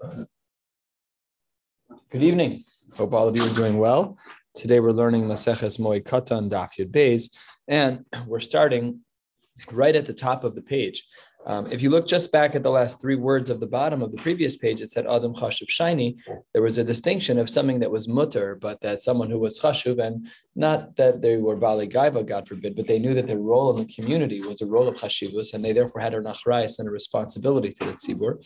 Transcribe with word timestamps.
Good 0.00 0.28
evening. 2.22 2.64
Hope 2.96 3.12
all 3.12 3.28
of 3.28 3.36
you 3.36 3.44
are 3.44 3.54
doing 3.54 3.76
well. 3.76 4.16
Today 4.54 4.80
we're 4.80 4.92
learning 4.92 5.24
Maseches 5.24 5.78
Moed 5.78 6.04
Katan 6.04 6.48
Daf 6.50 6.70
Yud 6.78 6.90
Beis, 6.90 7.28
and 7.68 8.06
we're 8.26 8.40
starting 8.40 9.00
right 9.70 9.94
at 9.94 10.06
the 10.06 10.14
top 10.14 10.42
of 10.44 10.54
the 10.54 10.62
page. 10.62 11.06
Um, 11.46 11.66
if 11.72 11.80
you 11.82 11.90
look 11.90 12.06
just 12.06 12.32
back 12.32 12.54
at 12.54 12.62
the 12.62 12.70
last 12.70 13.00
three 13.00 13.16
words 13.16 13.48
of 13.48 13.60
the 13.60 13.66
bottom 13.66 14.02
of 14.02 14.12
the 14.12 14.18
previous 14.18 14.56
page, 14.56 14.82
it 14.82 14.90
said 14.90 15.06
Adam 15.06 15.34
Chashuv 15.34 15.70
Shiny. 15.70 16.16
There 16.52 16.62
was 16.62 16.78
a 16.78 16.84
distinction 16.84 17.38
of 17.38 17.48
something 17.48 17.80
that 17.80 17.90
was 17.90 18.08
mutter, 18.08 18.54
but 18.54 18.80
that 18.82 19.02
someone 19.02 19.30
who 19.30 19.38
was 19.38 19.58
Chashuv, 19.58 19.98
and 20.04 20.28
not 20.54 20.96
that 20.96 21.22
they 21.22 21.38
were 21.38 21.56
Bali 21.56 21.88
Gaiva, 21.88 22.26
God 22.26 22.46
forbid, 22.46 22.76
but 22.76 22.86
they 22.86 22.98
knew 22.98 23.14
that 23.14 23.26
their 23.26 23.38
role 23.38 23.70
in 23.70 23.86
the 23.86 23.92
community 23.92 24.40
was 24.40 24.60
a 24.60 24.66
role 24.66 24.86
of 24.86 24.96
Chashivus, 24.96 25.54
and 25.54 25.64
they 25.64 25.72
therefore 25.72 26.02
had 26.02 26.14
an 26.14 26.24
achrayas 26.24 26.78
and 26.78 26.86
a 26.86 26.90
responsibility 26.90 27.72
to 27.72 27.84
the 27.86 27.92
tzibur. 27.92 28.36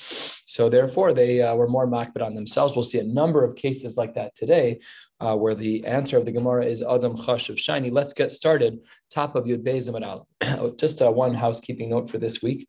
So 0.47 0.69
therefore, 0.69 1.13
they 1.13 1.43
uh, 1.43 1.55
were 1.57 1.69
more 1.69 1.89
makbid 1.89 2.23
on 2.23 2.35
themselves. 2.35 2.77
We'll 2.77 2.85
see 2.85 3.01
a 3.01 3.05
number 3.05 3.45
of 3.45 3.57
cases 3.57 3.97
like 3.97 4.15
that 4.15 4.37
today, 4.37 4.81
uh, 5.21 5.37
where 5.37 5.55
the 5.55 5.87
answer 5.87 6.17
of 6.17 6.25
the 6.25 6.33
Gemara 6.33 6.67
is 6.67 6.83
Adam 6.83 7.17
Chashuv 7.17 7.59
Shiny. 7.59 7.91
Let's 7.91 8.13
get 8.13 8.33
started. 8.33 8.81
Top 9.11 9.37
of 9.37 9.45
Yud 9.45 9.63
Beis 9.65 9.89
and 9.89 10.79
Just 10.79 11.03
uh, 11.03 11.11
one 11.11 11.35
housekeeping 11.35 11.91
note 11.91 12.11
for 12.11 12.19
this 12.19 12.43
week. 12.43 12.69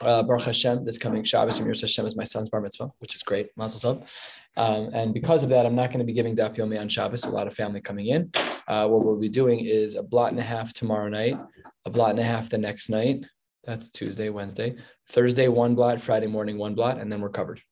Uh, 0.00 0.22
Baruch 0.22 0.42
Hashem, 0.42 0.84
this 0.84 0.98
coming 0.98 1.22
Shabbos 1.22 1.58
and 1.58 1.66
Mir 1.66 1.74
Hashem 1.74 2.04
is 2.04 2.16
my 2.16 2.24
son's 2.24 2.50
bar 2.50 2.60
mitzvah, 2.60 2.90
which 2.98 3.14
is 3.14 3.22
great. 3.22 3.48
Mazel 3.56 3.94
tov. 3.96 4.28
Um, 4.56 4.90
and 4.92 5.14
because 5.14 5.42
of 5.42 5.50
that, 5.50 5.66
I'm 5.66 5.74
not 5.74 5.90
going 5.90 6.00
to 6.00 6.04
be 6.04 6.12
giving 6.12 6.36
Daf 6.36 6.56
Yomi 6.56 6.80
on 6.80 6.88
Shabbos. 6.88 7.24
A 7.24 7.30
lot 7.30 7.46
of 7.46 7.54
family 7.54 7.80
coming 7.80 8.06
in. 8.06 8.30
Uh, 8.66 8.88
what 8.88 9.04
we'll 9.04 9.18
be 9.18 9.28
doing 9.28 9.60
is 9.60 9.94
a 9.94 10.02
blot 10.02 10.30
and 10.30 10.40
a 10.40 10.44
half 10.44 10.72
tomorrow 10.72 11.08
night, 11.08 11.38
a 11.84 11.90
blot 11.90 12.10
and 12.10 12.18
a 12.18 12.24
half 12.24 12.50
the 12.50 12.58
next 12.58 12.88
night. 12.88 13.24
That's 13.64 13.90
Tuesday, 13.90 14.28
Wednesday, 14.30 14.76
Thursday, 15.08 15.48
one 15.48 15.74
blot, 15.74 16.00
Friday 16.00 16.26
morning, 16.26 16.58
one 16.58 16.74
blot, 16.74 16.98
and 16.98 17.10
then 17.10 17.20
we're 17.20 17.30
covered 17.30 17.62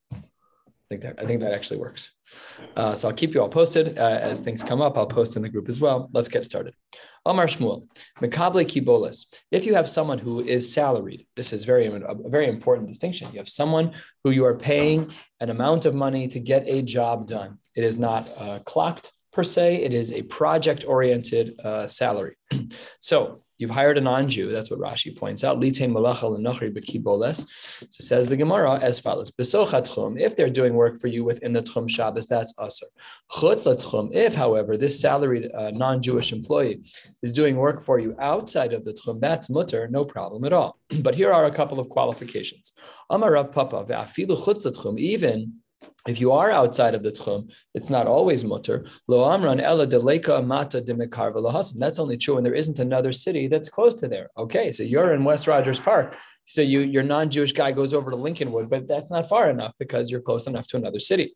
think 0.92 1.02
that 1.02 1.22
I 1.22 1.26
think 1.26 1.40
that 1.40 1.52
actually 1.52 1.78
works. 1.78 2.10
Uh, 2.76 2.94
so 2.94 3.08
I'll 3.08 3.14
keep 3.14 3.34
you 3.34 3.40
all 3.40 3.48
posted 3.48 3.98
uh, 3.98 4.18
as 4.30 4.40
things 4.40 4.62
come 4.62 4.80
up. 4.80 4.96
I'll 4.96 5.06
post 5.06 5.36
in 5.36 5.42
the 5.42 5.48
group 5.48 5.68
as 5.68 5.80
well. 5.80 6.08
Let's 6.12 6.28
get 6.28 6.44
started. 6.44 6.74
Amar 7.24 7.46
Shmuel, 7.46 7.86
Mekable 8.20 8.64
Kibolis. 8.64 9.26
If 9.50 9.64
you 9.66 9.74
have 9.74 9.88
someone 9.88 10.18
who 10.18 10.40
is 10.40 10.72
salaried, 10.72 11.26
this 11.36 11.52
is 11.52 11.64
very 11.64 11.86
a 11.86 12.28
very 12.28 12.48
important 12.48 12.88
distinction. 12.88 13.28
You 13.32 13.38
have 13.38 13.48
someone 13.48 13.92
who 14.22 14.30
you 14.30 14.44
are 14.44 14.56
paying 14.56 15.10
an 15.40 15.50
amount 15.50 15.86
of 15.86 15.94
money 15.94 16.28
to 16.28 16.40
get 16.40 16.64
a 16.66 16.82
job 16.82 17.26
done. 17.26 17.58
It 17.74 17.84
is 17.84 17.96
not 17.96 18.28
uh, 18.38 18.58
clocked 18.64 19.12
per 19.32 19.44
se. 19.44 19.82
It 19.82 19.92
is 19.94 20.12
a 20.12 20.22
project 20.22 20.84
oriented 20.86 21.58
uh, 21.60 21.86
salary. 21.86 22.36
so 23.00 23.44
You've 23.62 23.70
hired 23.70 23.96
a 23.96 24.00
non-Jew. 24.00 24.50
That's 24.50 24.72
what 24.72 24.80
Rashi 24.80 25.16
points 25.16 25.44
out. 25.44 25.62
So 25.62 28.02
says 28.02 28.28
the 28.28 28.36
Gemara 28.36 28.80
as 28.80 28.98
follows: 28.98 29.30
If 29.38 30.34
they're 30.34 30.50
doing 30.50 30.74
work 30.74 31.00
for 31.00 31.06
you 31.06 31.24
within 31.24 31.52
the 31.52 31.62
tchum 31.62 31.88
Shabbos, 31.88 32.26
that's 32.26 32.52
tchum. 33.76 34.12
If, 34.12 34.34
however, 34.34 34.76
this 34.76 35.00
salaried 35.00 35.48
uh, 35.54 35.70
non-Jewish 35.70 36.32
employee 36.32 36.82
is 37.22 37.32
doing 37.32 37.54
work 37.54 37.80
for 37.80 38.00
you 38.00 38.16
outside 38.18 38.72
of 38.72 38.84
the 38.84 38.94
tchum, 38.94 39.20
that's 39.20 39.48
mutter, 39.48 39.86
no 39.86 40.04
problem 40.04 40.44
at 40.44 40.52
all. 40.52 40.80
But 41.02 41.14
here 41.14 41.32
are 41.32 41.44
a 41.44 41.54
couple 41.54 41.78
of 41.78 41.88
qualifications. 41.88 42.72
Even 44.98 45.61
if 46.06 46.20
you 46.20 46.32
are 46.32 46.50
outside 46.50 46.94
of 46.94 47.02
the 47.02 47.10
tchum, 47.10 47.50
it's 47.74 47.90
not 47.90 48.06
always 48.06 48.44
mutter. 48.44 48.86
Lo 49.06 49.30
amran 49.30 49.60
ela 49.60 49.86
deleka 49.86 50.40
amata 50.40 50.80
de 50.84 51.78
That's 51.78 51.98
only 51.98 52.16
true 52.16 52.34
when 52.34 52.44
there 52.44 52.54
isn't 52.54 52.78
another 52.78 53.12
city 53.12 53.46
that's 53.46 53.68
close 53.68 54.00
to 54.00 54.08
there. 54.08 54.28
Okay, 54.36 54.72
so 54.72 54.82
you're 54.82 55.14
in 55.14 55.24
West 55.24 55.46
Rogers 55.46 55.78
Park. 55.78 56.16
So 56.44 56.60
you, 56.60 56.80
your 56.80 57.04
non-Jewish 57.04 57.52
guy 57.52 57.70
goes 57.70 57.94
over 57.94 58.10
to 58.10 58.16
Lincolnwood, 58.16 58.68
but 58.68 58.88
that's 58.88 59.10
not 59.12 59.28
far 59.28 59.48
enough 59.48 59.74
because 59.78 60.10
you're 60.10 60.20
close 60.20 60.48
enough 60.48 60.66
to 60.68 60.76
another 60.76 60.98
city. 60.98 61.34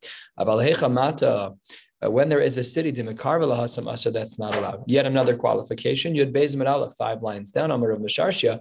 Uh, 2.03 2.11
when 2.11 2.29
there 2.29 2.41
is 2.41 2.59
a 2.59 2.65
city, 2.65 2.93
asr, 2.93 4.13
that's 4.13 4.39
not 4.39 4.55
allowed. 4.55 4.85
Yet 4.87 5.07
another 5.07 5.35
qualification, 5.35 6.15
Yud 6.15 6.31
Beis 6.31 6.55
Aleph, 6.67 6.93
five 6.99 7.23
lines 7.23 7.51
down, 7.51 7.71
Amar 7.71 7.93
of 7.93 8.01
Masharsha, 8.01 8.61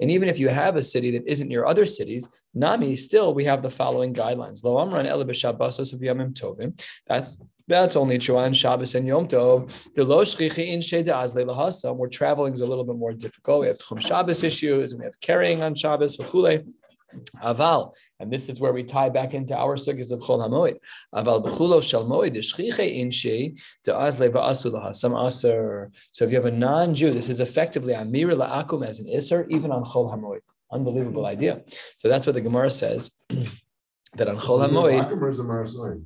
and 0.00 0.10
even 0.10 0.28
if 0.28 0.40
you 0.40 0.48
have 0.48 0.76
a 0.76 0.82
city 0.82 1.12
that 1.12 1.30
isn't 1.30 1.46
near 1.48 1.64
other 1.64 1.86
cities, 1.86 2.28
Nami, 2.54 2.96
still 2.96 3.32
we 3.32 3.44
have 3.44 3.62
the 3.62 3.70
following 3.70 4.12
guidelines. 4.12 4.64
Lo 4.64 4.80
Amran 4.80 5.06
of 5.06 5.26
Tovim. 5.26 6.82
That's 7.06 7.40
that's 7.68 7.94
only 7.94 8.18
true 8.18 8.36
on 8.36 8.52
Shabbos 8.52 8.96
and 8.96 9.06
Yom 9.06 9.28
Tov. 9.28 9.72
The 9.94 10.04
Lo 10.04 10.24
Shchichi 10.24 10.72
in 10.72 10.80
Sheda 10.80 11.10
Azle 11.10 11.46
Lahasam, 11.46 11.96
where 11.96 12.08
traveling 12.08 12.52
is 12.52 12.60
a 12.60 12.66
little 12.66 12.84
bit 12.84 12.96
more 12.96 13.12
difficult. 13.12 13.60
We 13.60 13.68
have 13.68 13.78
Tchum 13.78 14.04
Shabbos 14.04 14.42
issues, 14.42 14.92
and 14.92 15.00
we 15.00 15.04
have 15.04 15.20
carrying 15.20 15.62
on 15.62 15.76
Shabbos, 15.76 16.16
V'chule. 16.16 16.66
Aval, 17.42 17.92
and 18.20 18.32
this 18.32 18.48
is 18.48 18.60
where 18.60 18.72
we 18.72 18.84
tie 18.84 19.08
back 19.08 19.34
into 19.34 19.56
our 19.56 19.76
sugyas 19.76 20.12
of 20.12 20.20
Chol 20.20 20.38
Hamoed. 20.46 20.78
Aval 21.12 21.44
b'chulo 21.44 21.82
shel 21.82 22.04
moed 22.04 22.36
shchiche 22.36 22.78
inche 22.78 23.58
to 23.82 23.92
azle 23.92 24.30
va'asu 24.30 24.94
some 24.94 25.16
aser. 25.16 25.90
So 26.12 26.24
if 26.24 26.30
you 26.30 26.36
have 26.36 26.46
a 26.46 26.52
non-Jew, 26.52 27.12
this 27.12 27.28
is 27.28 27.40
effectively 27.40 27.94
amir 27.94 28.28
la'akum 28.28 28.86
as 28.86 29.00
an 29.00 29.08
iser, 29.08 29.46
even 29.50 29.72
on 29.72 29.84
Chol 29.84 30.14
Hamoed. 30.14 30.40
Unbelievable 30.72 31.26
idea. 31.26 31.62
So 31.96 32.08
that's 32.08 32.26
what 32.26 32.34
the 32.34 32.40
Gemara 32.40 32.70
says 32.70 33.10
that 34.14 34.28
on 34.28 34.36
Chol 34.38 34.68
Hamoed. 34.68 36.00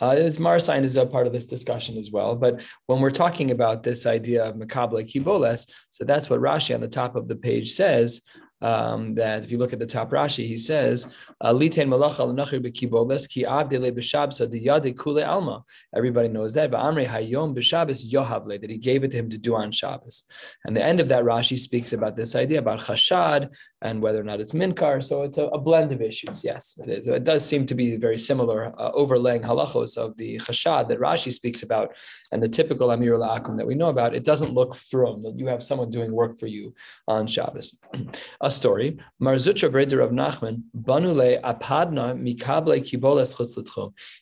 Uh, 0.00 0.14
Marasign 0.40 0.82
is 0.82 0.96
a 0.96 1.04
part 1.04 1.26
of 1.26 1.32
this 1.32 1.46
discussion 1.46 1.98
as 1.98 2.10
well. 2.10 2.34
But 2.34 2.64
when 2.86 3.00
we're 3.00 3.10
talking 3.10 3.50
about 3.50 3.82
this 3.82 4.06
idea 4.06 4.44
of 4.44 4.56
Makabla 4.56 5.04
Kiboles, 5.04 5.68
so 5.90 6.04
that's 6.04 6.30
what 6.30 6.40
Rashi 6.40 6.74
on 6.74 6.80
the 6.80 6.88
top 6.88 7.16
of 7.16 7.28
the 7.28 7.36
page 7.36 7.72
says 7.72 8.22
um, 8.62 9.14
that 9.14 9.44
if 9.44 9.50
you 9.50 9.58
look 9.58 9.72
at 9.72 9.78
the 9.78 9.86
top 9.86 10.10
Rashi, 10.10 10.46
he 10.46 10.56
says, 10.56 11.14
"Litain 11.42 11.88
malacha 11.88 12.26
l'nachir 12.26 12.64
b'kiboles 12.64 13.28
ki 13.28 13.44
avdele 13.44 13.92
b'shabsa 13.92 14.50
the 14.50 14.66
yade 14.66 14.98
kule 14.98 15.22
alma." 15.22 15.64
Everybody 15.94 16.28
knows 16.28 16.54
that. 16.54 16.70
But 16.70 16.80
Amri 16.80 17.06
hayom 17.06 17.56
b'shabbos 17.56 18.10
yohavle 18.12 18.60
that 18.60 18.70
he 18.70 18.78
gave 18.78 19.04
it 19.04 19.10
to 19.12 19.18
him 19.18 19.30
to 19.30 19.38
do 19.38 19.54
on 19.54 19.70
Shabbos. 19.70 20.24
And 20.64 20.76
the 20.76 20.84
end 20.84 21.00
of 21.00 21.08
that 21.08 21.24
Rashi 21.24 21.58
speaks 21.58 21.92
about 21.92 22.16
this 22.16 22.34
idea 22.34 22.58
about 22.58 22.80
chashad 22.80 23.50
and 23.82 24.02
whether 24.02 24.20
or 24.20 24.24
not 24.24 24.40
it's 24.40 24.52
minkar. 24.52 25.02
So 25.02 25.22
it's 25.22 25.38
a, 25.38 25.46
a 25.46 25.58
blend 25.58 25.92
of 25.92 26.02
issues. 26.02 26.44
Yes, 26.44 26.78
it 26.82 26.88
is. 26.90 27.06
It 27.06 27.24
does 27.24 27.44
seem 27.44 27.66
to 27.66 27.74
be 27.74 27.96
very 27.96 28.18
similar, 28.18 28.72
uh, 28.78 28.90
overlaying 28.92 29.42
halachos 29.42 29.96
of 29.96 30.16
the 30.16 30.38
chashad 30.38 30.88
that 30.88 31.00
Rashi 31.00 31.32
speaks 31.32 31.62
about 31.62 31.96
and 32.32 32.42
the 32.42 32.48
typical 32.48 32.90
amir 32.90 33.14
akum 33.14 33.56
that 33.56 33.66
we 33.66 33.74
know 33.74 33.88
about. 33.88 34.14
It 34.14 34.24
doesn't 34.24 34.52
look 34.52 34.74
from 34.74 35.22
that 35.22 35.38
you 35.38 35.46
have 35.46 35.62
someone 35.62 35.90
doing 35.90 36.12
work 36.12 36.38
for 36.38 36.46
you 36.46 36.74
on 37.08 37.26
Shabbos. 37.26 37.76
a 38.40 38.50
story. 38.50 38.98
Mar 39.18 39.34
Zutra 39.34 39.70
Breder 39.70 40.02
of 40.04 40.10
Nachman, 40.10 40.62
Banule 40.76 41.40
Apadna 41.42 42.14
Mikable 42.14 42.78
Kiboles. 42.80 43.30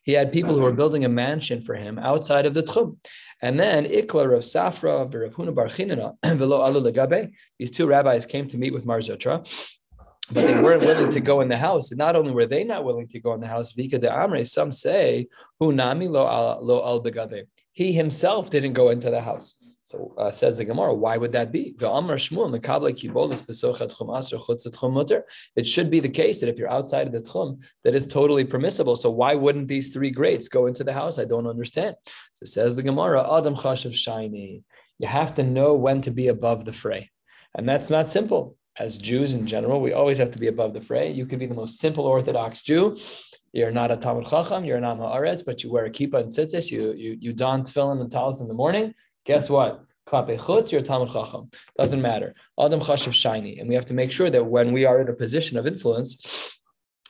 He 0.03 0.13
had 0.13 0.33
people 0.33 0.55
who 0.55 0.63
were 0.63 0.73
building 0.73 1.05
a 1.05 1.09
mansion 1.09 1.61
for 1.61 1.75
him 1.75 1.99
outside 1.99 2.47
of 2.47 2.55
the 2.55 2.63
Tchum. 2.63 2.97
And 3.41 3.59
then 3.59 3.85
Ikla 3.85 4.35
of 4.35 4.43
Safra 4.43 5.03
of 5.03 5.15
Rav 5.15 5.35
Huna 5.35 5.55
Bar 5.55 5.67
Chinana, 5.67 6.17
Velo 6.37 6.61
Alu 6.61 6.81
Legabe. 6.81 7.31
These 7.59 7.71
two 7.71 7.87
rabbis 7.87 8.27
came 8.27 8.49
to 8.49 8.59
meet 8.59 8.73
with 8.73 8.85
Mar 8.85 8.99
Zutra, 8.99 9.47
but 10.33 10.47
they 10.47 10.61
weren't 10.61 10.83
willing 10.83 11.11
to 11.11 11.21
go 11.21 11.41
in 11.41 11.49
the 11.49 11.57
house. 11.57 11.91
And 11.91 11.99
not 11.99 12.17
only 12.17 12.33
were 12.33 12.47
they 12.47 12.65
not 12.65 12.85
willing 12.85 13.07
to 13.09 13.21
go 13.21 13.35
in 13.35 13.41
the 13.41 13.47
house, 13.47 13.73
Vika 13.73 14.01
de 14.01 14.09
Amre, 14.09 14.47
some 14.47 14.73
say, 14.73 15.29
Hunami 15.63 16.09
lo 16.09 16.27
al 16.27 16.65
lo 16.65 16.85
al 16.85 17.05
He 17.73 17.93
himself 17.93 18.51
didn't 18.51 18.73
go 18.73 18.91
into 18.91 19.11
the 19.11 19.21
house. 19.21 19.55
So 19.89 20.13
uh, 20.19 20.31
says 20.31 20.59
the 20.59 20.67
Gemara, 20.67 20.93
why 20.93 21.17
would 21.17 21.33
that 21.33 21.51
be? 21.51 21.75
It 25.57 25.67
should 25.67 25.91
be 25.91 26.01
the 26.01 26.09
case 26.11 26.41
that 26.41 26.49
if 26.51 26.59
you're 26.59 26.71
outside 26.71 27.07
of 27.07 27.13
the 27.15 27.23
tchum, 27.23 27.63
that 27.85 27.95
is 27.95 28.07
totally 28.07 28.45
permissible. 28.45 28.97
So 28.97 29.09
why 29.09 29.35
wouldn't 29.35 29.67
these 29.67 29.89
three 29.89 30.11
greats 30.11 30.47
go 30.51 30.67
into 30.67 30.85
the 30.85 30.93
house? 30.93 31.19
I 31.19 31.25
don't 31.25 31.47
understand. 31.47 31.97
So 32.35 32.45
says 32.45 32.77
the 32.77 32.83
Gemara, 32.83 33.23
Adam 33.35 33.55
chashav 33.55 33.95
shiny. 33.95 34.63
You 34.99 35.09
have 35.09 35.35
to 35.37 35.43
know 35.43 35.73
when 35.73 36.03
to 36.03 36.11
be 36.11 36.29
above 36.29 36.67
the 36.67 36.75
fray, 36.75 37.11
and 37.55 37.67
that's 37.67 37.89
not 37.89 38.11
simple. 38.11 38.59
As 38.79 38.99
Jews 38.99 39.33
in 39.33 39.47
general, 39.47 39.81
we 39.81 39.95
always 39.95 40.19
have 40.19 40.33
to 40.33 40.39
be 40.39 40.49
above 40.49 40.75
the 40.75 40.83
fray. 40.83 41.11
You 41.11 41.25
could 41.25 41.39
be 41.39 41.47
the 41.47 41.55
most 41.55 41.79
simple 41.79 42.05
Orthodox 42.05 42.61
Jew. 42.61 42.99
You're 43.53 43.71
not 43.71 43.91
a 43.91 43.97
Talmud 43.97 44.27
Chacham, 44.27 44.67
you're 44.67 44.77
an 44.77 44.83
not 44.83 44.99
Haaretz, 44.99 45.45
but 45.45 45.65
you 45.65 45.73
wear 45.73 45.87
a 45.87 45.91
kippah 45.91 46.21
and 46.21 46.31
tzitzis, 46.31 46.71
you, 46.71 46.93
you, 46.93 47.17
you 47.19 47.33
don 47.33 47.63
tefillin 47.63 48.03
and 48.03 48.13
talis 48.13 48.43
in 48.43 48.49
the 48.49 48.55
morning, 48.55 48.93
Guess 49.29 49.51
what? 49.51 49.85
Klape 50.07 50.39
chutz, 50.39 50.73
you're 50.73 50.81
Chacham. 50.81 51.51
Doesn't 51.77 52.01
matter. 52.01 52.35
Adam 52.59 52.81
chashav 52.81 53.13
shiny. 53.13 53.59
And 53.59 53.69
we 53.69 53.75
have 53.75 53.85
to 53.87 53.95
make 53.95 54.11
sure 54.11 54.31
that 54.31 54.47
when 54.47 54.73
we 54.73 54.87
are 54.87 55.03
in 55.03 55.09
a 55.11 55.13
position 55.13 55.59
of 55.59 55.67
influence, 55.67 56.59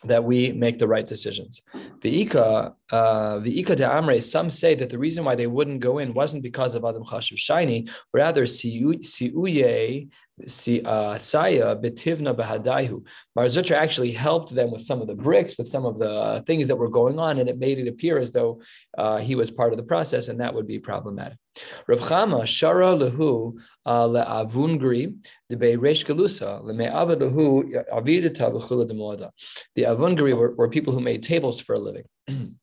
that 0.03 0.25
we 0.25 0.50
make 0.50 0.79
the 0.79 0.88
right 0.88 1.06
decisions. 1.06 1.62
The 2.03 2.23
Ika, 2.23 2.75
uh, 2.91 3.38
the 3.38 3.61
Ika 3.61 3.76
de 3.76 3.85
Amre, 3.85 4.20
some 4.20 4.50
say 4.50 4.75
that 4.75 4.91
the 4.91 4.99
reason 4.99 5.25
why 5.25 5.37
they 5.37 5.47
wouldn't 5.47 5.79
go 5.79 5.99
in 5.99 6.12
wasn't 6.12 6.43
because 6.43 6.75
of 6.75 6.85
Adam 6.85 7.05
Chashav 7.05 7.38
Shiny, 7.38 7.87
rather 8.12 8.43
Siuye 8.47 10.09
Saya 10.46 11.76
betivna 11.76 12.35
bahadaihu. 12.35 13.05
Mar 13.35 13.46
Zutra 13.46 13.76
actually 13.76 14.12
helped 14.12 14.55
them 14.55 14.70
with 14.70 14.82
some 14.82 15.00
of 15.00 15.06
the 15.06 15.14
bricks, 15.14 15.56
with 15.58 15.69
some 15.69 15.85
of 15.85 15.99
the 15.99 16.43
things 16.46 16.69
that 16.69 16.76
were 16.76 16.88
going 16.88 17.19
on, 17.19 17.38
and 17.38 17.49
it 17.49 17.58
made 17.58 17.79
it 17.79 17.88
appear 17.88 18.19
as 18.19 18.32
though 18.32 18.61
uh, 18.96 19.19
he 19.19 19.35
was 19.35 19.50
part 19.50 19.73
of 19.73 19.76
the 19.76 19.82
process, 19.82 20.29
and 20.29 20.40
that 20.40 20.55
would 20.55 20.67
be 20.67 20.79
problematic. 20.79 21.38
Rav 21.87 22.00
Chama 22.00 22.43
shara 22.43 22.96
lehu 22.96 23.58
uh, 23.87 24.06
le'avungri 24.06 25.17
debe 25.50 25.81
resh 25.81 26.05
galusa 26.05 26.62
le'me'avad 26.64 27.20
lehu 27.20 27.84
avidita 27.93 28.52
v'chula 28.52 28.88
demoada. 28.88 29.31
The 29.75 29.82
avungri 29.82 30.37
were, 30.37 30.55
were 30.55 30.69
people 30.69 30.93
who 30.93 31.00
made 31.00 31.23
tables 31.23 31.61
for 31.61 31.75
a 31.75 31.79
living. 31.79 32.05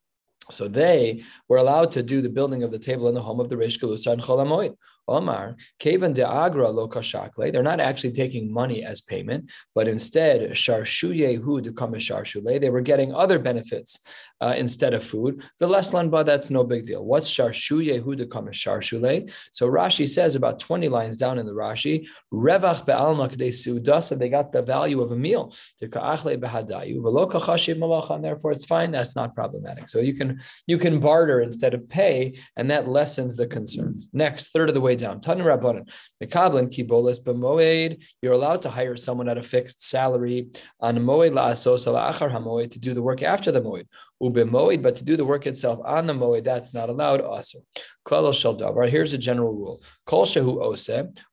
So 0.51 0.67
they 0.67 1.23
were 1.49 1.57
allowed 1.57 1.91
to 1.91 2.03
do 2.03 2.21
the 2.21 2.29
building 2.29 2.63
of 2.63 2.71
the 2.71 2.79
table 2.79 3.07
in 3.07 3.15
the 3.15 3.21
home 3.21 3.39
of 3.39 3.49
the 3.49 3.57
Rish 3.57 3.79
Galusa 3.79 4.11
and 4.11 4.21
Cholamoid. 4.21 4.75
Omar, 5.07 5.55
Kevan 5.79 6.13
de 6.13 6.27
Agra 6.27 6.69
lo 6.69 6.87
kashakle. 6.87 7.51
They're 7.51 7.63
not 7.63 7.79
actually 7.79 8.13
taking 8.13 8.51
money 8.51 8.83
as 8.83 9.01
payment, 9.01 9.51
but 9.73 9.87
instead, 9.87 10.51
sharshuyehu 10.51 11.63
to 11.63 11.69
de 11.69 11.71
kamesharshule. 11.71 12.59
They 12.59 12.69
were 12.69 12.81
getting 12.81 13.13
other 13.13 13.39
benefits 13.39 13.99
uh, 14.41 14.53
instead 14.57 14.93
of 14.93 15.03
food. 15.03 15.43
The 15.59 15.67
less 15.67 15.91
lanba, 15.91 16.25
that's 16.25 16.49
no 16.49 16.63
big 16.63 16.85
deal. 16.85 17.05
What's 17.05 17.29
sharshuyehu 17.29 18.05
to 18.05 18.15
de 18.15 18.25
kamesharshule? 18.25 19.31
So 19.51 19.67
Rashi 19.67 20.07
says 20.07 20.35
about 20.35 20.59
20 20.59 20.89
lines 20.89 21.17
down 21.17 21.37
in 21.37 21.45
the 21.45 21.53
Rashi, 21.53 22.07
revach 22.33 22.85
be'alma 22.85 23.29
k'dei 23.29 23.49
sudas, 23.49 24.11
and 24.11 24.19
they 24.19 24.29
got 24.29 24.51
the 24.51 24.61
value 24.61 25.01
of 25.01 25.11
a 25.11 25.15
meal. 25.15 25.53
To 25.79 25.87
ka'achle 25.87 26.37
behadayu, 26.37 26.97
v'lo 26.97 27.29
kachashiv 27.29 27.77
malacha, 27.77 28.15
and 28.15 28.23
therefore 28.23 28.51
it's 28.51 28.65
fine. 28.65 28.91
That's 28.91 29.15
not 29.15 29.35
problematic. 29.35 29.87
So 29.87 29.99
you 29.99 30.13
can 30.15 30.41
you 30.67 30.77
can 30.77 30.99
barter 30.99 31.41
instead 31.41 31.73
of 31.73 31.87
pay, 31.87 32.39
and 32.55 32.71
that 32.71 32.87
lessens 32.87 33.35
the 33.35 33.47
concerns. 33.47 34.07
Next, 34.13 34.51
third 34.51 34.69
of 34.69 34.75
the 34.75 34.81
way 34.81 34.94
way 34.95 35.07
down. 35.07 35.19
Tanu 35.21 35.43
Rabbanan, 35.43 35.87
b'moed. 37.19 38.03
You're 38.21 38.33
allowed 38.33 38.61
to 38.63 38.69
hire 38.69 38.95
someone 38.95 39.29
at 39.29 39.37
a 39.37 39.43
fixed 39.43 39.87
salary 39.87 40.47
on 40.79 40.97
moed 40.97 41.31
la'asos 41.31 41.87
la'achar 41.87 42.31
hamoed 42.31 42.71
to 42.71 42.79
do 42.79 42.93
the 42.93 43.01
work 43.01 43.23
after 43.23 43.51
the 43.51 43.61
moed. 43.61 43.87
Ubemoed, 44.23 44.81
but 44.81 44.95
to 44.95 45.03
do 45.03 45.17
the 45.17 45.25
work 45.25 45.45
itself 45.45 45.79
on 45.83 46.05
the 46.05 46.13
moed, 46.13 46.45
that's 46.45 46.73
not 46.73 46.87
allowed. 46.87 47.19
Also, 47.19 47.59
klal 48.07 48.33
shel 48.33 48.55
davar. 48.55 48.89
Here's 48.89 49.13
a 49.13 49.17
general 49.17 49.51
rule: 49.51 49.83
Kol 50.05 50.25
shehu 50.25 50.61
ose 50.61 50.89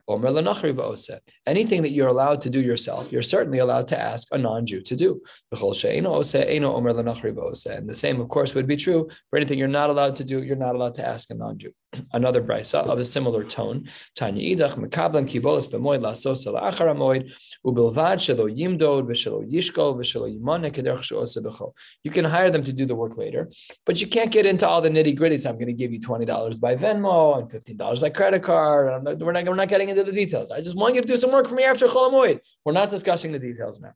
omer 0.08 0.30
lenachri 0.30 0.76
ose. 0.76 1.10
Anything 1.46 1.82
that 1.82 1.92
you're 1.92 2.08
allowed 2.08 2.40
to 2.40 2.50
do 2.50 2.60
yourself, 2.60 3.12
you're 3.12 3.22
certainly 3.22 3.60
allowed 3.60 3.86
to 3.86 4.00
ask 4.00 4.26
a 4.32 4.38
non-Jew 4.38 4.80
to 4.82 4.96
do. 4.96 5.22
Kol 5.54 5.74
she'eno 5.74 6.12
ose 6.16 6.34
eno 6.34 6.74
omer 6.74 6.92
lenachri 6.92 7.36
ose. 7.38 7.66
And 7.66 7.88
the 7.88 7.94
same, 7.94 8.20
of 8.20 8.28
course, 8.28 8.52
would 8.56 8.66
be 8.66 8.76
true 8.76 9.08
for 9.30 9.36
anything 9.36 9.60
you're 9.60 9.68
not 9.68 9.90
allowed 9.90 10.16
to 10.16 10.24
do. 10.24 10.42
You're 10.42 10.56
not 10.56 10.74
allowed 10.74 10.94
to 10.94 11.06
ask 11.06 11.30
a 11.30 11.34
non-Jew. 11.34 11.72
Another 12.12 12.42
brisa 12.42 12.78
of 12.78 12.98
a 12.98 13.04
similar 13.04 13.44
tone: 13.44 13.88
Tanya 14.16 14.56
idach 14.56 14.74
mekablan 14.74 15.28
kibolis 15.30 15.70
b'moed 15.70 16.00
la'asos 16.00 16.48
la'achar 16.48 16.88
hamoed 16.90 17.32
ubilvad 17.64 18.18
shelo 18.18 18.50
yimdod 18.50 19.06
v'shelo 19.06 19.48
yishkol 19.48 19.94
v'shelo 19.94 20.26
yimane 20.34 20.72
kederch 20.72 21.02
she'ose 21.02 21.36
b'chol. 21.36 21.76
You 22.02 22.10
can 22.10 22.24
hire 22.24 22.50
them 22.50 22.64
to 22.64 22.72
to 22.72 22.81
do 22.82 22.86
the 22.86 22.94
work 22.94 23.16
later. 23.16 23.50
But 23.86 24.00
you 24.00 24.06
can't 24.06 24.30
get 24.30 24.46
into 24.46 24.68
all 24.68 24.80
the 24.80 24.90
nitty 24.90 25.16
gritty. 25.16 25.36
So 25.36 25.50
I'm 25.50 25.56
going 25.56 25.66
to 25.66 25.72
give 25.72 25.92
you 25.92 26.00
$20 26.00 26.60
by 26.60 26.74
Venmo 26.74 27.38
and 27.38 27.50
$15 27.50 28.00
by 28.00 28.10
credit 28.10 28.42
card. 28.42 29.04
Not, 29.04 29.18
we're, 29.18 29.32
not, 29.32 29.44
we're 29.46 29.54
not 29.54 29.68
getting 29.68 29.88
into 29.88 30.04
the 30.04 30.12
details. 30.12 30.50
I 30.50 30.60
just 30.60 30.76
want 30.76 30.94
you 30.94 31.00
to 31.00 31.08
do 31.08 31.16
some 31.16 31.32
work 31.32 31.48
for 31.48 31.54
me 31.54 31.64
after 31.64 31.86
Cholamoid. 31.86 32.40
We're 32.64 32.72
not 32.72 32.90
discussing 32.90 33.32
the 33.32 33.38
details 33.38 33.80
now. 33.80 33.94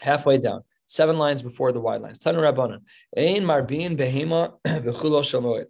Halfway 0.00 0.38
down 0.38 0.62
seven 0.90 1.18
lines 1.18 1.40
before 1.40 1.70
the 1.72 1.80
wide 1.80 2.00
lines. 2.00 2.18
Tanu 2.18 2.40
Rabbanan. 2.40 2.80
Ein 3.16 3.44
marbin 3.44 3.96
behema 3.96 4.54
v'chulo. 4.66 5.64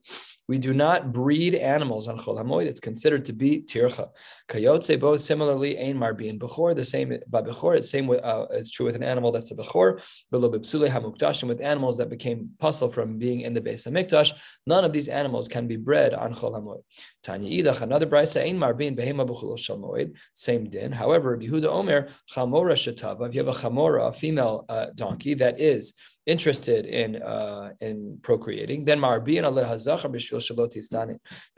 We 0.50 0.58
do 0.58 0.74
not 0.74 1.12
breed 1.12 1.54
animals 1.54 2.08
on 2.08 2.18
Chol 2.18 2.36
Hamoed. 2.36 2.66
It's 2.66 2.80
considered 2.80 3.24
to 3.26 3.32
be 3.32 3.62
tircha. 3.62 4.08
Kayotze 4.48 4.98
both 4.98 5.20
similarly 5.20 5.78
ein 5.78 5.96
marbi 5.96 6.28
and 6.28 6.40
bechor. 6.40 6.74
The 6.74 6.84
same 6.84 7.16
by 7.28 7.42
bechor. 7.42 7.76
It's 7.76 7.88
same 7.88 8.08
with 8.08 8.20
uh, 8.24 8.46
it's 8.50 8.68
true 8.68 8.84
with 8.84 8.96
an 8.96 9.04
animal 9.04 9.30
that's 9.30 9.52
a 9.52 9.54
bechor. 9.54 10.02
Below 10.32 10.50
bipsule 10.50 10.90
and 10.90 11.48
with 11.48 11.60
animals 11.60 11.98
that 11.98 12.10
became 12.10 12.50
puzzle 12.58 12.88
from 12.88 13.16
being 13.16 13.42
in 13.42 13.54
the 13.54 13.60
base 13.60 13.86
of 13.86 13.92
mikdash. 13.92 14.32
None 14.66 14.84
of 14.84 14.92
these 14.92 15.08
animals 15.08 15.46
can 15.46 15.68
be 15.68 15.76
bred 15.76 16.14
on 16.14 16.34
Chol 16.34 16.56
Hamoed. 16.56 16.82
Tanya 17.22 17.48
idach 17.62 17.82
another 17.82 18.06
brisa 18.06 18.44
ein 18.44 18.58
marbin 18.58 18.96
behema 18.98 19.24
bechul 19.24 19.56
shalmoed. 19.56 20.16
Same 20.34 20.68
din. 20.68 20.90
However, 20.90 21.38
Yehuda 21.38 21.66
Omer 21.66 22.08
chamora 22.34 22.74
shetava. 22.74 23.28
If 23.28 23.36
you 23.36 23.44
have 23.44 23.56
a 23.56 23.60
chamora, 23.60 24.08
a 24.08 24.12
female 24.12 24.64
uh, 24.68 24.86
donkey 24.96 25.34
that 25.34 25.60
is 25.60 25.94
interested 26.30 26.82
in 26.86 27.10
uh, 27.22 27.70
in 27.80 28.18
procreating, 28.22 28.84
then 28.84 29.00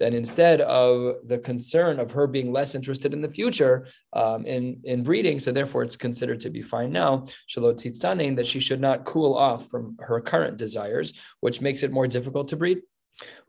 then 0.00 0.14
instead 0.22 0.58
of 0.62 1.16
the 1.26 1.38
concern 1.38 2.00
of 2.00 2.10
her 2.16 2.26
being 2.26 2.52
less 2.58 2.74
interested 2.74 3.12
in 3.12 3.20
the 3.22 3.34
future 3.40 3.86
um, 4.20 4.40
in 4.54 4.80
in 4.92 5.02
breeding, 5.02 5.38
so 5.38 5.52
therefore 5.52 5.82
it's 5.86 5.96
considered 6.06 6.40
to 6.40 6.50
be 6.50 6.62
fine 6.62 6.90
now, 7.02 7.10
that 8.36 8.46
she 8.52 8.60
should 8.60 8.80
not 8.80 9.04
cool 9.04 9.32
off 9.48 9.68
from 9.70 9.84
her 10.08 10.20
current 10.20 10.56
desires, 10.56 11.12
which 11.44 11.60
makes 11.60 11.82
it 11.82 11.92
more 11.92 12.08
difficult 12.16 12.48
to 12.48 12.56
breed. 12.56 12.78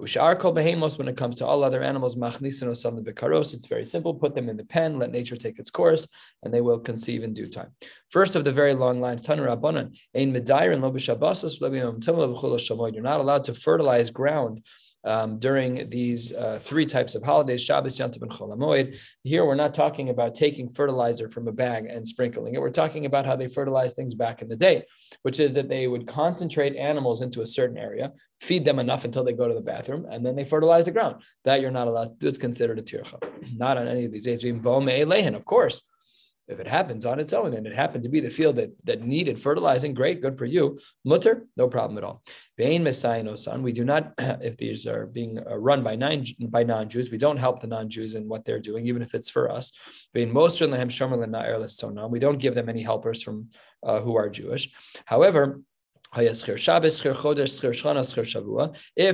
Ushar 0.01 0.39
kol 0.39 0.53
behemos, 0.53 0.97
when 0.97 1.07
it 1.07 1.17
comes 1.17 1.37
to 1.37 1.45
all 1.45 1.63
other 1.63 1.83
animals, 1.83 2.15
machnisin 2.15 2.67
osam 2.67 3.03
bekaros, 3.03 3.53
it's 3.53 3.67
very 3.67 3.85
simple. 3.85 4.13
Put 4.13 4.35
them 4.35 4.49
in 4.49 4.57
the 4.57 4.65
pen, 4.65 4.99
let 4.99 5.11
nature 5.11 5.35
take 5.35 5.59
its 5.59 5.69
course, 5.69 6.07
and 6.41 6.53
they 6.53 6.61
will 6.61 6.79
conceive 6.79 7.23
in 7.23 7.33
due 7.33 7.47
time. 7.47 7.71
First 8.09 8.35
of 8.35 8.43
the 8.43 8.51
very 8.51 8.73
long 8.73 9.01
lines, 9.01 9.21
Tanu 9.21 9.47
Rabbanan, 9.47 9.95
ein 10.15 10.33
medayir 10.33 10.73
and 10.73 10.81
lo 10.81 10.91
You're 12.89 13.01
not 13.01 13.19
allowed 13.19 13.43
to 13.45 13.53
fertilize 13.53 14.11
ground 14.11 14.63
um, 15.03 15.39
during 15.39 15.89
these 15.89 16.33
uh, 16.33 16.59
three 16.61 16.85
types 16.85 17.15
of 17.15 17.23
holidays, 17.23 17.63
Shabbos, 17.63 17.97
Yantav, 17.97 18.21
and 18.21 18.31
Chol 18.31 18.55
HaMoed. 18.55 18.97
Here, 19.23 19.45
we're 19.45 19.55
not 19.55 19.73
talking 19.73 20.09
about 20.09 20.35
taking 20.35 20.69
fertilizer 20.69 21.29
from 21.29 21.47
a 21.47 21.51
bag 21.51 21.85
and 21.85 22.07
sprinkling 22.07 22.55
it. 22.55 22.61
We're 22.61 22.69
talking 22.69 23.05
about 23.05 23.25
how 23.25 23.35
they 23.35 23.47
fertilized 23.47 23.95
things 23.95 24.15
back 24.15 24.41
in 24.41 24.49
the 24.49 24.55
day, 24.55 24.83
which 25.23 25.39
is 25.39 25.53
that 25.53 25.69
they 25.69 25.87
would 25.87 26.07
concentrate 26.07 26.75
animals 26.75 27.21
into 27.21 27.41
a 27.41 27.47
certain 27.47 27.77
area, 27.77 28.13
feed 28.39 28.65
them 28.65 28.79
enough 28.79 29.05
until 29.05 29.23
they 29.23 29.33
go 29.33 29.47
to 29.47 29.53
the 29.53 29.61
bathroom, 29.61 30.05
and 30.09 30.25
then 30.25 30.35
they 30.35 30.43
fertilize 30.43 30.85
the 30.85 30.91
ground. 30.91 31.21
That 31.45 31.61
you're 31.61 31.71
not 31.71 31.87
allowed 31.87 32.05
to 32.05 32.15
do. 32.19 32.27
It's 32.27 32.37
considered 32.37 32.79
a 32.79 32.81
tircha. 32.81 33.21
Not 33.57 33.77
on 33.77 33.87
any 33.87 34.05
of 34.05 34.11
these 34.11 34.25
days. 34.25 34.43
Of 34.43 35.45
course, 35.45 35.81
if 36.47 36.59
it 36.59 36.67
happens 36.67 37.05
on 37.05 37.19
its 37.19 37.33
own 37.33 37.53
and 37.53 37.65
it 37.65 37.75
happened 37.75 38.03
to 38.03 38.09
be 38.09 38.19
the 38.19 38.29
field 38.29 38.57
that, 38.57 38.71
that 38.83 39.01
needed 39.01 39.41
fertilizing, 39.41 39.93
great, 39.93 40.21
good 40.21 40.37
for 40.37 40.45
you. 40.45 40.77
Mutter, 41.05 41.45
no 41.55 41.67
problem 41.67 41.97
at 41.97 42.03
all. 42.03 42.21
Vein 42.57 42.91
son. 42.91 43.63
We 43.63 43.71
do 43.71 43.85
not, 43.85 44.13
if 44.17 44.57
these 44.57 44.85
are 44.85 45.05
being 45.05 45.39
uh, 45.39 45.57
run 45.57 45.83
by 45.83 45.95
nine 45.95 46.25
by 46.49 46.63
non-Jews, 46.63 47.11
we 47.11 47.17
don't 47.17 47.37
help 47.37 47.59
the 47.59 47.67
non-Jews 47.67 48.15
in 48.15 48.27
what 48.27 48.45
they're 48.45 48.59
doing, 48.59 48.87
even 48.87 49.01
if 49.01 49.13
it's 49.13 49.29
for 49.29 49.49
us. 49.49 49.71
Vein 50.13 50.31
Moser 50.31 50.67
Lehem 50.67 50.89
Shomer 50.89 52.09
We 52.09 52.19
don't 52.19 52.39
give 52.39 52.55
them 52.55 52.69
any 52.69 52.83
helpers 52.83 53.23
from 53.23 53.49
uh, 53.81 54.01
who 54.01 54.15
are 54.15 54.29
Jewish. 54.29 54.69
However, 55.05 55.61
if 56.15 56.45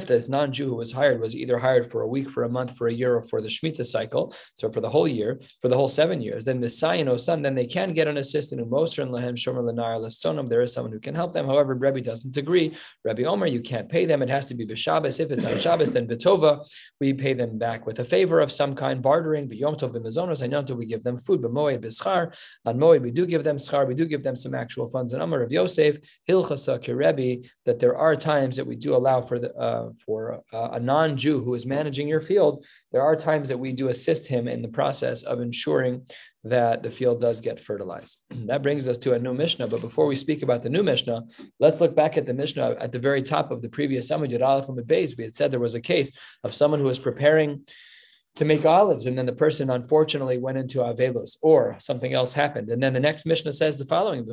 this 0.05 0.29
non-Jew 0.29 0.67
who 0.67 0.75
was 0.75 0.91
hired 0.91 1.21
was 1.21 1.35
either 1.35 1.57
hired 1.57 1.85
for 1.85 2.01
a 2.01 2.07
week, 2.07 2.29
for 2.29 2.43
a 2.43 2.49
month, 2.49 2.75
for 2.75 2.87
a 2.87 2.93
year, 2.93 3.15
or 3.15 3.23
for 3.23 3.41
the 3.41 3.47
Shemitah 3.47 3.85
cycle, 3.85 4.35
so 4.53 4.69
for 4.69 4.81
the 4.81 4.89
whole 4.89 5.07
year, 5.07 5.39
for 5.61 5.69
the 5.69 5.77
whole 5.77 5.87
seven 5.87 6.21
years, 6.21 6.43
then 6.43 6.59
Messiah 6.59 7.03
no 7.03 7.15
son, 7.15 7.41
then 7.41 7.55
they 7.55 7.65
can 7.65 7.93
get 7.93 8.07
an 8.07 8.17
assistant 8.17 8.59
in 8.59 8.69
Moser 8.69 9.03
and 9.03 9.11
Lahem 9.11 9.35
Shomer 9.35 9.63
Lenar 9.63 10.03
Lesonam. 10.03 10.49
There 10.49 10.61
is 10.61 10.73
someone 10.73 10.91
who 10.91 10.99
can 10.99 11.15
help 11.15 11.31
them. 11.31 11.47
However, 11.47 11.73
Rebbe 11.73 12.01
doesn't 12.01 12.35
agree. 12.35 12.75
Rebbe 13.05 13.23
Omer, 13.23 13.47
you 13.47 13.61
can't 13.61 13.87
pay 13.87 14.05
them. 14.05 14.21
It 14.21 14.29
has 14.29 14.45
to 14.47 14.55
be 14.55 14.65
B'Shabbos. 14.65 15.21
If 15.21 15.31
it's 15.31 15.45
on 15.45 15.57
Shabbos, 15.59 15.93
then 15.93 16.07
Betova, 16.07 16.65
we 16.99 17.13
pay 17.13 17.33
them 17.33 17.57
back 17.57 17.85
with 17.85 17.99
a 17.99 18.03
favor 18.03 18.41
of 18.41 18.51
some 18.51 18.75
kind, 18.75 19.01
bartering. 19.01 19.47
B'Yom 19.47 19.79
Tov 19.79 19.95
B'Mazonos, 19.95 20.41
and 20.41 20.51
Yom 20.51 20.65
Tov 20.65 20.77
we 20.77 20.85
give 20.85 21.03
them 21.03 21.17
food. 21.17 21.41
B'Moed 21.41 21.81
B'Schar, 21.81 22.35
on 22.65 22.77
Moed 22.77 23.01
we 23.01 23.11
do 23.11 23.25
give 23.25 23.43
them 23.43 23.55
schar, 23.55 23.87
we 23.87 23.95
do 23.95 24.05
give 24.05 24.23
them 24.23 24.35
some 24.35 24.53
actual 24.53 24.89
funds. 24.89 25.13
And 25.13 25.21
Amar 25.21 25.43
of 25.43 25.51
Yosef, 25.51 25.97
Hilchasa 26.29 26.88
Rebbe 26.95 27.47
that 27.65 27.79
there 27.79 27.97
are 27.97 28.15
times 28.15 28.55
that 28.57 28.67
we 28.67 28.75
do 28.75 28.95
allow 28.95 29.21
for 29.21 29.39
the 29.39 29.53
uh, 29.55 29.89
for 30.05 30.41
uh, 30.53 30.69
a 30.73 30.79
non-Jew 30.79 31.43
who 31.43 31.53
is 31.53 31.65
managing 31.65 32.07
your 32.07 32.21
field. 32.21 32.65
There 32.91 33.01
are 33.01 33.15
times 33.15 33.49
that 33.49 33.57
we 33.57 33.73
do 33.73 33.89
assist 33.89 34.27
him 34.27 34.47
in 34.47 34.61
the 34.61 34.67
process 34.67 35.23
of 35.23 35.41
ensuring 35.41 36.05
that 36.43 36.83
the 36.83 36.91
field 36.91 37.19
does 37.19 37.41
get 37.41 37.59
fertilized. 37.59 38.17
that 38.47 38.63
brings 38.63 38.87
us 38.87 38.97
to 38.99 39.13
a 39.13 39.19
new 39.19 39.33
Mishnah. 39.33 39.67
But 39.67 39.81
before 39.81 40.07
we 40.07 40.15
speak 40.15 40.41
about 40.41 40.63
the 40.63 40.69
new 40.69 40.83
Mishnah, 40.83 41.23
let's 41.59 41.81
look 41.81 41.95
back 41.95 42.17
at 42.17 42.25
the 42.25 42.33
Mishnah 42.33 42.77
at 42.79 42.91
the 42.91 42.99
very 42.99 43.21
top 43.21 43.51
of 43.51 43.61
the 43.61 43.69
previous 43.69 44.09
Samud 44.09 44.31
Yud 44.31 44.41
Aleph 44.41 45.17
We 45.17 45.23
had 45.23 45.35
said 45.35 45.51
there 45.51 45.59
was 45.59 45.75
a 45.75 45.81
case 45.81 46.11
of 46.43 46.53
someone 46.53 46.79
who 46.79 46.85
was 46.85 46.99
preparing 46.99 47.65
to 48.35 48.45
make 48.45 48.65
olives. 48.65 49.05
And 49.05 49.17
then 49.17 49.25
the 49.25 49.33
person 49.33 49.69
unfortunately 49.69 50.37
went 50.37 50.57
into 50.57 50.79
Avelos 50.79 51.37
or 51.41 51.75
something 51.79 52.13
else 52.13 52.33
happened. 52.33 52.69
And 52.69 52.81
then 52.81 52.93
the 52.93 52.99
next 52.99 53.25
Mishnah 53.25 53.53
says 53.53 53.77
the 53.77 53.85
following 53.85 54.25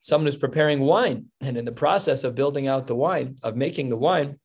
someone 0.00 0.26
who's 0.26 0.36
preparing 0.36 0.80
wine. 0.80 1.26
And 1.40 1.56
in 1.56 1.64
the 1.64 1.72
process 1.72 2.24
of 2.24 2.34
building 2.34 2.66
out 2.66 2.86
the 2.86 2.94
wine, 2.94 3.36
of 3.42 3.56
making 3.56 3.88
the 3.88 3.96
wine, 3.96 4.38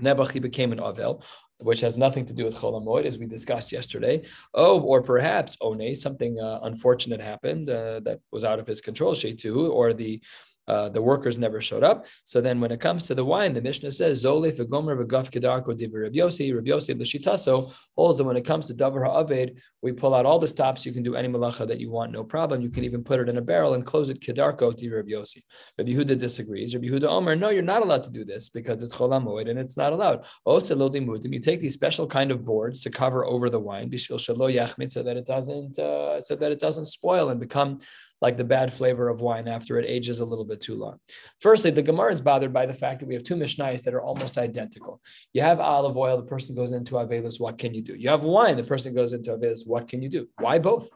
Nebuch 0.00 0.40
became 0.40 0.72
an 0.72 0.78
Avel 0.78 1.22
which 1.58 1.80
has 1.80 1.96
nothing 1.96 2.26
to 2.26 2.32
do 2.32 2.44
with 2.44 2.56
Chol 2.56 3.04
as 3.04 3.18
we 3.18 3.26
discussed 3.26 3.72
yesterday. 3.72 4.22
Oh, 4.52 4.80
or 4.80 5.02
perhaps 5.02 5.56
One, 5.60 5.94
something 5.94 6.38
uh, 6.38 6.60
unfortunate 6.62 7.20
happened 7.20 7.70
uh, 7.70 8.00
that 8.00 8.20
was 8.32 8.44
out 8.44 8.58
of 8.58 8.66
his 8.66 8.80
control, 8.80 9.14
Sheitu, 9.14 9.70
or 9.70 9.92
the 9.92 10.20
uh, 10.68 10.88
the 10.88 11.02
workers 11.02 11.38
never 11.38 11.60
showed 11.60 11.82
up. 11.82 12.06
So 12.24 12.40
then 12.40 12.60
when 12.60 12.70
it 12.70 12.80
comes 12.80 13.06
to 13.08 13.14
the 13.14 13.24
wine, 13.24 13.52
the 13.54 13.60
Mishnah 13.60 13.90
says, 13.90 14.24
Zole 14.24 14.50
v'gomer 14.56 14.96
v'gaf 15.04 15.30
kedarko 15.30 15.76
divi 15.76 15.98
Rabbi 15.98 16.16
Yossi, 16.16 16.54
Rabbi 16.54 16.70
Yossi 16.70 16.98
l'shitaso, 16.98 17.74
holds 17.96 18.18
that 18.18 18.24
when 18.24 18.36
it 18.36 18.44
comes 18.44 18.68
to 18.68 18.74
davar 18.74 19.04
ha'aved, 19.06 19.58
we 19.82 19.92
pull 19.92 20.14
out 20.14 20.26
all 20.26 20.38
the 20.38 20.48
stops. 20.48 20.86
You 20.86 20.92
can 20.92 21.02
do 21.02 21.14
any 21.14 21.28
malacha 21.28 21.66
that 21.66 21.80
you 21.80 21.90
want, 21.90 22.12
no 22.12 22.24
problem. 22.24 22.62
You 22.62 22.70
can 22.70 22.84
even 22.84 23.04
put 23.04 23.20
it 23.20 23.28
in 23.28 23.36
a 23.36 23.42
barrel 23.42 23.74
and 23.74 23.84
close 23.84 24.10
it 24.10 24.20
kedarko 24.20 24.74
divi 24.74 24.94
Rabbi 24.94 25.10
Yossi. 25.10 25.42
Rabbi 25.78 25.90
Yehuda 25.90 26.18
disagrees. 26.18 26.74
Rabbi 26.74 26.86
Yehuda 26.86 27.04
Omer, 27.04 27.36
no, 27.36 27.50
you're 27.50 27.62
not 27.62 27.82
allowed 27.82 28.04
to 28.04 28.10
do 28.10 28.24
this 28.24 28.48
because 28.48 28.82
it's 28.82 28.94
cholamoid 28.94 29.50
and 29.50 29.58
it's 29.58 29.76
not 29.76 29.92
allowed. 29.92 30.24
You 30.46 31.40
take 31.40 31.60
these 31.60 31.74
special 31.74 32.06
kind 32.06 32.30
of 32.30 32.44
boards 32.44 32.80
to 32.82 32.90
cover 32.90 33.24
over 33.24 33.50
the 33.50 33.60
wine, 33.60 33.90
so 33.98 34.16
that 34.16 35.16
it 35.16 35.26
doesn't, 35.26 35.78
uh, 35.78 36.20
so 36.22 36.36
that 36.36 36.52
it 36.52 36.60
doesn't 36.60 36.86
spoil 36.86 37.30
and 37.30 37.40
become 37.40 37.80
like 38.20 38.36
the 38.36 38.44
bad 38.44 38.72
flavor 38.72 39.08
of 39.08 39.20
wine 39.20 39.48
after 39.48 39.78
it 39.78 39.86
ages 39.88 40.20
a 40.20 40.24
little 40.24 40.44
bit 40.44 40.60
too 40.60 40.74
long. 40.74 40.98
Firstly, 41.40 41.70
the 41.70 41.82
Gemara 41.82 42.12
is 42.12 42.20
bothered 42.20 42.52
by 42.52 42.66
the 42.66 42.74
fact 42.74 43.00
that 43.00 43.06
we 43.06 43.14
have 43.14 43.24
two 43.24 43.36
Mishnayos 43.36 43.82
that 43.84 43.94
are 43.94 44.02
almost 44.02 44.38
identical. 44.38 45.00
You 45.32 45.42
have 45.42 45.60
olive 45.60 45.96
oil, 45.96 46.16
the 46.16 46.24
person 46.24 46.54
goes 46.54 46.72
into 46.72 46.94
Avelis, 46.94 47.40
what 47.40 47.58
can 47.58 47.74
you 47.74 47.82
do? 47.82 47.94
You 47.94 48.08
have 48.08 48.24
wine, 48.24 48.56
the 48.56 48.62
person 48.62 48.94
goes 48.94 49.12
into 49.12 49.36
Avelis, 49.36 49.66
what 49.66 49.88
can 49.88 50.02
you 50.02 50.08
do? 50.08 50.28
Why 50.38 50.58
both? 50.58 50.88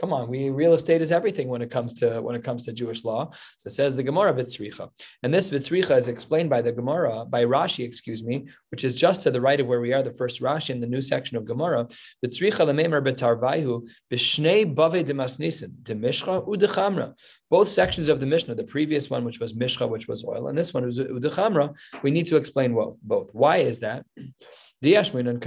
Come 0.00 0.12
on, 0.12 0.28
we 0.28 0.50
real 0.50 0.74
estate 0.74 1.00
is 1.00 1.12
everything 1.12 1.48
when 1.48 1.62
it 1.62 1.70
comes 1.70 1.94
to 1.94 2.20
when 2.20 2.34
it 2.34 2.44
comes 2.44 2.64
to 2.64 2.72
Jewish 2.72 3.04
law. 3.04 3.30
So 3.56 3.70
says 3.70 3.96
the 3.96 4.02
Gemara 4.02 4.34
Vitzricha. 4.34 4.90
And 5.22 5.32
this 5.32 5.48
Vitzricha 5.50 5.96
is 5.96 6.08
explained 6.08 6.50
by 6.50 6.60
the 6.62 6.72
Gemara, 6.72 7.24
by 7.24 7.44
Rashi, 7.44 7.84
excuse 7.84 8.22
me, 8.22 8.46
which 8.70 8.84
is 8.84 8.94
just 8.94 9.22
to 9.22 9.30
the 9.30 9.40
right 9.40 9.58
of 9.60 9.66
where 9.66 9.80
we 9.80 9.94
are, 9.94 10.02
the 10.02 10.12
first 10.12 10.42
Rashi 10.42 10.70
in 10.70 10.80
the 10.80 10.86
new 10.86 11.00
section 11.00 11.38
of 11.38 11.46
Gemara. 11.46 11.86
Vitzricha 12.22 12.66
lememer 12.66 13.02
betarvaihu 13.02 13.88
b'shnei 14.12 14.74
bave 14.74 15.06
demasnisin 15.06 15.70
demishcha 15.84 16.46
udechamra. 16.46 17.14
Both 17.48 17.68
sections 17.68 18.08
of 18.10 18.20
the 18.20 18.26
Mishnah, 18.26 18.56
the 18.56 18.64
previous 18.64 19.08
one, 19.08 19.24
which 19.24 19.38
was 19.38 19.54
Mishcha, 19.54 19.88
which 19.88 20.06
was 20.06 20.24
oil, 20.24 20.48
and 20.48 20.58
this 20.58 20.74
one 20.74 20.84
was 20.84 20.98
udechamra, 20.98 21.74
we 22.02 22.10
need 22.10 22.26
to 22.26 22.36
explain 22.36 22.74
well, 22.74 22.98
both. 23.02 23.30
Why 23.32 23.58
is 23.58 23.80
that? 23.80 24.04
Diashmin 24.84 25.30
and 25.30 25.40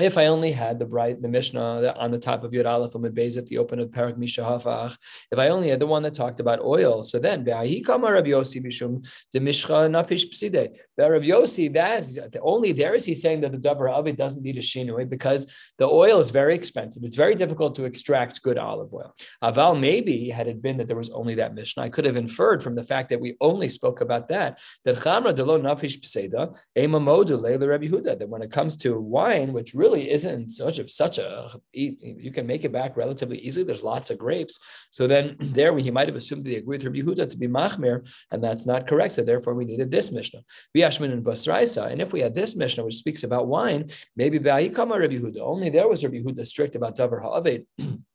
if 0.00 0.18
I 0.18 0.26
only 0.26 0.50
had 0.50 0.78
the 0.78 0.86
bright 0.86 1.22
the 1.22 1.28
Mishnah 1.28 1.94
on 1.96 2.10
the 2.10 2.18
top 2.18 2.42
of 2.42 2.52
Yud 2.52 2.66
Aleph 2.66 2.94
Amid 2.94 3.14
Beis 3.14 3.36
at 3.36 3.46
the 3.46 3.58
open 3.58 3.78
of 3.78 3.90
Parak 3.90 4.16
Mishahafach, 4.16 4.96
if 5.30 5.38
I 5.38 5.48
only 5.48 5.68
had 5.68 5.80
the 5.80 5.86
one 5.86 6.02
that 6.02 6.14
talked 6.14 6.40
about 6.40 6.60
oil, 6.60 7.04
so 7.04 7.18
then 7.18 7.44
Rabbi 7.44 7.66
Yossi 7.68 8.64
Bishum 8.64 9.06
the 9.32 9.38
Mishcha 9.38 9.88
Nafish 9.88 10.26
Pside. 10.32 10.70
Rabbi 10.98 11.26
Yossi, 11.26 11.72
that's 11.72 12.14
the 12.14 12.40
only 12.42 12.72
there 12.72 12.94
is 12.94 13.04
he 13.04 13.14
saying 13.14 13.40
that 13.42 13.52
the 13.52 13.58
Davar 13.58 13.96
Avid 13.96 14.16
doesn't 14.16 14.42
need 14.42 14.56
a 14.56 14.60
shinui 14.60 15.08
because 15.08 15.50
the 15.78 15.86
oil 15.86 16.18
is 16.18 16.30
very 16.30 16.54
expensive. 16.54 17.04
It's 17.04 17.16
very 17.16 17.34
difficult 17.34 17.76
to 17.76 17.84
extract 17.84 18.42
good 18.42 18.58
olive 18.58 18.92
oil. 18.92 19.14
Aval 19.42 19.78
maybe 19.78 20.28
had 20.28 20.48
it 20.48 20.60
been 20.60 20.76
that 20.78 20.88
there 20.88 20.96
was 20.96 21.10
only 21.10 21.36
that 21.36 21.54
Mishnah, 21.54 21.84
I 21.84 21.88
could 21.88 22.04
have 22.04 22.16
inferred 22.16 22.62
from 22.62 22.74
the 22.74 22.84
fact 22.84 23.10
that 23.10 23.20
we 23.20 23.36
only 23.40 23.68
spoke 23.68 24.00
about 24.00 24.28
that 24.28 24.58
that 24.84 24.96
Chamra 24.96 25.34
Delo 25.34 25.58
Nafish 25.58 26.00
Pseda 26.00 26.56
Ema 26.76 26.98
Modu 26.98 27.40
Rabbi 27.42 27.86
Huda 27.86 28.18
that 28.18 28.28
when 28.28 28.42
it 28.42 28.50
comes 28.50 28.76
to 28.78 28.98
wine, 28.98 29.52
which 29.52 29.74
really 29.74 29.83
really 29.84 30.10
isn't 30.18 30.50
such 30.50 30.78
a 30.78 30.88
such 30.88 31.16
a 31.18 31.28
you 31.72 32.30
can 32.36 32.46
make 32.52 32.64
it 32.64 32.72
back 32.72 32.96
relatively 32.96 33.38
easily. 33.46 33.64
There's 33.64 33.90
lots 33.94 34.08
of 34.10 34.16
grapes. 34.24 34.54
So 34.90 35.02
then 35.12 35.24
there 35.58 35.72
we, 35.74 35.82
he 35.82 35.94
might 35.96 36.08
have 36.10 36.20
assumed 36.22 36.42
that 36.44 36.50
he 36.54 36.56
agreed 36.56 36.82
with 36.82 36.86
Rabbi 36.88 37.00
Yehuda 37.00 37.24
to 37.30 37.36
be 37.36 37.48
machmir, 37.58 37.96
and 38.30 38.42
that's 38.46 38.66
not 38.72 38.88
correct. 38.90 39.12
So 39.14 39.22
therefore 39.22 39.54
we 39.54 39.64
needed 39.72 39.90
this 39.90 40.10
Mishnah. 40.16 40.42
Biashmin 40.76 41.12
and 41.12 41.24
Basraisa. 41.24 41.84
And 41.90 42.00
if 42.04 42.12
we 42.14 42.20
had 42.20 42.34
this 42.34 42.56
Mishnah 42.56 42.84
which 42.84 43.02
speaks 43.04 43.22
about 43.24 43.46
wine, 43.46 43.82
maybe 44.16 44.38
Ba'ikama 44.38 44.94
Rabbi 45.02 45.16
Yehuda. 45.18 45.40
Only 45.40 45.68
there 45.70 45.88
was 45.88 46.02
Rabbi 46.04 46.18
Yehuda 46.20 46.44
strict 46.46 46.74
about 46.76 46.96
Davar 46.96 47.20
Ha'aved. 47.22 47.66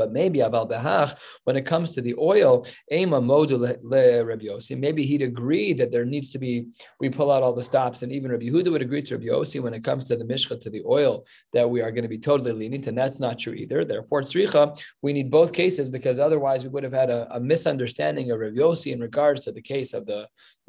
But 0.00 0.12
maybe 0.20 0.38
aval 0.48 0.66
behach, 0.72 1.10
when 1.44 1.56
it 1.60 1.66
comes 1.72 1.88
to 1.94 2.00
the 2.00 2.14
oil, 2.34 2.52
ema 2.90 3.20
modu 3.20 3.56
le 3.60 4.24
Rabbi 4.30 4.46
Yossi, 4.50 4.74
maybe 4.86 5.02
he'd 5.10 5.26
agree 5.32 5.70
that 5.74 5.90
there 5.92 6.06
needs 6.14 6.28
to 6.34 6.38
be, 6.44 6.52
we 7.00 7.08
pull 7.18 7.30
out 7.30 7.42
all 7.44 7.52
the 7.60 7.68
stops, 7.70 7.98
and 8.02 8.10
even 8.16 8.30
Rabbi 8.30 8.46
Yehuda 8.48 8.70
would 8.72 8.86
agree 8.88 9.02
to 9.02 9.14
Rabbi 9.16 9.28
Yossi 9.32 9.58
when 9.64 9.74
it 9.74 9.84
comes 9.84 10.06
to 10.06 10.16
the 10.16 10.24
mishcha, 10.24 10.58
to 10.58 10.70
the 10.70 10.82
oil, 10.98 11.26
that 11.52 11.68
we 11.68 11.82
are 11.82 11.92
going 11.94 12.06
to 12.08 12.14
be 12.16 12.22
totally 12.30 12.52
lenient, 12.52 12.86
and 12.86 12.96
that's 12.96 13.20
not 13.20 13.38
true 13.38 13.52
either. 13.62 13.84
Therefore, 13.84 14.22
tzricha, 14.22 14.62
we 15.02 15.12
need 15.12 15.30
both 15.30 15.52
cases 15.52 15.90
because 15.90 16.18
otherwise 16.18 16.62
we 16.62 16.70
would 16.70 16.86
have 16.88 16.98
had 17.02 17.10
a, 17.10 17.20
a 17.38 17.40
misunderstanding 17.52 18.30
of 18.30 18.40
Rabbi 18.40 18.56
Yossi 18.56 18.92
in 18.92 19.00
regards 19.00 19.42
to 19.42 19.52
the 19.52 19.64
case 19.74 19.92
of 19.98 20.06
the 20.06 20.20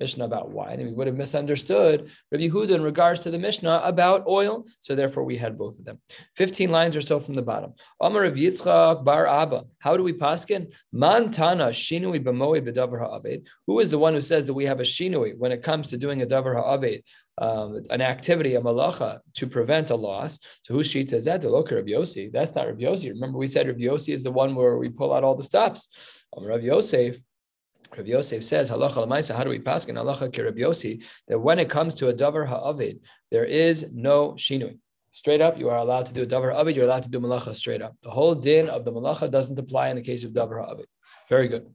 Mishnah 0.02 0.26
about 0.26 0.48
wine, 0.52 0.80
and 0.80 0.90
we 0.90 0.96
would 0.96 1.08
have 1.08 1.16
misunderstood 1.26 1.98
Rabbi 2.32 2.46
Yehuda 2.48 2.72
in 2.72 2.84
regards 2.92 3.20
to 3.24 3.30
the 3.32 3.38
Mishnah 3.48 3.78
about 3.94 4.26
oil. 4.28 4.66
So 4.80 4.96
therefore, 4.96 5.24
we 5.24 5.38
had 5.38 5.58
both 5.64 5.76
of 5.80 5.86
them. 5.86 5.98
Fifteen 6.36 6.70
lines 6.78 6.96
or 6.96 7.04
so 7.10 7.16
from 7.20 7.36
the 7.36 7.48
bottom. 7.52 7.72
Amar 8.02 8.24
Yitzchak 8.24 9.04
Bar 9.06 9.21
Abba. 9.28 9.66
How 9.80 9.98
do 9.98 10.04
we 10.04 10.13
paskin? 10.13 10.74
Mantana 10.94 11.70
shinui 11.70 12.24
b'moi 12.24 12.62
b'davar 12.66 13.00
ha'aved. 13.00 13.48
Who 13.68 13.80
is 13.80 13.92
the 13.92 14.00
one 14.00 14.13
who 14.13 14.22
says 14.22 14.46
that 14.46 14.54
we 14.54 14.66
have 14.66 14.80
a 14.80 14.84
shinui 14.84 15.38
when 15.38 15.51
it 15.51 15.63
comes 15.63 15.90
to 15.90 15.98
doing 15.98 16.22
a 16.22 16.25
davar 16.25 16.56
ha'aved? 16.56 17.04
Um, 17.38 17.82
an 17.90 18.01
activity, 18.01 18.56
a 18.56 18.62
malacha, 18.62 19.20
to 19.36 19.48
prevent 19.48 19.90
a 19.90 19.96
loss. 19.96 20.38
So 20.63 20.74
whose 20.75 20.88
sheet 20.92 21.10
says 21.10 21.25
that? 21.25 21.42
The 21.42 21.50
look 21.50 21.72
Rabbi 21.72 21.92
Yossi. 21.92 22.32
That's 22.32 22.54
not 22.54 22.68
Rabbi 22.68 22.84
Yossi. 22.84 23.10
Remember, 23.10 23.38
we 23.38 23.48
said 23.48 23.68
Rabbi 23.68 23.82
Yossi 23.82 24.13
is 24.13 24.24
the 24.24 24.32
one 24.32 24.54
where 24.54 24.78
we 24.78 24.90
pull 24.90 25.13
out 25.13 25.24
all 25.24 25.36
the 25.36 25.44
stops. 25.44 26.24
Um, 26.38 26.46
Rabbi 26.46 26.66
Yosef, 26.66 27.18
Rabbi 27.98 28.10
Yosef 28.10 28.44
says, 28.44 28.70
halacha 28.70 29.08
lamaisa, 29.08 29.36
how 29.36 29.44
do 29.44 29.50
we 29.50 29.60
pass 29.60 29.86
in 29.86 29.96
halacha 29.96 30.32
ki 30.32 30.44
Rabbi 30.44 31.01
that 31.28 31.40
when 31.40 31.60
it 31.60 31.70
comes 31.70 31.96
to 31.96 32.10
a 32.10 32.13
davar 32.13 32.48
ha'avid, 32.48 33.00
there 33.32 33.46
is 33.46 33.90
no 33.92 34.34
shinui. 34.34 34.78
Straight 35.13 35.41
up, 35.41 35.58
you 35.60 35.70
are 35.70 35.77
allowed 35.77 36.06
to 36.06 36.13
do 36.13 36.24
a 36.24 36.25
davar 36.25 36.53
ha'avid, 36.53 36.75
you're 36.75 36.86
allowed 36.86 37.03
to 37.03 37.10
do 37.10 37.20
malacha 37.20 37.53
straight 37.53 37.82
up. 37.82 37.96
The 38.01 38.10
whole 38.10 38.34
din 38.34 38.70
of 38.70 38.86
the 38.86 38.94
malacha 38.94 39.30
doesn't 39.30 39.60
apply 39.60 39.89
in 39.89 39.98
the 39.98 40.01
case 40.01 40.24
of 40.24 40.32
davar 40.32 40.65
ha'avid. 40.65 40.86
Very 41.30 41.50
good. 41.50 41.68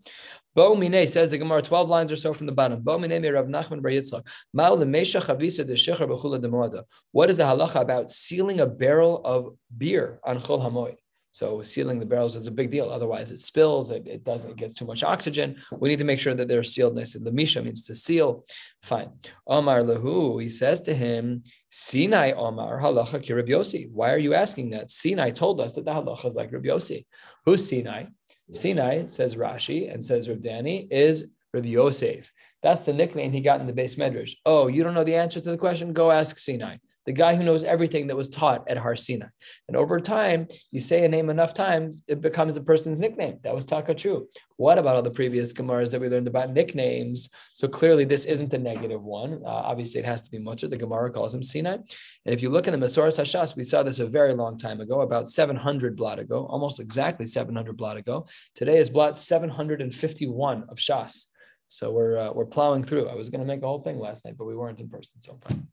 Bo 0.54 0.74
Mine 0.74 1.06
says 1.06 1.30
the 1.30 1.36
Gemara, 1.36 1.60
12 1.60 1.86
lines 1.86 2.10
or 2.10 2.16
so 2.16 2.32
from 2.32 2.46
the 2.46 2.52
bottom. 2.52 2.80
Bo 2.80 2.98
Mine 2.98 3.20
me 3.20 3.28
Rav 3.28 3.46
Nachman 3.46 3.82
Bar 3.82 3.92
Yitzchak. 3.92 4.26
chavisa 4.54 5.66
de 5.66 5.74
shecher 5.74 6.08
b'chula 6.08 6.40
de 6.40 6.84
What 7.12 7.28
is 7.28 7.36
the 7.36 7.42
halacha 7.42 7.82
about 7.82 8.08
sealing 8.08 8.60
a 8.60 8.66
barrel 8.66 9.20
of 9.22 9.54
beer 9.76 10.18
on 10.24 10.38
chol 10.38 10.62
hamoy? 10.62 10.96
So 11.36 11.60
sealing 11.60 11.98
the 11.98 12.06
barrels 12.06 12.34
is 12.34 12.46
a 12.46 12.50
big 12.50 12.70
deal. 12.70 12.88
Otherwise, 12.88 13.30
it 13.30 13.40
spills. 13.40 13.90
It, 13.90 14.06
it 14.06 14.24
doesn't. 14.24 14.52
It 14.52 14.56
gets 14.56 14.72
too 14.72 14.86
much 14.86 15.02
oxygen. 15.04 15.56
We 15.70 15.90
need 15.90 15.98
to 15.98 16.06
make 16.06 16.18
sure 16.18 16.34
that 16.34 16.48
they're 16.48 16.62
sealed 16.62 16.96
nice. 16.96 17.14
And 17.14 17.26
the 17.26 17.30
misha 17.30 17.60
means 17.62 17.84
to 17.88 17.94
seal. 17.94 18.46
Fine. 18.80 19.10
Omar 19.46 19.82
lehu. 19.82 20.42
He 20.42 20.48
says 20.48 20.80
to 20.88 20.94
him, 20.94 21.42
Sinai 21.68 22.32
Omar 22.32 22.80
halacha 22.80 23.22
ki 23.22 23.34
Rabbi 23.34 23.50
Yossi. 23.50 23.90
Why 23.92 24.14
are 24.14 24.18
you 24.26 24.32
asking 24.32 24.70
that? 24.70 24.90
Sinai 24.90 25.28
told 25.28 25.60
us 25.60 25.74
that 25.74 25.84
the 25.84 25.90
halacha 25.90 26.24
is 26.24 26.36
like 26.36 26.50
Rabbi 26.52 26.68
Yossi. 26.68 27.04
Who's 27.44 27.68
Sinai? 27.68 28.04
Sinai 28.50 29.06
says 29.08 29.34
Rashi 29.34 29.92
and 29.92 30.02
says 30.02 30.30
Rav 30.30 30.38
Dani 30.38 30.88
is 30.90 31.28
Rabbi 31.52 31.68
Yosef. 31.68 32.32
That's 32.62 32.86
the 32.86 32.94
nickname 32.94 33.32
he 33.32 33.42
got 33.42 33.60
in 33.60 33.66
the 33.66 33.74
base 33.74 33.96
medrash. 33.96 34.36
Oh, 34.46 34.68
you 34.68 34.82
don't 34.82 34.94
know 34.94 35.04
the 35.04 35.16
answer 35.16 35.40
to 35.42 35.50
the 35.50 35.58
question? 35.58 35.92
Go 35.92 36.10
ask 36.10 36.38
Sinai 36.38 36.76
the 37.06 37.12
guy 37.12 37.34
who 37.34 37.44
knows 37.44 37.64
everything 37.64 38.08
that 38.08 38.16
was 38.16 38.28
taught 38.28 38.68
at 38.68 38.76
Har 38.76 38.96
Sinai. 38.96 39.28
And 39.68 39.76
over 39.76 40.00
time, 40.00 40.48
you 40.72 40.80
say 40.80 41.04
a 41.04 41.08
name 41.08 41.30
enough 41.30 41.54
times, 41.54 42.02
it 42.08 42.20
becomes 42.20 42.56
a 42.56 42.60
person's 42.60 42.98
nickname. 42.98 43.38
That 43.44 43.54
was 43.54 43.64
Takachu. 43.64 44.26
What 44.56 44.78
about 44.78 44.96
all 44.96 45.02
the 45.02 45.10
previous 45.10 45.52
Gemaras 45.52 45.92
that 45.92 46.00
we 46.00 46.08
learned 46.08 46.26
about 46.26 46.52
nicknames? 46.52 47.30
So 47.54 47.68
clearly, 47.68 48.04
this 48.04 48.24
isn't 48.24 48.52
a 48.54 48.58
negative 48.58 49.02
one. 49.02 49.40
Uh, 49.44 49.48
obviously, 49.48 50.00
it 50.00 50.06
has 50.06 50.20
to 50.22 50.30
be 50.30 50.38
Mutzer. 50.38 50.68
The 50.68 50.76
Gemara 50.76 51.10
calls 51.10 51.34
him 51.34 51.42
Sinai. 51.42 51.74
And 51.74 52.34
if 52.34 52.42
you 52.42 52.50
look 52.50 52.66
in 52.66 52.78
the 52.78 52.86
Masoras 52.86 53.20
Hashas, 53.20 53.56
we 53.56 53.64
saw 53.64 53.82
this 53.82 54.00
a 54.00 54.06
very 54.06 54.34
long 54.34 54.58
time 54.58 54.80
ago, 54.80 55.02
about 55.02 55.28
700 55.28 55.96
blot 55.96 56.18
ago, 56.18 56.46
almost 56.46 56.80
exactly 56.80 57.26
700 57.26 57.76
blot 57.76 57.96
ago. 57.96 58.26
Today 58.54 58.78
is 58.78 58.90
blot 58.90 59.18
751 59.18 60.64
of 60.68 60.78
Shas. 60.78 61.26
So 61.68 61.92
we're 61.92 62.18
uh, 62.18 62.32
we're 62.32 62.46
plowing 62.46 62.84
through. 62.84 63.08
I 63.08 63.14
was 63.14 63.30
going 63.30 63.40
to 63.40 63.46
make 63.46 63.62
a 63.62 63.66
whole 63.66 63.82
thing 63.82 63.98
last 63.98 64.24
night, 64.24 64.36
but 64.38 64.46
we 64.46 64.56
weren't 64.56 64.80
in 64.80 64.88
person, 64.88 65.20
so 65.20 65.38
fine. 65.46 65.66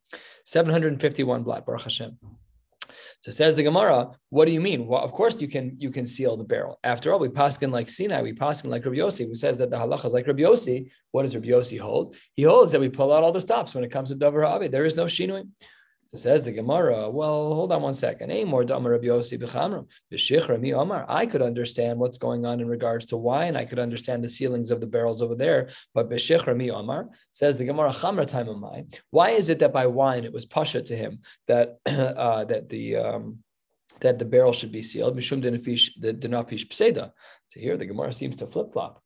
751 0.45 1.43
blot, 1.43 1.65
Baruch 1.65 1.83
Hashem. 1.83 2.17
So 3.21 3.31
says 3.31 3.55
the 3.55 3.63
Gemara, 3.63 4.11
what 4.29 4.45
do 4.45 4.51
you 4.51 4.59
mean? 4.59 4.85
Well, 4.85 5.01
of 5.01 5.13
course 5.13 5.39
you 5.41 5.47
can 5.47 5.75
you 5.79 5.91
can 5.91 6.05
seal 6.05 6.35
the 6.35 6.43
barrel. 6.43 6.79
After 6.83 7.13
all, 7.13 7.19
we 7.19 7.29
paskin 7.29 7.71
like 7.71 7.89
Sinai, 7.89 8.21
we 8.21 8.33
paskin 8.33 8.67
like 8.67 8.85
Rabbi 8.85 8.97
who 8.97 9.35
says 9.35 9.57
that 9.59 9.69
the 9.69 9.77
halacha 9.77 10.05
is 10.05 10.13
like 10.13 10.27
Rabbi. 10.27 10.43
What 11.11 11.21
does 11.21 11.35
Rabbi 11.35 11.47
Yossi 11.47 11.79
hold? 11.79 12.17
He 12.35 12.43
holds 12.43 12.71
that 12.73 12.81
we 12.81 12.89
pull 12.89 13.13
out 13.13 13.23
all 13.23 13.31
the 13.31 13.41
stops 13.41 13.73
when 13.73 13.83
it 13.83 13.91
comes 13.91 14.09
to 14.09 14.15
Davar 14.15 14.45
Ha'avi. 14.45 14.69
There 14.69 14.85
is 14.85 14.95
no 14.95 15.05
shinui. 15.05 15.47
So 16.15 16.29
says 16.29 16.43
the 16.43 16.51
Gemara, 16.51 17.09
well, 17.09 17.55
hold 17.55 17.71
on 17.71 17.81
one 17.81 17.93
second. 17.93 18.31
I 18.31 18.45
could 21.25 21.41
understand 21.41 21.99
what's 21.99 22.17
going 22.19 22.45
on 22.45 22.59
in 22.59 22.67
regards 22.67 23.07
to 23.07 23.17
wine. 23.17 23.55
I 23.55 23.65
could 23.65 23.79
understand 23.79 24.23
the 24.23 24.29
ceilings 24.29 24.69
of 24.69 24.79
the 24.79 24.85
barrels 24.85 25.23
over 25.23 25.33
there. 25.33 25.69
But 25.95 26.11
Omar 26.71 27.09
says 27.31 27.57
the 27.57 27.65
Gemara 27.65 27.91
Chamra 27.91 28.27
time. 28.27 28.47
Why 29.09 29.31
is 29.31 29.49
it 29.49 29.57
that 29.59 29.73
by 29.73 29.87
wine 29.87 30.23
it 30.23 30.31
was 30.31 30.45
pasha 30.45 30.83
to 30.83 30.95
him 30.95 31.21
that 31.47 31.79
uh, 31.87 32.45
that 32.45 32.69
the 32.69 32.97
um, 32.97 33.39
that 34.01 34.19
the 34.19 34.25
barrel 34.25 34.53
should 34.53 34.71
be 34.71 34.83
sealed? 34.83 35.17
Mishum 35.17 35.41
denafish 35.43 36.67
pseda. 36.67 37.11
So 37.47 37.59
here 37.59 37.75
the 37.75 37.87
Gemara 37.87 38.13
seems 38.13 38.35
to 38.35 38.45
flip 38.45 38.71
flop. 38.71 39.01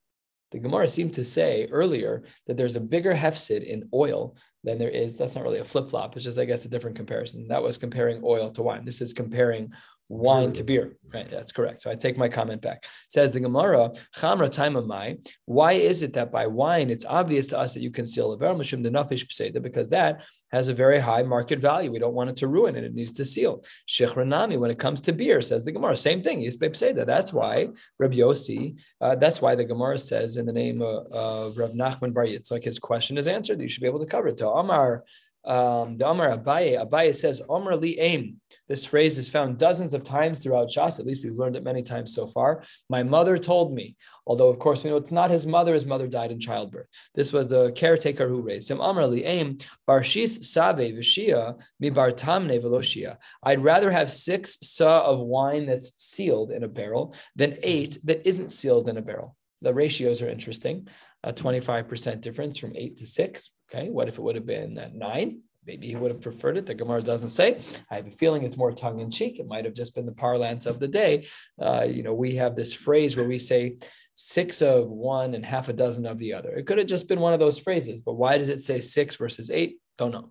The 0.52 0.60
Gemara 0.60 0.88
seemed 0.88 1.14
to 1.16 1.26
say 1.26 1.68
earlier 1.72 2.24
that 2.48 2.58
there's 2.58 2.76
a 2.76 2.82
bigger 2.82 3.14
hefsid 3.14 3.66
in 3.66 3.90
oil 3.94 4.36
than 4.68 4.78
there 4.78 4.90
is. 4.90 5.16
That's 5.16 5.36
not 5.36 5.44
really 5.44 5.60
a 5.60 5.64
flip 5.64 5.90
flop. 5.90 6.16
It's 6.16 6.26
just, 6.26 6.38
I 6.38 6.46
guess, 6.46 6.66
a 6.66 6.70
different 6.70 6.98
comparison. 6.98 7.48
That 7.48 7.64
was 7.64 7.78
comparing 7.78 8.22
oil 8.24 8.52
to 8.52 8.62
wine. 8.62 8.86
This 8.86 9.02
is 9.02 9.14
comparing 9.14 9.72
wine 10.10 10.54
to 10.54 10.64
beer. 10.64 10.98
Right, 11.14 11.30
that's 11.30 11.52
correct. 11.52 11.82
So 11.82 11.92
I 11.92 11.96
take 11.96 12.18
my 12.18 12.30
comment 12.30 12.62
back. 12.62 12.86
Says 13.10 13.34
the 13.34 13.40
Gemara, 13.40 13.92
Chamra 14.16 14.52
time 14.52 14.76
of 14.76 14.88
my. 14.88 15.18
Why 15.46 15.74
is 15.74 16.04
it 16.04 16.14
that 16.14 16.32
by 16.32 16.48
wine 16.48 16.90
it's 16.90 17.06
obvious 17.06 17.48
to 17.48 17.60
us 17.60 17.74
that 17.74 17.82
you 17.82 17.92
can 17.92 17.98
conceal 17.98 18.32
a 18.32 18.38
barrel 18.38 18.58
mishum 18.58 18.84
the 18.84 18.90
nafish 18.90 19.26
pseda 19.26 19.62
because 19.62 19.90
that 19.90 20.24
has 20.52 20.70
a 20.70 20.74
very 20.74 21.00
high 21.00 21.24
market 21.24 21.60
value. 21.60 21.92
We 21.92 22.00
don't 22.00 22.14
want 22.14 22.30
it 22.30 22.38
to 22.38 22.48
ruin 22.48 22.76
it. 22.76 22.84
It 22.84 22.94
needs 22.94 23.12
to 23.14 23.26
seal. 23.26 23.64
Shechranami, 23.88 24.58
when 24.58 24.72
it 24.72 24.80
comes 24.80 25.02
to 25.02 25.12
beer, 25.12 25.42
says 25.42 25.66
the 25.66 25.74
Gemara, 25.74 25.96
same 25.96 26.24
thing. 26.24 26.48
That's 26.48 27.34
why 27.34 27.68
Rabbi 28.00 28.16
Yossi, 28.16 28.78
uh, 29.02 29.16
that's 29.16 29.42
why 29.42 29.56
the 29.56 29.66
Gemara 29.66 29.98
says 29.98 30.38
in 30.38 30.46
the 30.46 30.54
name 30.54 30.82
of, 30.82 31.08
of 31.12 31.58
Rav 31.58 31.72
Nachman 31.72 32.14
Bar 32.14 32.26
Yitzchak, 32.26 32.64
his 32.64 32.80
question 32.80 33.18
is 33.18 33.28
answered. 33.28 33.60
You 33.60 33.68
should 33.68 33.82
be 33.82 33.88
able 33.88 34.00
to 34.00 34.06
cover 34.06 34.30
it. 34.30 34.38
To 34.38 34.50
Amar 34.50 35.04
um, 35.48 35.98
the 35.98 36.06
Omar 36.06 36.38
Abaye, 36.38 36.78
Abaye 36.78 37.16
says, 37.16 37.42
Omar 37.48 37.78
li 37.78 37.98
aim. 38.00 38.42
This 38.68 38.84
phrase 38.84 39.18
is 39.18 39.30
found 39.30 39.58
dozens 39.58 39.94
of 39.94 40.04
times 40.04 40.40
throughout 40.40 40.68
Shas. 40.68 41.00
At 41.00 41.06
least 41.06 41.24
we've 41.24 41.38
learned 41.38 41.56
it 41.56 41.64
many 41.64 41.82
times 41.82 42.14
so 42.14 42.28
far. 42.28 42.64
My 42.90 43.02
mother 43.02 43.38
told 43.38 43.74
me, 43.74 43.96
although 44.26 44.50
of 44.50 44.60
course 44.60 44.84
we 44.84 44.90
know 44.90 44.98
it's 44.98 45.14
not 45.14 45.32
his 45.32 45.48
mother. 45.48 45.74
His 45.74 45.86
mother 45.86 46.08
died 46.08 46.32
in 46.32 46.40
childbirth. 46.40 46.88
This 47.16 47.32
was 47.32 47.48
the 47.48 47.72
caretaker 47.72 48.28
who 48.28 48.42
raised 48.42 48.70
him. 48.70 48.82
Omar 48.82 49.08
li 49.08 49.24
aim 49.24 49.58
barshis 49.88 50.44
save 50.44 50.96
v'shia 50.96 51.56
mi 51.80 51.92
bar 51.92 52.12
tamne 52.12 52.62
veloshia. 52.62 53.16
I'd 53.42 53.64
rather 53.64 53.90
have 53.90 54.12
six 54.12 54.58
sa 54.62 55.06
of 55.06 55.20
wine 55.20 55.66
that's 55.66 55.94
sealed 55.96 56.52
in 56.52 56.64
a 56.64 56.68
barrel 56.68 57.16
than 57.38 57.58
eight 57.64 57.98
that 58.04 58.28
isn't 58.28 58.52
sealed 58.52 58.90
in 58.90 58.98
a 58.98 59.02
barrel. 59.02 59.38
The 59.62 59.74
ratios 59.74 60.22
are 60.22 60.30
interesting. 60.30 60.90
A 61.24 61.32
25% 61.34 62.22
difference 62.22 62.58
from 62.58 62.76
eight 62.76 62.98
to 62.98 63.08
six. 63.08 63.50
Okay, 63.70 63.90
what 63.90 64.08
if 64.08 64.18
it 64.18 64.22
would 64.22 64.36
have 64.36 64.46
been 64.46 64.92
nine? 64.94 65.42
Maybe 65.66 65.88
he 65.88 65.98
would 65.98 66.12
have 66.12 66.22
preferred 66.22 66.58
it. 66.58 66.66
The 66.66 66.74
Gemara 66.74 67.02
doesn't 67.02 67.30
say. 67.30 67.62
I 67.92 67.96
have 67.96 68.08
a 68.08 68.12
feeling 68.12 68.44
it's 68.44 68.56
more 68.56 68.72
tongue 68.72 69.00
in 69.00 69.12
cheek. 69.12 69.38
It 69.38 69.48
might 69.48 69.66
have 69.66 69.74
just 69.74 69.94
been 69.94 70.06
the 70.06 70.14
parlance 70.14 70.66
of 70.66 70.80
the 70.80 70.88
day. 70.88 71.28
Uh, 71.62 71.84
you 71.84 72.04
know, 72.04 72.14
we 72.14 72.38
have 72.38 72.56
this 72.56 72.74
phrase 72.74 73.18
where 73.18 73.28
we 73.28 73.38
say 73.38 73.78
six 74.14 74.62
of 74.62 74.88
one 74.88 75.36
and 75.36 75.46
half 75.46 75.68
a 75.68 75.74
dozen 75.74 76.06
of 76.06 76.20
the 76.20 76.34
other. 76.34 76.52
It 76.52 76.66
could 76.66 76.78
have 76.78 76.88
just 76.88 77.10
been 77.10 77.20
one 77.20 77.34
of 77.34 77.42
those 77.42 77.60
phrases, 77.60 78.00
but 78.00 78.14
why 78.14 78.38
does 78.38 78.48
it 78.48 78.62
say 78.62 78.80
six 78.80 79.18
versus 79.18 79.52
eight? 79.52 79.78
Don't 79.98 80.12
know. 80.12 80.30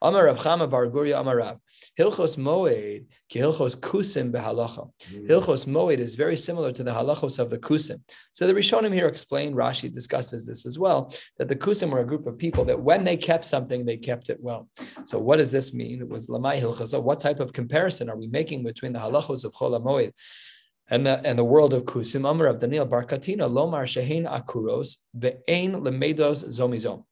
Amar 0.00 0.26
Rav 0.26 0.38
Chama 0.38 0.70
Bar 0.70 0.86
Guria 0.86 1.20
Amar 1.20 1.38
Rav. 1.38 1.58
Hilchos 1.98 2.36
Moed 2.36 3.06
ki 3.28 3.40
Hilchos 3.40 3.76
Kusim 3.76 4.30
behalacha. 4.30 4.90
Mm. 5.12 5.28
Hilchos 5.28 5.66
Moed 5.66 5.98
is 5.98 6.14
very 6.14 6.36
similar 6.36 6.70
to 6.70 6.84
the 6.84 6.92
halachos 6.92 7.40
of 7.40 7.50
the 7.50 7.58
Kusim. 7.58 8.00
So 8.30 8.46
the 8.46 8.52
Rishonim 8.52 8.94
here 8.94 9.08
explain, 9.08 9.54
Rashi 9.54 9.92
discusses 9.92 10.46
this 10.46 10.64
as 10.66 10.78
well, 10.78 11.12
that 11.38 11.48
the 11.48 11.56
Kusim 11.56 11.90
were 11.90 11.98
a 11.98 12.06
group 12.06 12.26
of 12.26 12.38
people 12.38 12.64
that 12.66 12.80
when 12.80 13.02
they 13.02 13.16
kept 13.16 13.44
something, 13.44 13.84
they 13.84 13.96
kept 13.96 14.30
it 14.30 14.38
well. 14.40 14.68
So 15.04 15.18
what 15.18 15.38
does 15.38 15.50
this 15.50 15.74
mean? 15.74 16.00
It 16.00 16.08
was 16.08 16.28
Lamai 16.28 16.60
Hilchos. 16.60 17.00
What 17.02 17.18
type 17.18 17.40
of 17.40 17.52
comparison 17.52 18.08
are 18.08 18.16
we 18.16 18.28
making 18.28 18.62
between 18.62 18.92
the 18.92 19.00
halachos 19.00 19.44
of 19.44 19.52
Chol 19.52 19.82
Moed 19.82 20.12
and 20.88 21.04
the 21.04 21.20
and 21.24 21.36
the 21.36 21.44
world 21.44 21.74
of 21.74 21.82
Kusim? 21.84 22.28
Amar 22.28 22.46
of 22.46 22.60
Daniel 22.60 22.86
Barkatina 22.86 23.50
Lomar 23.50 23.82
Shehin 23.82 24.30
Akuros 24.30 24.98
ve'ein 25.16 25.72
lemedos 25.82 26.44
zomizom 26.46 27.02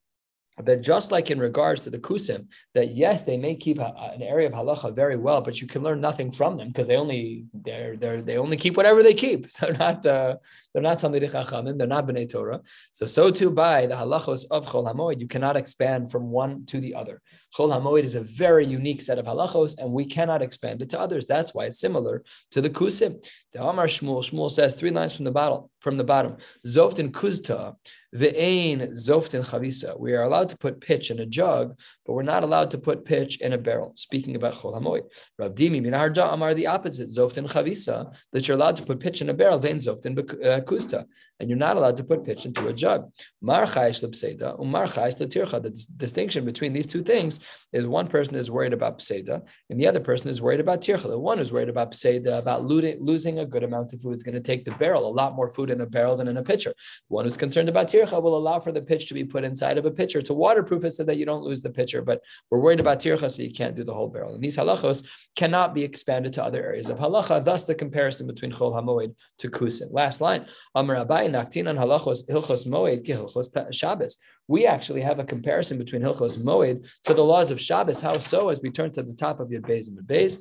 that 0.65 0.81
just 0.81 1.13
like 1.13 1.31
in 1.31 1.39
regards 1.39 1.83
to 1.83 1.91
the 1.91 1.99
kusim, 1.99 2.47
that 2.75 2.95
yes, 2.95 3.25
they 3.25 3.37
may 3.37 3.55
keep 3.55 3.79
a, 3.79 3.93
an 4.15 4.23
area 4.23 4.47
of 4.49 4.55
halacha 4.55 4.95
very 4.95 5.17
well, 5.17 5.43
but 5.43 5.61
you 5.61 5.67
can 5.67 5.83
learn 5.83 6.01
nothing 6.01 6.31
from 6.31 6.57
them 6.57 6.69
because 6.69 6.87
they 6.87 6.97
only 6.97 7.45
they're, 7.53 7.97
they're 7.97 8.23
they 8.23 8.39
only 8.39 8.57
keep 8.57 8.77
whatever 8.77 9.03
they 9.03 9.15
keep. 9.15 9.51
They're 9.61 9.75
not 9.75 10.07
uh, 10.07 10.37
they're 10.73 10.83
not 10.83 10.99
talmidei 11.01 11.31
chachamim. 11.31 11.79
They're 11.79 11.87
not 11.87 12.07
bnei 12.07 12.31
Torah. 12.31 12.61
So 12.93 13.05
so 13.05 13.31
too 13.31 13.51
by 13.51 13.87
the 13.87 13.95
halachos 13.95 14.47
of 14.51 14.67
chol 14.67 14.91
hamoed, 14.91 15.21
you 15.21 15.29
cannot 15.29 15.57
expand 15.57 16.11
from 16.11 16.31
one 16.31 16.65
to 16.67 16.81
the 16.81 16.95
other. 16.95 17.21
Chol 17.57 17.71
hamoed 17.71 18.03
is 18.03 18.15
a 18.15 18.21
very 18.21 18.67
unique 18.67 19.01
set 19.01 19.19
of 19.19 19.25
halachos, 19.25 19.79
and 19.79 19.91
we 19.93 20.05
cannot 20.05 20.43
expand 20.43 20.83
it 20.83 20.91
to 20.91 21.01
others. 21.01 21.27
That's 21.27 21.55
why 21.55 21.65
it's 21.65 21.81
similar 21.81 22.23
to 22.51 22.61
the 22.61 22.69
kusim. 22.69 23.27
The 23.53 23.65
Amar 23.65 23.87
Shmuel 23.87 24.23
Shmuel 24.29 24.51
says 24.51 24.75
three 24.75 24.91
lines 24.91 25.17
from 25.17 25.25
the 25.25 25.31
bottom. 25.31 25.71
From 25.81 25.97
the 25.97 26.05
bottom, 26.05 26.37
zoftin 26.67 27.11
kuzta 27.13 27.77
Ve'ain 28.17 28.91
zoftin 28.91 29.45
chavisa. 29.45 29.99
We 29.99 30.15
are 30.15 30.23
allowed 30.23 30.49
to 30.51 30.57
put 30.57 30.81
pitch 30.81 31.11
in 31.11 31.19
a 31.19 31.27
jug, 31.27 31.79
but 32.05 32.15
we're 32.15 32.23
not 32.23 32.45
allowed 32.45 32.71
to 32.71 32.79
put 32.79 33.05
pitch 33.05 33.41
in 33.41 33.53
a 33.53 33.59
barrel. 33.59 33.93
Speaking 33.95 34.37
about 34.37 34.55
chol 34.55 34.75
hamoy, 34.75 35.03
Rav 35.39 35.55
Dimi 35.55 35.83
minarda 35.83 36.33
amar 36.33 36.55
the 36.55 36.67
opposite 36.67 37.09
zoftin 37.09 37.47
chavisa 37.51 38.17
that 38.33 38.49
you're 38.49 38.57
allowed 38.57 38.77
to 38.77 38.85
put 38.85 39.01
pitch 39.01 39.21
in 39.21 39.29
a 39.29 39.35
barrel. 39.35 39.61
Ve'ain 39.61 39.77
zoftin 39.77 40.19
uh, 40.19 40.61
kusta, 40.63 41.05
and 41.41 41.51
you're 41.51 41.59
not 41.59 41.77
allowed 41.77 41.97
to 41.97 42.05
put 42.05 42.25
pitch 42.25 42.47
into 42.47 42.67
a 42.69 42.73
jug. 42.73 43.11
Mar 43.43 43.67
chayish 43.67 44.03
lebseda 44.03 44.59
umar 44.59 44.87
chayish. 44.87 45.19
The 45.19 45.87
distinction 45.97 46.45
between 46.45 46.73
these 46.73 46.87
two 46.87 47.03
things 47.03 47.41
is 47.73 47.87
one 47.87 48.09
person 48.09 48.37
is 48.37 48.51
worried 48.51 48.73
about 48.73 48.99
pseda 48.99 49.43
and 49.71 49.81
the 49.81 49.87
other 49.87 50.01
person 50.01 50.29
is 50.29 50.41
worried 50.41 50.61
about 50.61 50.81
tircha. 50.81 51.09
The 51.09 51.19
one 51.19 51.39
is 51.39 51.53
worried 51.53 51.69
about 51.69 51.93
pseda, 51.93 52.39
about 52.39 52.65
losing 52.65 53.39
a 53.39 53.47
good 53.47 53.65
amount 53.65 53.93
of 53.93 54.01
food. 54.01 54.15
It's 54.15 54.23
going 54.23 54.35
to 54.35 54.41
take 54.41 54.65
the 54.65 54.71
barrel 54.73 55.07
a 55.07 55.13
lot 55.13 55.35
more 55.35 55.51
food 55.51 55.71
in 55.71 55.81
a 55.81 55.87
barrel 55.87 56.17
than 56.17 56.29
in 56.29 56.37
a 56.37 56.43
pitcher. 56.43 56.71
The 57.09 57.15
one 57.15 57.25
who's 57.25 57.37
concerned 57.37 57.69
about 57.69 57.89
tircha 57.89 58.23
will 58.23 58.37
allow 58.37 58.61
for 58.61 58.73
the 58.73 58.83
pitch 58.83 59.07
to 59.09 59.15
be 59.15 59.25
put 59.25 59.45
inside 59.45 59.79
of 59.79 59.87
a 59.87 59.91
pitcher 59.91 60.23
to 60.23 60.35
waterproof 60.35 60.85
it 60.85 60.95
so 60.95 61.05
that 61.05 61.17
you 61.17 61.27
don't 61.27 61.43
lose 61.43 61.63
the 61.63 61.71
pitcher. 61.71 62.03
But 62.03 62.23
we're 62.51 62.61
worried 62.61 62.81
about 62.81 63.01
tircha, 63.01 63.31
so 63.31 63.43
you 63.43 63.53
can't 63.53 63.77
do 63.77 63.85
the 63.85 63.95
whole 63.95 64.09
barrel. 64.09 64.35
And 64.35 64.43
these 64.43 64.57
halachos 64.57 65.07
cannot 65.37 65.75
be 65.75 65.83
expanded 65.83 66.33
to 66.35 66.45
other 66.45 66.65
areas 66.65 66.89
of 66.89 66.99
halacha. 66.99 67.45
Thus, 67.45 67.67
the 67.67 67.75
comparison 67.75 68.27
between 68.27 68.53
chol 68.53 68.73
hamoed 68.73 69.15
to 69.39 69.51
kusin. 69.51 69.89
Last 69.91 70.21
line: 70.21 70.47
Amar 70.75 70.97
Abai 70.97 71.29
naktin 71.29 71.69
on 71.69 71.77
halachos 71.77 72.29
hilchos 72.29 72.67
moed 72.67 73.05
ki 73.05 73.13
hilchos 73.13 73.51
Shabbos. 73.73 74.17
We 74.49 74.67
actually 74.67 75.03
have 75.03 75.19
a 75.19 75.25
comparison 75.25 75.79
between 75.79 76.03
hilchos 76.03 76.39
moed 76.39 76.89
to 77.05 77.15
the 77.15 77.25
laws 77.25 77.51
of 77.51 77.61
Shabbos. 77.61 78.01
How 78.01 78.19
so? 78.19 78.49
As 78.49 78.61
we 78.63 78.71
turn 78.71 78.93
to 78.93 79.03
the 79.03 79.15
top 79.15 79.41
of 79.41 79.51
your 79.51 79.63
Beis 79.63 79.89
and 79.89 79.99
Beis. 79.99 80.39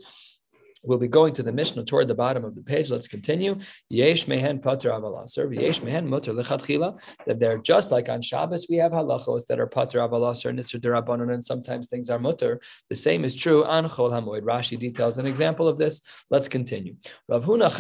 We'll 0.88 1.00
be 1.00 1.08
going 1.08 1.34
to 1.34 1.42
the 1.44 1.52
Mishnah 1.52 1.86
toward 1.86 2.08
the 2.08 2.14
bottom 2.14 2.46
of 2.46 2.54
the 2.54 2.62
page. 2.62 2.92
Let's 2.92 3.08
continue. 3.08 3.58
Yesh 3.90 4.28
mehen 4.28 4.60
pater 4.60 4.92
avalaser, 4.92 5.52
yesh 5.54 5.82
mehen 5.82 6.08
muter 6.08 6.36
lechatchila. 6.40 7.02
That 7.26 7.40
they're 7.40 7.58
just 7.58 7.92
like 7.92 8.08
on 8.08 8.22
Shabbos, 8.22 8.68
we 8.70 8.76
have 8.78 8.92
halachos 8.92 9.48
that 9.48 9.60
are 9.60 9.66
pater 9.66 9.98
avalaser, 10.00 10.54
nitzer 10.54 10.80
derabanan, 10.80 11.34
and 11.34 11.44
sometimes 11.44 11.90
things 11.90 12.10
are 12.12 12.20
muter. 12.20 12.60
The 12.90 12.96
same 12.96 13.26
is 13.26 13.36
true 13.36 13.66
on 13.66 13.86
chol 13.86 14.12
hamoed. 14.12 14.42
Rashi 14.42 14.78
details 14.78 15.18
an 15.18 15.26
example 15.26 15.68
of 15.68 15.80
this. 15.80 16.02
Let's 16.30 16.48
continue. 16.48 16.96
Rav 17.28 17.46
Huna 17.46 17.72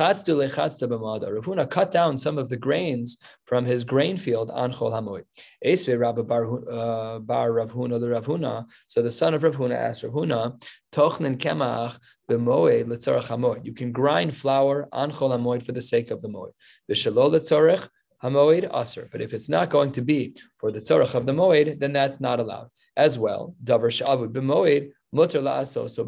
cut 1.70 1.92
down 1.92 2.18
some 2.18 2.38
of 2.40 2.50
the 2.50 2.58
grains 2.58 3.18
from 3.46 3.66
his 3.66 3.84
grain 3.84 4.18
field 4.18 4.50
on 4.52 4.74
chol 4.74 4.92
hamoed. 4.92 5.24
Esve 5.64 6.00
Rabba 6.00 6.24
bar, 6.24 6.46
uh, 6.70 7.20
the 7.20 8.66
So 8.88 9.02
the 9.02 9.12
son 9.12 9.34
of 9.34 9.44
Rav 9.44 9.56
Huna 9.56 9.76
asked 9.76 10.04
Rav 10.04 10.14
Huna, 10.14 10.62
Tochnen 10.92 11.38
kemach 11.38 11.98
b'moed 12.30 12.86
letzorach 12.86 13.28
hamoed. 13.28 13.66
You 13.66 13.74
can 13.74 13.92
grind 13.92 14.36
flour 14.36 14.88
on 14.92 15.12
chol 15.12 15.32
hamoed 15.32 15.64
for 15.64 15.72
the 15.72 15.82
sake 15.82 16.12
of 16.12 16.22
the 16.22 16.28
moed. 16.28 16.52
V'shelo 16.90 17.30
letzorach 17.32 17.88
hamoed 18.24 18.70
aser. 18.74 19.08
But 19.12 19.22
if 19.22 19.34
it's 19.34 19.50
not 19.50 19.70
going 19.70 19.92
to 19.94 20.02
be 20.02 20.36
for 20.58 20.72
the 20.72 20.80
tzorach 20.80 21.14
of 21.14 21.26
the 21.26 21.34
moed, 21.34 21.80
then 21.80 21.94
that's 21.94 22.20
not 22.20 22.40
allowed. 22.40 22.70
As 22.98 23.20
well, 23.20 23.56
davar 23.64 23.92
sha'avud 23.92 24.32
b'moed 24.32 24.92
mutter 25.16 25.40
la'aso 25.40 25.90
so. 25.90 26.04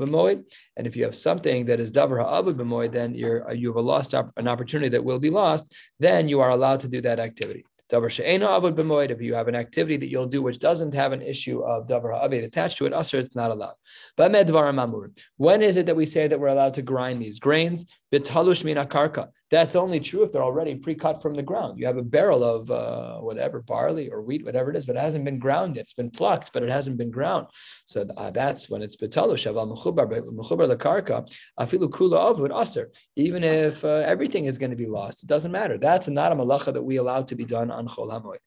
And 0.76 0.88
if 0.88 0.96
you 0.96 1.04
have 1.06 1.16
something 1.16 1.66
that 1.68 1.80
is 1.80 1.92
davar 1.92 2.20
ha'avud 2.24 2.56
b'moed, 2.56 2.92
then 2.92 3.16
you're 3.16 3.50
uh, 3.50 3.54
you 3.54 3.68
have 3.70 3.78
a 3.78 3.82
lost 3.82 4.14
an 4.14 4.48
opportunity 4.48 4.90
that 4.90 5.04
will 5.04 5.20
be 5.20 5.30
lost. 5.30 5.74
Then 6.00 6.28
you 6.28 6.42
are 6.42 6.52
allowed 6.58 6.82
to 6.82 6.88
do 6.88 7.02
that 7.02 7.20
activity. 7.20 7.64
Davar 7.92 8.10
she'ena 8.10 8.48
avod 8.48 8.76
b'moed. 8.76 9.12
If 9.12 9.22
you 9.22 9.34
have 9.34 9.48
an 9.48 9.56
activity 9.56 9.98
that 9.98 10.10
you'll 10.10 10.28
do 10.28 10.42
which 10.42 10.60
doesn't 10.60 10.94
have 10.94 11.14
an 11.14 11.22
issue 11.22 11.62
of 11.62 11.88
davar 11.88 12.12
ha'aved 12.20 12.44
attached 12.44 12.78
to 12.80 12.86
it, 12.86 12.94
usher, 12.94 13.20
it's 13.20 13.36
not 13.36 13.50
allowed. 13.50 13.76
But 14.18 14.32
mamur. 14.34 15.18
When 15.38 15.62
is 15.62 15.78
it 15.78 15.86
that 15.86 15.96
we 15.96 16.06
say 16.06 16.28
that 16.28 16.40
we're 16.40 16.48
allowed 16.48 16.74
to 16.76 16.82
grind 16.82 17.22
these 17.22 17.40
grains? 17.40 17.86
Bitalush 18.12 18.66
mina 18.66 18.86
karka. 18.86 19.30
That's 19.50 19.76
only 19.78 20.00
true 20.02 20.24
if 20.24 20.32
they're 20.32 20.44
already 20.44 20.76
pre-cut 20.76 21.22
from 21.22 21.34
the 21.36 21.42
ground. 21.42 21.80
You 21.80 21.86
have 21.88 21.98
a 21.98 22.04
barrel 22.04 22.44
of 22.44 22.70
uh, 22.70 23.18
whatever 23.20 23.62
barley 23.62 24.10
or 24.10 24.22
wheat, 24.22 24.44
whatever 24.44 24.72
it 24.72 24.76
is, 24.76 24.86
but 24.86 24.98
it 24.98 25.02
hasn't 25.02 25.24
been 25.24 25.40
ground 25.40 25.78
yet. 25.78 25.84
It's 25.84 25.94
been 25.94 26.12
plucked, 26.12 26.52
but 26.52 26.64
it 26.64 26.70
hasn't 26.70 26.98
been 26.98 27.12
ground. 27.12 27.48
So 27.86 28.06
uh, 28.18 28.32
that's 28.32 28.70
when 28.70 28.82
it's 28.82 28.98
bitalush. 28.98 29.50
Aval 29.50 29.72
mechubar 29.72 30.76
lekarka 30.76 31.26
afilu 31.58 31.90
kula 31.90 32.36
avud 32.36 32.62
aser. 32.62 32.92
Even 33.16 33.44
if 33.44 33.86
uh, 33.86 34.04
everything 34.14 34.46
is 34.46 34.58
going 34.58 34.72
to 34.72 34.76
be 34.76 34.86
lost, 34.86 35.24
it 35.24 35.28
doesn't 35.28 35.52
matter. 35.52 35.78
That's 35.78 36.10
not 36.10 36.34
a 36.34 36.36
malacha 36.36 36.74
that 36.74 36.84
we 36.84 36.98
allow 36.98 37.22
to 37.22 37.36
be 37.36 37.46
done 37.46 37.72
on 37.72 37.88
chol 37.88 38.12
hamoed. 38.12 38.40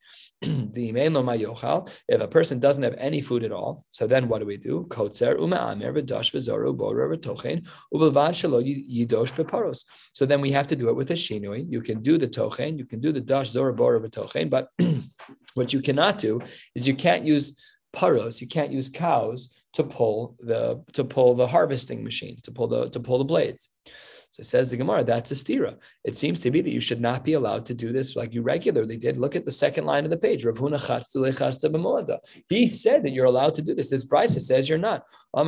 if 0.43 2.21
a 2.21 2.29
person 2.29 2.59
doesn't 2.59 2.83
have 2.83 2.95
any 2.99 3.21
food 3.21 3.45
at 3.45 3.53
all, 3.53 3.85
so 3.91 4.07
then 4.07 4.29
what 4.29 4.41
do 4.41 4.47
we 4.47 4.57
do? 4.57 4.87
Kotzer 4.89 5.39
ume'amer 5.39 5.93
v'dash 5.93 6.33
v'zoru 6.33 6.75
borer 6.77 7.15
v'tochen 7.15 7.67
u'belvad 7.93 8.33
shelo 8.33 8.63
yidosh 8.63 9.33
beparos. 9.35 9.85
So 10.13 10.25
then 10.25 10.41
we 10.41 10.51
have 10.53 10.67
to 10.69 10.77
do 10.77 10.90
it 10.91 10.97
with 10.97 11.11
a 11.11 11.15
shinui. 11.15 11.67
You 11.69 11.81
can 11.81 12.03
do 12.03 12.19
the 12.19 12.29
tochen, 12.29 12.79
you 12.79 12.85
can 12.85 13.01
do 13.01 13.13
the 13.13 13.21
dash 13.21 13.51
zoru 13.51 13.75
borer 13.75 14.01
v'tochen, 14.01 14.51
but 14.51 14.69
what 15.55 15.73
you 15.73 15.81
cannot 15.81 16.19
do 16.19 16.41
is 16.75 16.87
you 16.87 16.95
can't 16.95 17.25
use 17.25 17.59
paros, 17.93 18.41
you 18.41 18.47
can't 18.47 18.71
use 18.71 18.89
cows 18.89 19.51
to 19.73 19.85
pull 19.85 20.37
the 20.41 20.83
to 20.93 21.05
pull 21.05 21.35
the 21.35 21.47
harvesting 21.47 22.03
machines, 22.03 22.43
to 22.43 22.53
pull 22.53 22.69
the 22.69 22.89
to 22.91 23.01
pull 23.01 23.19
the 23.19 23.25
blades. 23.25 23.69
So 24.33 24.45
says 24.45 24.71
the 24.71 24.77
Gemara, 24.77 25.03
that's 25.03 25.33
a 25.33 25.35
stira. 25.35 25.77
It 26.05 26.17
seems 26.17 26.41
to 26.43 26.53
be 26.53 26.61
that 26.61 26.71
you 26.71 26.79
should 26.79 27.01
not 27.01 27.25
be 27.25 27.33
allowed 27.33 27.67
to 27.67 27.75
do 27.75 27.93
this 27.93 28.15
like 28.15 28.33
you 28.33 28.43
regularly 28.43 28.97
did. 28.97 29.17
Look 29.17 29.35
at 29.35 29.45
the 29.45 29.51
second 29.51 29.87
line 29.87 30.05
of 30.05 30.11
the 30.11 30.17
page. 30.17 30.45
He 32.49 32.69
said 32.69 33.03
that 33.03 33.11
you're 33.11 33.25
allowed 33.25 33.55
to 33.55 33.63
do 33.63 33.75
this. 33.75 33.91
This 33.91 34.05
brisa 34.05 34.41
says 34.41 34.69
you're 34.69 34.79
not. 34.79 35.03
The 35.35 35.43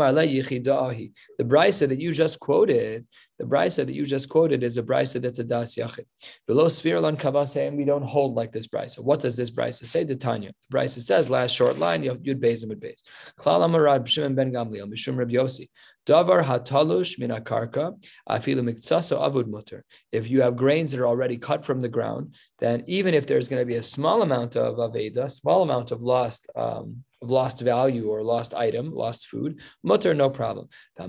brisa 1.41 1.89
that 1.89 2.01
you 2.01 2.13
just 2.13 2.41
quoted, 2.41 3.07
the 3.43 3.49
brisa 3.49 3.85
that 3.85 3.93
you 3.93 4.07
just 4.07 4.29
quoted 4.29 4.63
is 4.63 4.79
a 4.79 4.85
brisa 4.85 5.21
that's 5.21 5.41
a 5.41 5.45
das 5.45 5.75
yachid. 5.75 6.07
Below 6.47 6.67
svirlan 6.67 7.19
kavase, 7.19 7.67
and 7.67 7.77
we 7.77 7.85
don't 7.85 8.05
hold 8.05 8.37
like 8.37 8.53
this 8.53 8.69
brisa. 8.69 9.01
What 9.01 9.19
does 9.19 9.37
this 9.37 9.51
brisa 9.51 9.85
say? 9.85 10.05
The 10.05 10.15
Tanya. 10.15 10.53
The 10.71 10.79
brisa 10.79 11.01
says, 11.01 11.29
last 11.29 11.53
short 11.53 11.77
line, 11.77 12.05
Yud 12.05 12.41
Beis 12.41 12.63
and 12.63 12.71
Beis. 12.81 13.03
Klal 13.37 13.67
Amarad 13.67 14.07
Shimon 14.07 14.37
ben 14.37 14.53
Gamliel 14.53 14.89
Mishum 14.89 15.17
Reb 15.17 15.31
Yosi. 15.31 15.71
Davar 16.07 16.45
hatalush 16.45 17.19
min 17.19 17.31
afilu 17.31 18.05
miktsaso 18.29 19.21
avud 19.21 19.49
mutter. 19.49 19.85
If 20.13 20.31
you 20.31 20.43
have 20.43 20.55
grains 20.55 20.93
that 20.93 21.01
are 21.01 21.09
already 21.09 21.37
cut 21.37 21.65
from 21.65 21.81
the 21.81 21.89
ground, 21.89 22.37
then 22.61 22.85
even 22.87 23.13
if 23.13 23.27
there's 23.27 23.49
going 23.49 23.61
to 23.61 23.67
be 23.67 23.75
a 23.75 23.83
small 23.83 24.23
amount 24.23 24.55
of 24.55 24.77
aveda, 24.77 25.29
small 25.29 25.65
amount 25.65 25.91
of 25.91 26.01
lost 26.01 26.49
um, 26.55 27.03
lost 27.23 27.61
value 27.61 28.09
or 28.09 28.23
lost 28.23 28.55
item, 28.55 28.93
lost 28.95 29.29
food, 29.29 29.61
mutter, 29.83 30.15
no 30.15 30.29
problem. 30.29 30.69
So 30.99 31.09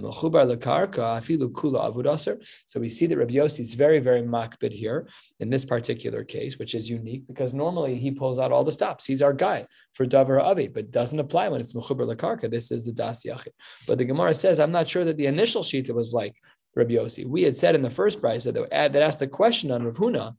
we 2.79 2.89
see 2.89 3.05
that 3.07 3.17
Rabbi 3.17 3.33
Yossi 3.33 3.59
is 3.59 3.73
very, 3.73 3.99
very 3.99 4.21
makbid 4.21 4.71
here 4.71 5.07
in 5.39 5.49
this 5.49 5.65
particular 5.65 6.23
case, 6.23 6.57
which 6.59 6.75
is 6.75 6.89
unique 6.89 7.27
because 7.27 7.53
normally 7.53 7.95
he 7.95 8.11
pulls 8.11 8.39
out 8.39 8.51
all 8.51 8.63
the 8.63 8.71
stops. 8.71 9.05
He's 9.05 9.21
our 9.21 9.33
guy 9.33 9.65
for 9.93 10.05
davar 10.05 10.41
avi, 10.41 10.67
but 10.67 10.91
doesn't 10.91 11.19
apply 11.19 11.49
when 11.49 11.61
it's 11.61 11.73
mechubar 11.73 12.05
lakarka. 12.05 12.49
This 12.49 12.71
is 12.71 12.85
the 12.85 12.91
das 12.91 13.23
yachid. 13.23 13.53
But 13.87 13.97
the 13.97 14.05
Gemara 14.05 14.33
says, 14.35 14.59
I'm 14.59 14.71
not 14.71 14.87
sure 14.87 15.05
that 15.05 15.17
the 15.17 15.25
initial 15.27 15.63
sheet 15.63 15.93
was 15.93 16.13
like 16.13 16.35
Rabbi 16.75 16.93
Yossi. 16.93 17.25
We 17.25 17.43
had 17.43 17.57
said 17.57 17.75
in 17.75 17.81
the 17.81 17.89
first 17.89 18.21
brisa 18.21 18.53
that, 18.53 18.69
that 18.69 19.01
asked 19.01 19.19
the 19.19 19.27
question 19.27 19.71
on 19.71 19.83
Rav 19.83 19.95
Huna, 19.95 20.35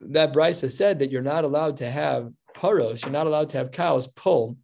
that 0.00 0.32
brisa 0.32 0.70
said 0.70 0.98
that 0.98 1.10
you're 1.10 1.22
not 1.22 1.44
allowed 1.44 1.78
to 1.78 1.90
have 1.90 2.32
paros, 2.54 3.02
you're 3.02 3.10
not 3.10 3.26
allowed 3.26 3.50
to 3.50 3.58
have 3.58 3.70
cows 3.70 4.06
pull 4.06 4.56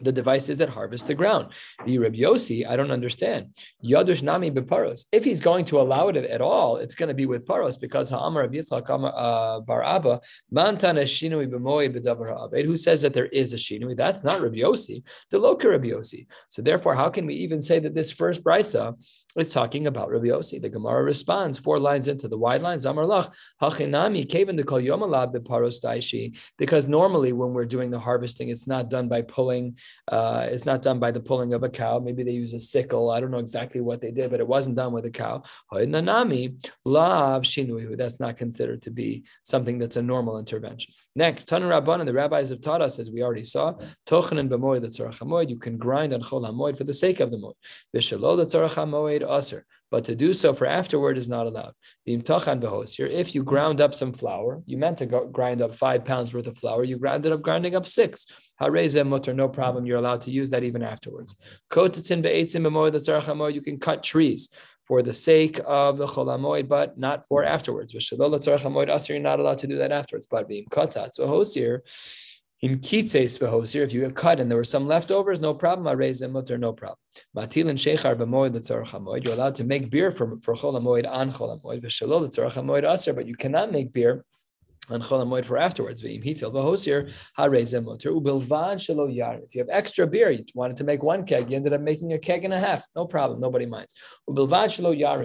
the 0.00 0.12
devices 0.12 0.58
that 0.58 0.68
harvest 0.68 1.06
the 1.06 1.14
ground. 1.14 1.52
The 1.84 1.98
Reb 1.98 2.14
Yossi, 2.14 2.68
I 2.68 2.76
don't 2.76 2.90
understand. 2.90 3.54
Yadush 3.84 4.22
nami 4.22 4.50
beparos. 4.50 5.06
If 5.12 5.24
he's 5.24 5.40
going 5.40 5.64
to 5.66 5.80
allow 5.80 6.08
it 6.08 6.16
at 6.16 6.40
all, 6.40 6.76
it's 6.76 6.94
going 6.94 7.08
to 7.08 7.14
be 7.14 7.26
with 7.26 7.46
paros 7.46 7.76
because 7.76 8.10
Ha'amar 8.10 8.42
Reb 8.42 8.52
Yitzchak 8.52 8.88
uh, 8.88 9.60
Bar 9.60 9.82
Abba 9.82 10.20
mantana 10.52 11.02
shinui 11.02 11.48
b'moi. 11.50 12.64
Who 12.64 12.76
says 12.76 13.02
that 13.02 13.14
there 13.14 13.26
is 13.26 13.52
a 13.52 13.56
shinui? 13.56 13.96
That's 13.96 14.24
not 14.24 14.40
Reb. 14.40 14.54
The 14.54 15.02
loka 15.34 15.70
Reb 15.70 15.84
Yossi. 15.84 16.26
So 16.48 16.62
therefore, 16.62 16.94
how 16.94 17.08
can 17.10 17.26
we 17.26 17.34
even 17.34 17.60
say 17.60 17.78
that 17.80 17.94
this 17.94 18.10
first 18.10 18.42
brisa 18.44 18.96
is 19.36 19.52
talking 19.52 19.86
about 19.86 20.10
Rabbi 20.10 20.26
Yossi. 20.26 20.60
The 20.60 20.68
Gemara 20.68 21.02
responds 21.02 21.58
four 21.58 21.78
lines 21.78 22.08
into 22.08 22.28
the 22.28 22.38
wide 22.38 22.62
lines. 22.62 22.86
Amarlach 22.86 23.32
hachinami 23.60 24.26
kaven 24.26 24.56
to 24.56 24.64
kol 24.64 24.80
yomalab 24.80 25.34
beparos 25.34 25.82
daishi. 25.82 26.38
Because 26.56 26.88
normally 26.88 27.32
when 27.32 27.52
we're 27.52 27.64
doing 27.64 27.90
the 27.90 27.98
harvesting, 27.98 28.48
it's 28.48 28.66
not 28.66 28.90
done 28.90 29.08
by 29.08 29.22
pulling. 29.22 29.78
Uh, 30.10 30.46
it's 30.50 30.64
not 30.64 30.82
done 30.82 30.98
by 30.98 31.10
the 31.10 31.20
pulling 31.20 31.54
of 31.54 31.62
a 31.62 31.68
cow. 31.68 31.98
Maybe 31.98 32.22
they 32.22 32.32
use 32.32 32.52
a 32.52 32.60
sickle. 32.60 33.10
I 33.10 33.20
don't 33.20 33.30
know 33.30 33.38
exactly 33.38 33.80
what 33.80 34.00
they 34.00 34.10
did, 34.10 34.30
but 34.30 34.40
it 34.40 34.48
wasn't 34.48 34.76
done 34.76 34.92
with 34.92 35.04
a 35.06 35.10
cow. 35.10 35.42
Nanami 35.72 36.68
lav 36.84 37.42
shinui. 37.42 37.96
That's 37.96 38.20
not 38.20 38.36
considered 38.36 38.82
to 38.82 38.90
be 38.90 39.24
something 39.42 39.78
that's 39.78 39.96
a 39.96 40.02
normal 40.02 40.38
intervention. 40.38 40.92
Next, 41.18 41.48
Tanu 41.48 41.66
Rabban 41.66 41.98
and 41.98 42.08
the 42.08 42.12
rabbis 42.12 42.50
have 42.50 42.60
taught 42.60 42.80
us, 42.80 43.00
as 43.00 43.10
we 43.10 43.24
already 43.24 43.42
saw, 43.42 43.72
tochen 44.06 44.38
and 44.38 44.48
b'moed 44.48 44.82
the 44.82 45.46
You 45.48 45.58
can 45.58 45.76
grind 45.76 46.14
on 46.14 46.22
chol 46.22 46.48
hamoed 46.48 46.78
for 46.78 46.84
the 46.84 46.94
sake 46.94 47.18
of 47.18 47.32
the 47.32 47.38
moed. 47.38 47.54
V'shelo 47.92 48.36
the 48.36 48.46
tzarach 48.46 49.36
aser, 49.36 49.66
but 49.90 50.04
to 50.04 50.14
do 50.14 50.32
so 50.32 50.54
for 50.54 50.68
afterward 50.68 51.18
is 51.18 51.28
not 51.28 51.48
allowed. 51.48 51.72
If 52.06 53.34
you 53.34 53.42
ground 53.42 53.80
up 53.80 53.96
some 53.96 54.12
flour, 54.12 54.62
you 54.64 54.76
meant 54.76 54.98
to 54.98 55.06
grind 55.06 55.60
up 55.60 55.72
five 55.72 56.04
pounds 56.04 56.32
worth 56.32 56.46
of 56.46 56.56
flour, 56.56 56.84
you 56.84 56.96
grounded 56.96 57.32
up 57.32 57.42
grinding 57.42 57.74
up 57.74 57.88
six. 57.88 58.28
mutter, 58.60 59.34
no 59.34 59.48
problem. 59.48 59.86
You're 59.86 59.98
allowed 59.98 60.20
to 60.20 60.30
use 60.30 60.50
that 60.50 60.62
even 60.62 60.84
afterwards. 60.84 61.34
You 61.74 61.88
can 63.60 63.78
cut 63.80 64.02
trees 64.04 64.50
for 64.88 65.02
the 65.02 65.12
sake 65.12 65.60
of 65.66 65.98
the 65.98 66.06
cholamoid, 66.06 66.66
but 66.66 66.98
not 66.98 67.28
for 67.28 67.44
afterwards. 67.44 67.92
You're 67.92 69.20
not 69.20 69.40
allowed 69.40 69.58
to 69.58 69.66
do 69.66 69.76
that 69.76 69.92
afterwards. 69.92 70.26
But 70.26 70.48
being 70.48 70.64
katat, 70.70 71.12
so 71.12 71.28
hosir 71.28 71.80
in 72.60 72.78
kitzeis 72.80 73.38
v'hosir, 73.38 73.82
if 73.84 73.92
you 73.92 74.02
have 74.02 74.14
cut 74.14 74.40
and 74.40 74.50
there 74.50 74.58
were 74.58 74.64
some 74.64 74.88
leftovers, 74.88 75.40
no 75.40 75.54
problem. 75.54 75.86
I 75.86 75.92
raise 75.92 76.18
them 76.18 76.32
mutter, 76.32 76.58
no 76.58 76.72
problem. 76.72 76.98
Matil 77.36 77.68
and 77.68 77.78
shechar 77.78 78.16
b'moed 78.16 78.54
l'tzorach 78.54 78.88
hamoed. 78.88 79.24
You're 79.24 79.34
allowed 79.34 79.54
to 79.56 79.64
make 79.64 79.90
beer 79.90 80.10
for 80.10 80.38
for 80.42 80.54
chol 80.54 80.74
hamoed 80.74 81.06
on 81.08 81.30
chol 81.30 81.50
hamoed 81.54 81.82
v'shalol 81.84 82.22
l'tzorach 82.22 82.92
aser, 82.92 83.12
but 83.12 83.26
you 83.26 83.36
cannot 83.36 83.70
make 83.70 83.92
beer 83.92 84.24
on 84.90 85.02
chol 85.02 85.24
hamoed 85.24 85.44
for 85.44 85.58
afterwards. 85.58 86.02
If 86.02 86.34
you 89.54 89.60
have 89.60 89.68
extra 89.70 90.06
beer, 90.06 90.30
you 90.30 90.44
wanted 90.54 90.76
to 90.76 90.84
make 90.84 91.02
one 91.02 91.24
keg, 91.24 91.50
you 91.50 91.56
ended 91.56 91.72
up 91.72 91.80
making 91.80 92.12
a 92.12 92.18
keg 92.18 92.44
and 92.44 92.54
a 92.54 92.60
half. 92.60 92.84
No 92.96 93.06
problem, 93.06 93.40
nobody 93.40 93.66
minds. 93.66 93.94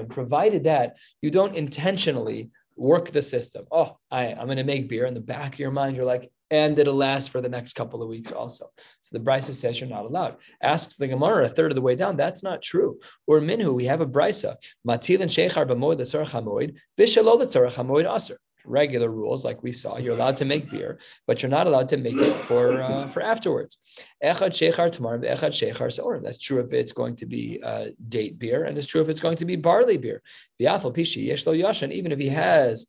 Provided 0.09 0.63
that 0.65 0.97
you 1.21 1.31
don't 1.31 1.55
intentionally 1.55 2.49
work 2.75 3.11
the 3.11 3.21
system. 3.21 3.65
Oh, 3.71 3.97
I, 4.09 4.33
I'm 4.33 4.45
going 4.45 4.57
to 4.57 4.63
make 4.63 4.89
beer. 4.89 5.05
In 5.05 5.13
the 5.13 5.19
back 5.19 5.53
of 5.53 5.59
your 5.59 5.71
mind, 5.71 5.95
you're 5.95 6.05
like, 6.05 6.31
and 6.51 6.77
it'll 6.77 6.93
last 6.93 7.31
for 7.31 7.41
the 7.41 7.49
next 7.49 7.73
couple 7.73 8.03
of 8.03 8.09
weeks 8.09 8.31
also. 8.31 8.69
So 8.99 9.17
the 9.17 9.23
brisa 9.23 9.53
says 9.53 9.79
you're 9.79 9.89
not 9.89 10.05
allowed. 10.05 10.37
Asks 10.61 10.95
the 10.95 11.07
Gemara 11.07 11.45
a 11.45 11.49
third 11.49 11.71
of 11.71 11.75
the 11.75 11.81
way 11.81 11.95
down. 11.95 12.15
That's 12.15 12.43
not 12.43 12.61
true. 12.61 12.99
Or 13.25 13.39
minhu, 13.39 13.73
we 13.73 13.85
have 13.85 14.01
a 14.01 14.05
brisa. 14.05 14.57
Matil 14.87 15.21
and 15.21 15.31
sheikhar 15.31 15.67
b'moed 15.67 15.99
chamoid, 15.99 16.77
vishalol 16.97 17.39
the 17.39 17.45
chamoid 17.45 18.15
aser. 18.15 18.37
Regular 18.65 19.09
rules, 19.09 19.43
like 19.43 19.61
we 19.63 19.71
saw, 19.71 19.97
you're 19.97 20.15
allowed 20.15 20.37
to 20.37 20.45
make 20.45 20.69
beer, 20.69 20.99
but 21.27 21.41
you're 21.41 21.49
not 21.49 21.67
allowed 21.67 21.89
to 21.89 21.97
make 21.97 22.17
it 22.17 22.33
for 22.33 22.81
uh, 22.81 23.07
for 23.07 23.21
afterwards. 23.21 23.77
Echad 24.23 24.51
sheikhar 24.51 24.91
tomorrow, 24.91 25.19
echad 25.19 25.51
sheikhar 25.51 25.87
seorim. 25.87 26.23
That's 26.23 26.37
true 26.37 26.59
if 26.59 26.71
it's 26.73 26.91
going 26.91 27.15
to 27.17 27.25
be 27.25 27.61
uh, 27.63 27.87
date 28.07 28.39
beer, 28.39 28.63
and 28.63 28.77
it's 28.77 28.87
true 28.87 29.01
if 29.01 29.09
it's 29.09 29.21
going 29.21 29.37
to 29.37 29.45
be 29.45 29.55
barley 29.55 29.97
beer. 29.97 30.21
V'afal 30.61 30.95
pishi 30.95 31.27
yeshlo 31.29 31.59
yashan. 31.59 31.91
Even 31.91 32.11
if 32.11 32.19
he 32.19 32.29
has 32.29 32.87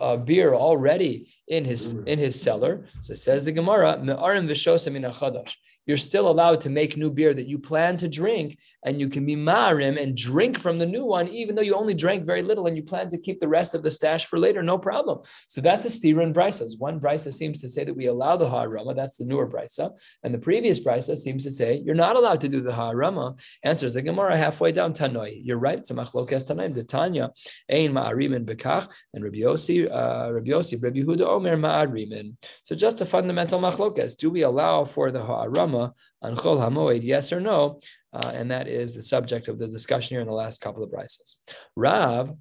uh, 0.00 0.16
beer 0.16 0.54
already 0.54 1.34
in 1.48 1.64
his 1.64 1.92
in 2.06 2.18
his 2.18 2.40
cellar. 2.40 2.86
So 3.00 3.14
says 3.14 3.44
the 3.44 3.52
Gemara, 3.52 3.98
me'arim 4.02 4.48
v'shosa 4.48 5.56
You're 5.86 5.96
still 5.96 6.30
allowed 6.30 6.60
to 6.62 6.70
make 6.70 6.96
new 6.96 7.10
beer 7.10 7.34
that 7.34 7.46
you 7.46 7.58
plan 7.58 7.96
to 7.98 8.08
drink, 8.08 8.58
and 8.84 9.00
you 9.00 9.08
can 9.08 9.24
be 9.24 9.36
marim 9.36 10.00
and 10.00 10.16
drink 10.16 10.58
from 10.58 10.78
the 10.78 10.86
new 10.86 11.04
one, 11.04 11.28
even 11.28 11.54
though 11.54 11.62
you 11.62 11.74
only 11.74 11.94
drank 11.94 12.26
very 12.26 12.42
little 12.42 12.66
and 12.66 12.76
you 12.76 12.82
plan 12.82 13.08
to 13.08 13.18
keep 13.18 13.40
the 13.40 13.48
rest 13.48 13.74
of 13.74 13.82
the 13.82 13.90
stash 13.90 14.26
for 14.26 14.38
later, 14.38 14.62
no 14.62 14.78
problem. 14.78 15.20
So 15.48 15.60
that's 15.60 15.84
a 15.86 15.88
stira 15.88 16.22
in 16.22 16.34
brisas. 16.34 16.78
One 16.78 17.00
brisa 17.00 17.32
seems 17.32 17.60
to 17.62 17.68
say 17.68 17.84
that 17.84 17.96
we 17.96 18.06
allow 18.06 18.36
the 18.36 18.48
ha'arama, 18.48 18.94
that's 18.94 19.16
the 19.16 19.24
newer 19.24 19.48
brisa, 19.48 19.92
and 20.22 20.34
the 20.34 20.38
previous 20.38 20.80
brisa 20.80 21.16
seems 21.16 21.44
to 21.44 21.50
say 21.50 21.82
you're 21.84 21.94
not 21.94 22.16
allowed 22.16 22.40
to 22.42 22.48
do 22.48 22.60
the 22.60 22.72
ha'arama. 22.72 23.36
Answers 23.62 23.94
the 23.94 24.02
Gemara 24.02 24.36
halfway 24.36 24.72
down 24.72 24.92
tanoi. 24.92 25.40
You're 25.42 25.58
right. 25.58 25.78
It's 25.78 25.90
a 25.90 25.94
machlokas 25.94 26.50
tanaim. 26.50 26.74
The 26.74 26.84
Tanya 26.84 27.30
ein 27.70 27.92
ma'arimin 27.92 28.44
bekach 28.44 28.88
and 29.12 29.24
Rabbi 29.24 29.38
Yossi, 29.38 29.90
uh, 29.90 30.32
Rabbi 30.32 30.50
Yossi, 30.50 30.82
Rabbi 30.82 31.00
Huda 31.00 31.22
Omer 31.22 31.56
ma'arimin. 31.56 32.34
So 32.62 32.74
just 32.74 33.00
a 33.00 33.06
fundamental 33.06 33.60
machlokas. 33.60 34.16
Do 34.16 34.30
we 34.30 34.42
allow 34.42 34.84
for 34.84 35.10
the 35.10 35.22
ha'arama 35.22 35.94
on 36.24 36.36
chol 36.36 36.58
hamoed? 36.58 37.02
Yes 37.02 37.32
or 37.32 37.40
no? 37.40 37.80
Uh, 38.12 38.32
and 38.34 38.50
that 38.50 38.66
is 38.68 38.94
the 38.94 39.02
subject 39.02 39.48
of 39.48 39.58
the 39.58 39.68
discussion 39.68 40.14
here 40.14 40.20
in 40.20 40.26
the 40.26 40.32
last 40.32 40.60
couple 40.60 40.82
of 40.82 40.90
brises. 40.90 41.34
Rav, 41.76 42.32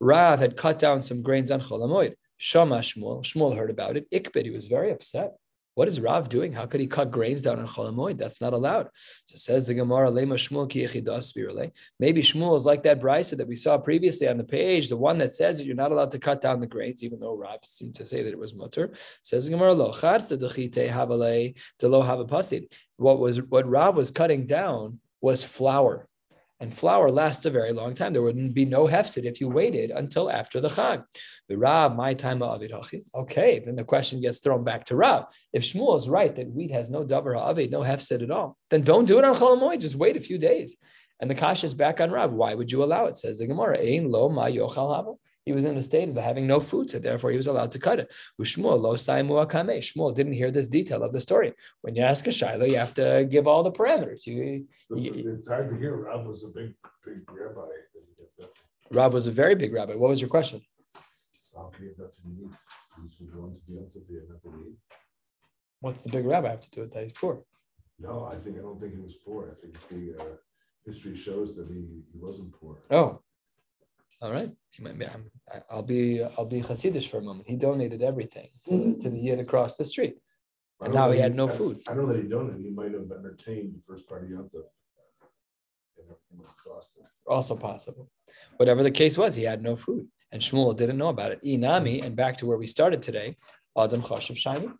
Rav 0.00 0.38
had 0.40 0.56
cut 0.56 0.78
down 0.78 1.02
some 1.02 1.22
grains 1.22 1.50
on 1.50 1.60
Cholamoid. 1.60 2.14
Shama 2.38 2.78
Shmuel, 2.78 3.22
Shmuel 3.22 3.56
heard 3.56 3.70
about 3.70 3.96
it. 3.96 4.10
Ikbid, 4.10 4.44
he 4.44 4.50
was 4.50 4.66
very 4.66 4.90
upset. 4.90 5.34
What 5.74 5.88
is 5.88 6.00
Rav 6.00 6.28
doing? 6.28 6.52
How 6.52 6.66
could 6.66 6.80
he 6.80 6.86
cut 6.86 7.10
grains 7.10 7.40
down 7.40 7.58
on 7.58 7.66
Cholamoid? 7.66 8.18
That's 8.18 8.40
not 8.40 8.52
allowed. 8.52 8.88
So 9.24 9.36
says 9.36 9.66
the 9.66 9.74
Gemara, 9.74 10.10
Lema 10.10 10.34
Shmuel 10.34 10.68
ki 10.68 11.72
Maybe 11.98 12.22
Shmuel 12.22 12.56
is 12.56 12.66
like 12.66 12.82
that 12.82 13.00
brisa 13.00 13.38
that 13.38 13.48
we 13.48 13.56
saw 13.56 13.78
previously 13.78 14.28
on 14.28 14.36
the 14.36 14.44
page, 14.44 14.90
the 14.90 14.96
one 14.96 15.18
that 15.18 15.32
says 15.34 15.58
that 15.58 15.64
you're 15.64 15.74
not 15.74 15.92
allowed 15.92 16.10
to 16.10 16.18
cut 16.18 16.42
down 16.42 16.60
the 16.60 16.66
grains, 16.66 17.02
even 17.02 17.18
though 17.18 17.36
Rav 17.36 17.64
seemed 17.64 17.94
to 17.96 18.04
say 18.04 18.22
that 18.22 18.30
it 18.30 18.38
was 18.38 18.54
mutter. 18.54 18.92
Says 19.22 19.46
the 19.46 19.50
Gemara, 19.50 19.72
Lo 19.72 19.92
What 22.96 23.18
was 23.18 23.42
what 23.42 23.68
Rav 23.68 23.96
was 23.96 24.10
cutting 24.10 24.46
down 24.46 24.98
was 25.22 25.42
flour. 25.42 26.08
And 26.62 26.72
flour 26.72 27.10
lasts 27.10 27.44
a 27.44 27.50
very 27.50 27.72
long 27.72 27.92
time. 27.92 28.12
There 28.12 28.22
wouldn't 28.22 28.54
be 28.54 28.64
no 28.64 28.86
hefsid 28.86 29.24
if 29.24 29.40
you 29.40 29.48
waited 29.48 29.90
until 29.90 30.30
after 30.30 30.60
the 30.60 30.68
Chag. 30.68 31.02
The 31.48 31.58
Rav, 31.58 31.96
my 31.96 32.14
time 32.14 32.40
of 32.40 32.62
Okay, 33.16 33.58
then 33.58 33.74
the 33.74 33.82
question 33.82 34.20
gets 34.20 34.38
thrown 34.38 34.62
back 34.62 34.84
to 34.84 34.94
Rav. 34.94 35.24
If 35.52 35.64
Shmuel 35.64 35.96
is 35.96 36.08
right 36.08 36.32
that 36.36 36.52
wheat 36.52 36.70
has 36.70 36.88
no 36.88 37.02
davar 37.04 37.34
ha'avid, 37.36 37.72
no 37.72 37.80
hefsid 37.80 38.22
at 38.22 38.30
all, 38.30 38.56
then 38.70 38.82
don't 38.82 39.06
do 39.06 39.18
it 39.18 39.24
on 39.24 39.34
Cholamoy. 39.34 39.80
Just 39.80 39.96
wait 39.96 40.16
a 40.16 40.20
few 40.20 40.38
days. 40.38 40.76
And 41.18 41.28
the 41.28 41.34
kash 41.34 41.64
is 41.64 41.74
back 41.74 42.00
on 42.00 42.12
Rav. 42.12 42.32
Why 42.32 42.54
would 42.54 42.70
you 42.70 42.84
allow 42.84 43.06
it? 43.06 43.16
Says 43.16 43.40
the 43.40 43.48
Gemara. 43.48 43.78
Ein 43.78 44.08
lo 44.08 44.28
ma 44.28 44.46
yochal 44.46 45.18
he 45.44 45.52
was 45.52 45.64
in 45.64 45.76
a 45.76 45.82
state 45.82 46.08
of 46.08 46.16
having 46.16 46.46
no 46.46 46.60
food, 46.60 46.90
so 46.90 46.98
therefore 46.98 47.30
he 47.30 47.36
was 47.36 47.46
allowed 47.48 47.72
to 47.72 47.78
cut 47.78 47.98
it. 47.98 48.12
Ushmuel 48.40 48.80
lo 48.80 48.94
akame. 48.94 49.78
Shmuel 49.78 50.14
didn't 50.14 50.34
hear 50.34 50.50
this 50.50 50.68
detail 50.68 51.02
of 51.02 51.12
the 51.12 51.20
story. 51.20 51.52
When 51.80 51.94
you 51.96 52.02
ask 52.02 52.26
a 52.26 52.32
shiloh, 52.32 52.64
you 52.64 52.78
have 52.78 52.94
to 52.94 53.26
give 53.28 53.46
all 53.46 53.62
the 53.62 53.72
parameters. 53.72 54.26
You, 54.26 54.66
you, 54.94 55.34
it's 55.36 55.48
hard 55.48 55.68
to 55.70 55.76
hear. 55.76 55.96
Rav 55.96 56.26
was 56.26 56.44
a 56.44 56.48
big 56.48 56.74
big 57.04 57.30
rabbi 57.30 57.60
that 57.94 58.02
he 58.06 58.22
had 58.22 58.28
nothing. 58.38 58.54
Rav 58.92 59.12
was 59.12 59.26
a 59.26 59.32
very 59.32 59.54
big 59.54 59.72
rabbi. 59.72 59.94
What 59.94 60.10
was 60.10 60.20
your 60.20 60.30
question? 60.30 60.62
So 61.32 61.58
how 61.58 61.70
can 61.74 61.84
he 61.84 61.88
have 61.88 61.98
nothing 61.98 62.22
to 62.24 62.44
eat? 62.44 62.56
He's 63.02 63.30
going 63.30 63.54
to 63.54 63.60
the 63.66 63.80
answer 63.80 63.98
if 64.00 64.08
he 64.08 64.14
had 64.14 64.28
nothing 64.28 64.52
to 64.52 64.68
eat. 64.70 64.78
What's 65.80 66.02
the 66.02 66.10
big 66.10 66.24
rabbi 66.24 66.50
have 66.50 66.60
to 66.60 66.70
do 66.70 66.80
with 66.82 66.92
that? 66.92 67.02
He's 67.02 67.12
poor. 67.12 67.42
No, 67.98 68.28
I 68.32 68.36
think 68.36 68.58
I 68.58 68.60
don't 68.60 68.80
think 68.80 68.94
he 68.94 69.00
was 69.00 69.16
poor. 69.16 69.50
I 69.50 69.60
think 69.60 69.74
the 69.88 70.22
uh, 70.22 70.36
history 70.84 71.14
shows 71.14 71.56
that 71.56 71.68
he, 71.68 72.02
he 72.12 72.18
wasn't 72.18 72.52
poor. 72.52 72.78
Oh, 72.90 73.20
all 74.22 74.32
right. 74.32 74.50
He 74.70 74.82
might 74.82 74.98
be, 74.98 75.06
I'm, 75.06 75.24
I- 75.52 75.62
I'll 75.70 75.82
be 75.82 76.22
I'll 76.22 76.46
be 76.46 76.60
Hasidish 76.62 77.08
for 77.10 77.18
a 77.18 77.22
moment. 77.22 77.46
He 77.48 77.56
donated 77.56 78.02
everything 78.02 78.48
to, 78.66 78.96
to 79.02 79.10
the 79.10 79.18
yid 79.18 79.40
across 79.40 79.76
the 79.76 79.84
street, 79.84 80.16
and 80.80 80.94
now 80.94 81.10
he 81.10 81.18
had 81.20 81.34
no 81.34 81.48
food. 81.48 81.80
I 81.88 81.94
know 81.94 82.06
that 82.06 82.16
he 82.22 82.28
donated. 82.28 82.60
He 82.62 82.70
might 82.70 82.92
have 82.92 83.10
entertained 83.20 83.74
the 83.76 83.82
first 83.86 84.08
part 84.08 84.22
of 84.24 84.30
Yontif. 84.30 84.64
And 85.98 86.16
he 86.30 86.36
was 86.38 86.52
exhausted. 86.56 87.02
Also 87.26 87.54
possible. 87.56 88.10
Whatever 88.56 88.82
the 88.82 88.90
case 88.90 89.18
was, 89.18 89.34
he 89.36 89.44
had 89.44 89.62
no 89.62 89.76
food, 89.76 90.06
and 90.32 90.40
Shmuel 90.40 90.76
didn't 90.76 90.98
know 90.98 91.08
about 91.08 91.32
it. 91.32 91.42
Inami, 91.42 92.02
and 92.04 92.16
back 92.16 92.36
to 92.38 92.46
where 92.46 92.58
we 92.58 92.66
started 92.66 93.02
today, 93.02 93.36
Adam 93.78 94.02
Chashav 94.02 94.36
Shani, 94.36 94.72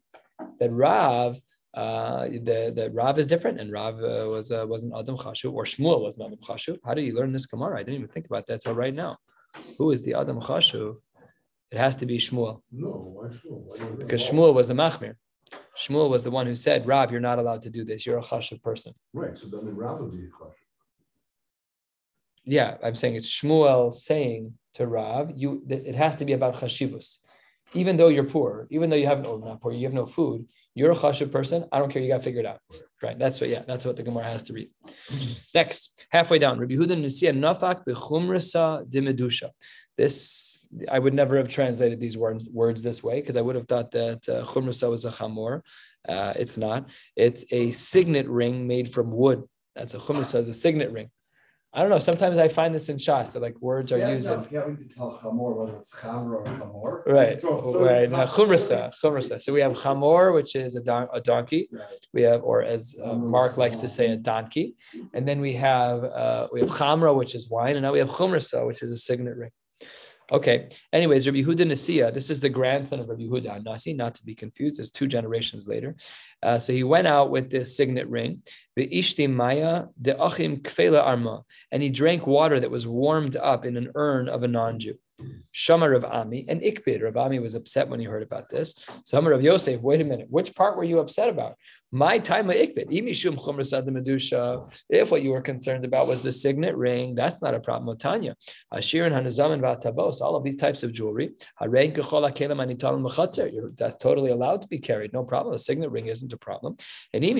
that 0.61 0.71
Rav. 0.71 1.39
Uh, 1.75 2.25
the 2.29 2.71
the 2.79 2.91
Rav 2.93 3.19
is 3.19 3.27
different, 3.27 3.59
and 3.59 3.73
Rav 3.73 3.95
uh, 3.99 4.29
was 4.29 4.53
uh, 4.53 4.67
wasn't 4.69 4.93
Adam 4.95 5.17
Chashuv, 5.17 5.55
or 5.55 5.65
Shmuel 5.65 6.03
was 6.03 6.19
not 6.19 6.27
Adam 6.27 6.39
Chashuv. 6.47 6.79
How 6.85 6.93
did 6.93 7.07
you 7.07 7.15
learn 7.15 7.33
this 7.33 7.47
Gemara? 7.47 7.77
I 7.79 7.83
didn't 7.83 7.95
even 7.95 8.09
think 8.09 8.27
about 8.27 8.47
that 8.49 8.61
till 8.61 8.75
right 8.75 8.93
now. 8.93 9.17
Who 9.79 9.91
is 9.91 10.03
the 10.03 10.15
Adam 10.15 10.41
Chashuv? 10.41 10.97
It 11.71 11.79
has 11.79 11.97
to 11.97 12.07
be 12.07 12.19
Shmuel. 12.19 12.63
No, 12.71 12.89
why 12.89 13.29
Shmuel? 13.29 13.61
Why 13.67 13.87
because 13.97 14.29
Shmuel 14.29 14.55
was 14.55 14.69
the 14.69 14.75
machmir. 14.75 15.15
Shmuel 15.77 16.11
was 16.11 16.23
the 16.23 16.31
one 16.31 16.47
who 16.47 16.55
said, 16.55 16.87
Rab, 16.87 17.11
you're 17.11 17.21
not 17.21 17.39
allowed 17.39 17.63
to 17.63 17.71
do 17.71 17.85
this. 17.85 18.05
You're 18.05 18.19
a 18.19 18.23
chashuv 18.23 18.63
person." 18.63 18.95
Right, 19.13 19.37
so 19.37 19.47
then 19.49 19.65
the 19.65 19.73
rabbi 19.73 20.01
would 20.01 20.13
be 20.13 20.27
a 20.27 20.29
question. 20.29 20.67
Yeah, 22.45 22.77
I'm 22.83 22.95
saying 22.95 23.15
it's 23.15 23.31
Shmuel 23.31 23.93
saying 23.93 24.55
to 24.75 24.87
Rav, 24.87 25.33
"You, 25.35 25.65
it 25.69 25.95
has 25.95 26.17
to 26.19 26.25
be 26.25 26.33
about 26.33 26.57
chashivus. 26.57 27.19
Even 27.75 27.97
though 27.97 28.09
you're 28.09 28.25
poor, 28.25 28.67
even 28.71 28.91
though 28.91 28.97
you 28.97 29.07
have 29.07 29.23
no, 29.23 29.37
not 29.39 29.61
poor, 29.61 29.73
you 29.73 29.87
have 29.87 29.95
no 29.95 30.07
food. 30.07 30.47
You're 30.75 30.93
a 30.93 30.97
chashuv 30.97 31.31
person. 31.31 31.67
I 31.73 31.79
don't 31.79 31.91
care. 31.91 32.03
You 32.03 32.09
got 32.09 32.19
to 32.19 32.23
figure 32.23 32.41
it 32.41 32.47
out. 32.47 32.61
Right? 33.03 33.19
That's 33.19 33.41
what. 33.41 33.51
Yeah, 33.51 33.63
that's 33.67 33.85
what 33.85 33.97
the 33.97 34.03
Gemara 34.03 34.25
has 34.25 34.43
to 34.45 34.53
read. 34.53 34.71
Next, 35.55 36.07
halfway 36.11 36.39
down, 36.39 36.59
Rabbi 36.59 36.75
Huda 36.75 36.97
Nisia 36.97 37.33
Nafak 37.37 37.85
bechumrasa 37.87 38.87
dimedusha. 38.91 39.51
This 39.99 40.69
I 40.91 40.99
would 40.99 41.15
never 41.15 41.37
have 41.37 41.49
translated 41.49 42.01
these 42.01 42.17
words 42.17 42.49
words 42.49 42.83
this 42.83 43.03
way 43.03 43.21
because 43.21 43.37
I 43.37 43.43
would 43.43 43.57
have 43.57 43.67
thought 43.67 43.91
that 43.91 44.27
uh, 44.29 44.89
was 44.89 45.05
a 45.05 45.11
chamor. 45.11 45.61
Uh, 46.09 46.33
it's 46.37 46.57
not. 46.57 46.89
It's 47.17 47.45
a 47.51 47.71
signet 47.73 48.29
ring 48.29 48.67
made 48.67 48.93
from 48.93 49.11
wood. 49.11 49.45
That's 49.77 49.95
a 49.95 49.99
chumrasa 49.99 50.41
is 50.41 50.49
a 50.49 50.55
signet 50.55 50.91
ring. 50.91 51.11
I 51.75 51.81
don't 51.81 51.89
know. 51.89 51.99
Sometimes 51.99 52.37
I 52.37 52.49
find 52.49 52.75
this 52.75 52.91
in 52.91 52.99
Shas 52.99 53.33
that 53.33 53.41
like 53.41 53.59
words 53.61 53.93
are 53.93 53.99
Yeah, 53.99 54.11
used. 54.11 54.29
no, 54.29 54.39
forget 54.41 54.69
we 54.69 54.75
did 54.77 54.95
tell 54.95 55.19
Chamor, 55.19 55.57
whether 55.57 55.77
it's 55.79 55.91
Chamor 55.95 56.35
or 56.41 56.45
Chamor. 56.45 57.07
Right, 57.07 57.41
throw 57.41 57.83
right. 57.83 58.11
Now, 58.11 58.27
chumrasa, 58.27 58.93
chumrasa. 59.03 59.41
So 59.41 59.55
we 59.55 59.61
have 59.63 59.73
chamor, 59.73 60.35
which 60.35 60.55
is 60.55 60.77
a, 60.77 60.83
don- 60.83 61.09
a 61.15 61.21
donkey. 61.21 61.71
Right. 61.73 61.83
We 62.13 62.23
have, 62.23 62.43
or 62.43 62.63
as 62.63 62.95
uh, 63.03 63.15
Mark 63.15 63.57
likes 63.57 63.79
to 63.79 63.89
say, 63.89 64.09
a 64.09 64.17
donkey. 64.19 64.77
And 65.15 65.27
then 65.27 65.41
we 65.41 65.55
have 65.55 66.05
uh, 66.05 66.49
we 66.53 66.61
have 66.61 66.69
chamra, 66.71 67.17
which 67.17 67.35
is 67.35 67.49
wine, 67.49 67.77
and 67.77 67.83
now 67.83 67.93
we 67.93 68.01
have 68.01 68.11
chumrasa, 68.11 68.67
which 68.67 68.83
is 68.83 68.93
a 68.93 68.97
signet 68.99 69.37
ring. 69.37 69.51
Okay. 70.33 70.71
Anyways, 70.95 71.27
Rabbi 71.27 71.43
Yehuda 71.43 71.67
Nasiya, 71.67 72.13
this 72.13 72.31
is 72.31 72.41
the 72.41 72.49
grandson 72.49 73.01
of 73.01 73.09
Rabbi 73.11 73.25
Yehuda 73.25 73.63
Nasi, 73.63 73.93
not 73.93 74.15
to 74.15 74.25
be 74.25 74.35
confused. 74.35 74.81
It's 74.81 74.91
two 74.91 75.07
generations 75.07 75.69
later. 75.69 75.95
Uh, 76.43 76.59
so 76.59 76.73
he 76.73 76.85
went 76.85 77.07
out 77.07 77.31
with 77.31 77.51
this 77.51 77.77
signet 77.77 78.09
ring, 78.09 78.43
the 78.75 78.89
ishti 78.89 79.31
maya 79.31 79.85
de 80.01 80.19
achim 80.19 80.57
kfela 80.57 81.03
arma, 81.03 81.43
and 81.71 81.83
he 81.83 81.91
drank 81.91 82.27
water 82.27 82.59
that 82.59 82.71
was 82.71 82.87
warmed 82.87 83.37
up 83.37 83.67
in 83.67 83.77
an 83.77 83.91
urn 83.95 84.31
of 84.31 84.43
a 84.43 84.49
non-Jew. 84.49 84.95
Shama 85.51 85.91
Rav 85.91 86.05
Ami 86.05 86.47
and 86.49 86.63
Ikbid. 86.63 87.03
Rav 87.03 87.17
Ami 87.17 87.39
was 87.39 87.55
upset 87.55 87.89
when 87.89 88.01
he 88.01 88.07
heard 88.07 88.23
about 88.23 88.49
this. 88.49 88.75
So 89.05 89.19
Amar 89.19 89.33
Rav 89.33 89.43
Yosef, 89.43 89.81
wait 89.81 90.01
a 90.01 90.05
minute, 90.05 90.27
which 90.31 90.55
part 90.55 90.77
were 90.77 90.85
you 90.85 90.99
upset 90.99 91.29
about? 91.29 91.57
My 91.95 92.19
time 92.19 92.49
of 92.49 92.57
medusha. 92.57 94.73
If 94.89 95.11
what 95.11 95.23
you 95.23 95.31
were 95.31 95.43
concerned 95.43 95.85
about 95.85 96.09
was 96.09 96.23
the 96.23 96.33
signet 96.33 96.75
ring, 96.75 97.15
that's 97.15 97.43
not 97.43 97.53
a 97.53 97.61
problem. 97.61 97.99
Tanya. 97.99 98.35
Ashir 98.73 99.05
and 99.05 99.15
Vatabos, 99.15 100.23
all 100.23 100.35
of 100.35 100.43
these 100.43 100.57
types 100.57 100.83
of 100.83 100.95
jewelry. 100.95 101.33
That's 101.61 102.03
totally 104.03 104.31
allowed 104.31 104.63
to 104.63 104.69
be 104.69 104.79
carried. 104.79 105.13
No 105.13 105.25
problem. 105.25 105.53
The 105.53 105.59
signet 105.59 105.91
ring 105.91 106.07
isn't 106.07 106.33
a 106.33 106.39
problem. 106.39 106.77
And. 107.13 107.25
And 107.25 107.39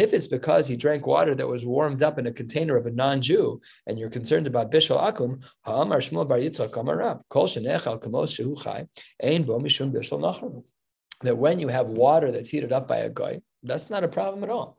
if 0.00 0.14
it's 0.14 0.26
because 0.28 0.68
he 0.68 0.76
drank 0.76 1.04
water 1.04 1.34
that 1.34 1.48
was 1.48 1.66
warmed 1.66 2.04
up 2.04 2.20
in 2.20 2.28
a 2.28 2.32
container 2.32 2.76
of 2.76 2.86
a 2.86 2.92
non-Jew, 2.92 3.60
and 3.88 3.98
you're 3.98 4.08
concerned 4.08 4.46
about 4.46 4.70
bishul 4.70 5.02
akum, 5.02 5.42
ha'amar 5.62 5.98
Shmuel 5.98 6.28
bar 6.28 6.38
Yitzchak 6.38 6.76
amar 6.76 6.96
Rab, 6.96 7.22
kol 7.28 7.48
shenechal 7.48 8.00
kamos 8.00 8.38
shehu 8.38 8.56
chai, 8.62 8.86
ein 9.20 9.42
bo 9.42 9.58
mishum 9.58 9.90
bishul 9.92 10.20
nachrim. 10.20 10.62
That 11.22 11.36
when 11.36 11.58
you 11.58 11.68
have 11.68 11.88
water 11.88 12.30
that's 12.30 12.48
heated 12.48 12.72
up 12.72 12.86
by 12.86 12.98
a 12.98 13.10
guy, 13.10 13.40
that's 13.62 13.90
not 13.90 14.04
a 14.04 14.08
problem 14.08 14.44
at 14.44 14.50
all. 14.50 14.78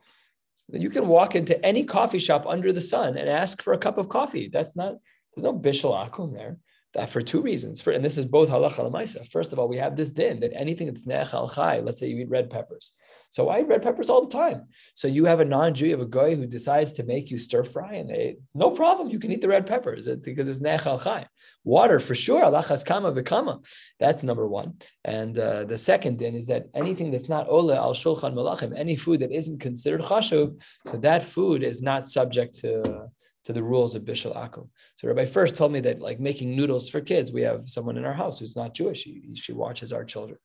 You 0.72 0.90
can 0.90 1.08
walk 1.08 1.34
into 1.34 1.62
any 1.64 1.84
coffee 1.84 2.18
shop 2.18 2.46
under 2.46 2.72
the 2.72 2.80
sun 2.80 3.16
and 3.16 3.28
ask 3.28 3.62
for 3.62 3.72
a 3.72 3.78
cup 3.78 3.98
of 3.98 4.08
coffee. 4.08 4.48
That's 4.48 4.76
not, 4.76 4.94
there's 5.34 5.44
no 5.44 5.52
bishul 5.52 5.92
akum 5.94 6.32
there. 6.32 6.58
That 6.94 7.08
for 7.08 7.20
two 7.20 7.40
reasons. 7.40 7.80
For, 7.80 7.92
and 7.92 8.04
this 8.04 8.18
is 8.18 8.26
both 8.26 8.48
halacha 8.48 8.90
lemaisa. 8.90 9.28
First 9.30 9.52
of 9.52 9.58
all, 9.58 9.68
we 9.68 9.76
have 9.76 9.96
this 9.96 10.12
din 10.12 10.40
that 10.40 10.56
anything 10.56 10.86
that's 10.86 11.06
nechal 11.06 11.54
chai, 11.54 11.80
let's 11.80 12.00
say 12.00 12.08
you 12.08 12.18
eat 12.18 12.28
red 12.28 12.50
peppers. 12.50 12.94
So 13.30 13.48
I 13.48 13.60
eat 13.60 13.68
red 13.68 13.82
peppers 13.82 14.10
all 14.10 14.22
the 14.22 14.36
time. 14.36 14.66
So 14.94 15.06
you 15.06 15.24
have 15.24 15.38
a 15.38 15.44
non-Jew, 15.44 15.86
you 15.86 15.92
have 15.92 16.00
a 16.00 16.06
guy 16.06 16.34
who 16.34 16.46
decides 16.46 16.92
to 16.94 17.04
make 17.04 17.30
you 17.30 17.38
stir 17.38 17.62
fry, 17.62 17.94
and 17.94 18.10
they 18.10 18.36
no 18.54 18.70
problem, 18.72 19.08
you 19.08 19.20
can 19.20 19.30
eat 19.30 19.40
the 19.40 19.48
red 19.48 19.66
peppers 19.66 20.08
because 20.08 20.48
it's 20.48 20.60
nechal 20.60 21.02
chai. 21.02 21.26
Water 21.62 22.00
for 22.00 22.16
sure, 22.16 22.42
alachas 22.42 22.84
kama 22.84 23.12
v'kama. 23.12 23.64
That's 24.00 24.24
number 24.24 24.48
one. 24.48 24.74
And 25.04 25.38
uh, 25.38 25.64
the 25.64 25.78
second 25.78 26.18
din 26.18 26.34
is 26.34 26.48
that 26.48 26.66
anything 26.74 27.12
that's 27.12 27.28
not 27.28 27.48
ola 27.48 27.76
al 27.76 27.94
shulchan 27.94 28.34
malachim, 28.34 28.76
any 28.76 28.96
food 28.96 29.20
that 29.20 29.30
isn't 29.30 29.60
considered 29.60 30.00
chashuv, 30.00 30.60
so 30.86 30.96
that 30.98 31.22
food 31.24 31.62
is 31.62 31.80
not 31.80 32.08
subject 32.08 32.58
to 32.60 33.08
to 33.44 33.52
the 33.52 33.62
rules 33.62 33.94
of 33.94 34.02
bishul 34.02 34.36
akum. 34.36 34.68
So 34.96 35.06
Rabbi 35.06 35.24
first 35.26 35.56
told 35.56 35.70
me 35.72 35.80
that 35.82 36.00
like 36.00 36.18
making 36.18 36.56
noodles 36.56 36.88
for 36.88 37.00
kids, 37.00 37.32
we 37.32 37.42
have 37.42 37.68
someone 37.70 37.96
in 37.96 38.04
our 38.04 38.12
house 38.12 38.38
who's 38.40 38.56
not 38.56 38.74
Jewish. 38.74 39.02
She, 39.02 39.34
she 39.36 39.52
watches 39.52 39.92
our 39.92 40.04
children, 40.04 40.38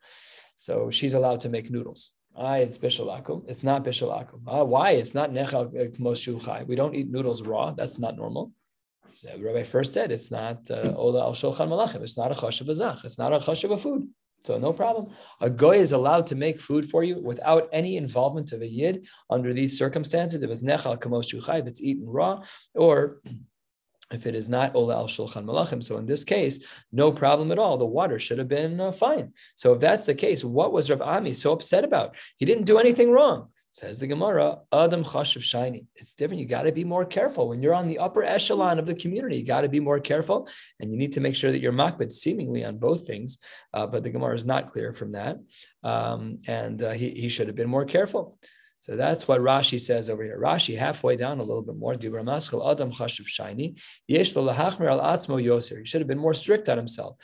so 0.55 0.91
she's 0.91 1.15
allowed 1.15 1.39
to 1.41 1.49
make 1.49 1.71
noodles. 1.71 2.11
Ah, 2.37 2.55
it's 2.55 2.77
bishul 2.77 3.07
akum. 3.07 3.43
It's 3.47 3.63
not 3.63 3.85
bishul 3.85 4.11
akum. 4.11 4.41
Ah, 4.47 4.63
why? 4.63 4.91
It's 4.91 5.13
not 5.13 5.31
nechal 5.31 5.71
kmos 5.97 6.45
chai. 6.45 6.63
We 6.63 6.75
don't 6.75 6.93
eat 6.93 7.09
noodles 7.09 7.41
raw. 7.41 7.71
That's 7.71 7.97
not 7.97 8.17
normal. 8.17 8.51
So 9.13 9.29
Rabbi 9.39 9.63
first 9.63 9.93
said 9.93 10.11
it's 10.11 10.31
not 10.31 10.69
uh, 10.69 10.93
ola 10.97 11.21
al 11.21 11.33
shulchan 11.33 11.69
malachim. 11.69 12.01
It's 12.01 12.17
not 12.17 12.31
a 12.31 12.35
chashav 12.35 12.67
azach. 12.67 13.05
It's 13.05 13.17
not 13.17 13.31
a 13.31 13.37
chashav 13.37 13.65
of 13.65 13.71
a 13.71 13.77
food. 13.77 14.09
So 14.43 14.57
no 14.59 14.73
problem. 14.73 15.11
A 15.39 15.49
goy 15.49 15.77
is 15.77 15.93
allowed 15.93 16.27
to 16.27 16.35
make 16.35 16.59
food 16.59 16.89
for 16.89 17.03
you 17.03 17.19
without 17.19 17.69
any 17.71 17.97
involvement 17.97 18.51
of 18.51 18.61
a 18.61 18.67
yid 18.67 19.07
under 19.29 19.53
these 19.53 19.77
circumstances. 19.77 20.43
If 20.43 20.49
it's 20.51 20.61
nechal 20.61 20.99
kamos 20.99 21.33
shuchai, 21.33 21.61
if 21.61 21.67
it's 21.67 21.81
eaten 21.81 22.05
raw, 22.05 22.43
or 22.73 23.17
if 24.11 24.27
it 24.27 24.35
is 24.35 24.47
not 24.47 24.75
ola 24.75 24.95
al 24.95 25.07
shulchan 25.07 25.45
malachim. 25.45 25.83
So 25.83 25.97
in 25.97 26.05
this 26.05 26.23
case, 26.23 26.59
no 26.91 27.11
problem 27.11 27.51
at 27.51 27.59
all. 27.59 27.77
The 27.77 27.85
water 27.85 28.19
should 28.19 28.37
have 28.37 28.47
been 28.47 28.79
uh, 28.79 28.91
fine. 28.91 29.33
So 29.55 29.73
if 29.73 29.79
that's 29.79 30.05
the 30.05 30.15
case, 30.15 30.43
what 30.43 30.71
was 30.71 30.89
Rav 30.89 31.01
Ami 31.01 31.33
so 31.33 31.53
upset 31.53 31.83
about? 31.83 32.15
He 32.37 32.45
didn't 32.45 32.65
do 32.65 32.77
anything 32.77 33.11
wrong. 33.11 33.49
Says 33.71 33.99
the 33.99 34.07
Gemara, 34.07 34.59
Adam 34.71 35.03
chashav 35.03 35.43
shiny. 35.43 35.83
It's 35.95 36.15
different. 36.15 36.39
You 36.39 36.47
got 36.47 36.61
to 36.63 36.71
be 36.71 36.85
more 36.85 37.03
careful 37.03 37.49
when 37.49 37.61
you're 37.61 37.73
on 37.73 37.89
the 37.89 37.99
upper 37.99 38.23
echelon 38.23 38.79
of 38.79 38.85
the 38.85 38.95
community. 38.95 39.35
You 39.35 39.45
got 39.45 39.61
to 39.61 39.67
be 39.67 39.81
more 39.81 39.99
careful, 39.99 40.47
and 40.79 40.93
you 40.93 40.97
need 40.97 41.11
to 41.11 41.19
make 41.19 41.35
sure 41.35 41.51
that 41.51 41.59
you're 41.59 41.73
makbid 41.73 42.13
seemingly 42.13 42.63
on 42.63 42.77
both 42.77 43.05
things. 43.05 43.37
Uh, 43.73 43.85
but 43.85 44.03
the 44.03 44.11
Gemara 44.11 44.33
is 44.33 44.45
not 44.45 44.67
clear 44.67 44.93
from 44.93 45.11
that, 45.11 45.39
um, 45.83 46.37
and 46.47 46.81
uh, 46.83 46.91
he 46.91 47.09
he 47.09 47.27
should 47.27 47.47
have 47.47 47.57
been 47.57 47.67
more 47.67 47.83
careful. 47.83 48.39
So 48.85 48.95
that's 48.95 49.27
what 49.27 49.41
Rashi 49.41 49.81
says 49.81 50.11
over 50.11 50.23
here. 50.23 50.39
Rashi 50.39 50.77
halfway 50.77 51.15
down 51.15 51.39
a 51.39 51.41
little 51.41 51.63
bit 51.63 51.75
more. 51.75 51.95
Maskal 51.95 52.71
adam 52.71 52.91
lahachmir 52.91 54.91
al 54.91 54.99
atzmo 54.99 55.43
yoser. 55.43 55.79
He 55.79 55.85
should 55.85 56.01
have 56.01 56.07
been 56.07 56.19
more 56.19 56.35
strict 56.35 56.69
on 56.69 56.77
himself. 56.77 57.15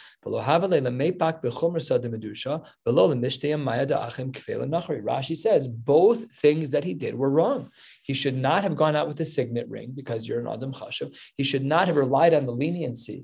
Rashi 5.06 5.38
says 5.38 5.68
both 5.68 6.32
things 6.32 6.72
that 6.72 6.84
he 6.84 6.96
did 6.96 7.14
were 7.14 7.30
wrong. 7.30 7.70
He 8.12 8.16
should 8.16 8.36
not 8.36 8.64
have 8.64 8.76
gone 8.76 8.98
out 8.98 9.08
with 9.08 9.22
a 9.22 9.24
signet 9.24 9.70
ring 9.70 9.94
because 9.96 10.28
you're 10.28 10.42
an 10.42 10.48
adam 10.54 10.74
chashav. 10.74 11.16
He 11.38 11.46
should 11.46 11.64
not 11.64 11.88
have 11.88 11.96
relied 11.96 12.34
on 12.34 12.46
the 12.46 12.52
leniency 12.52 13.20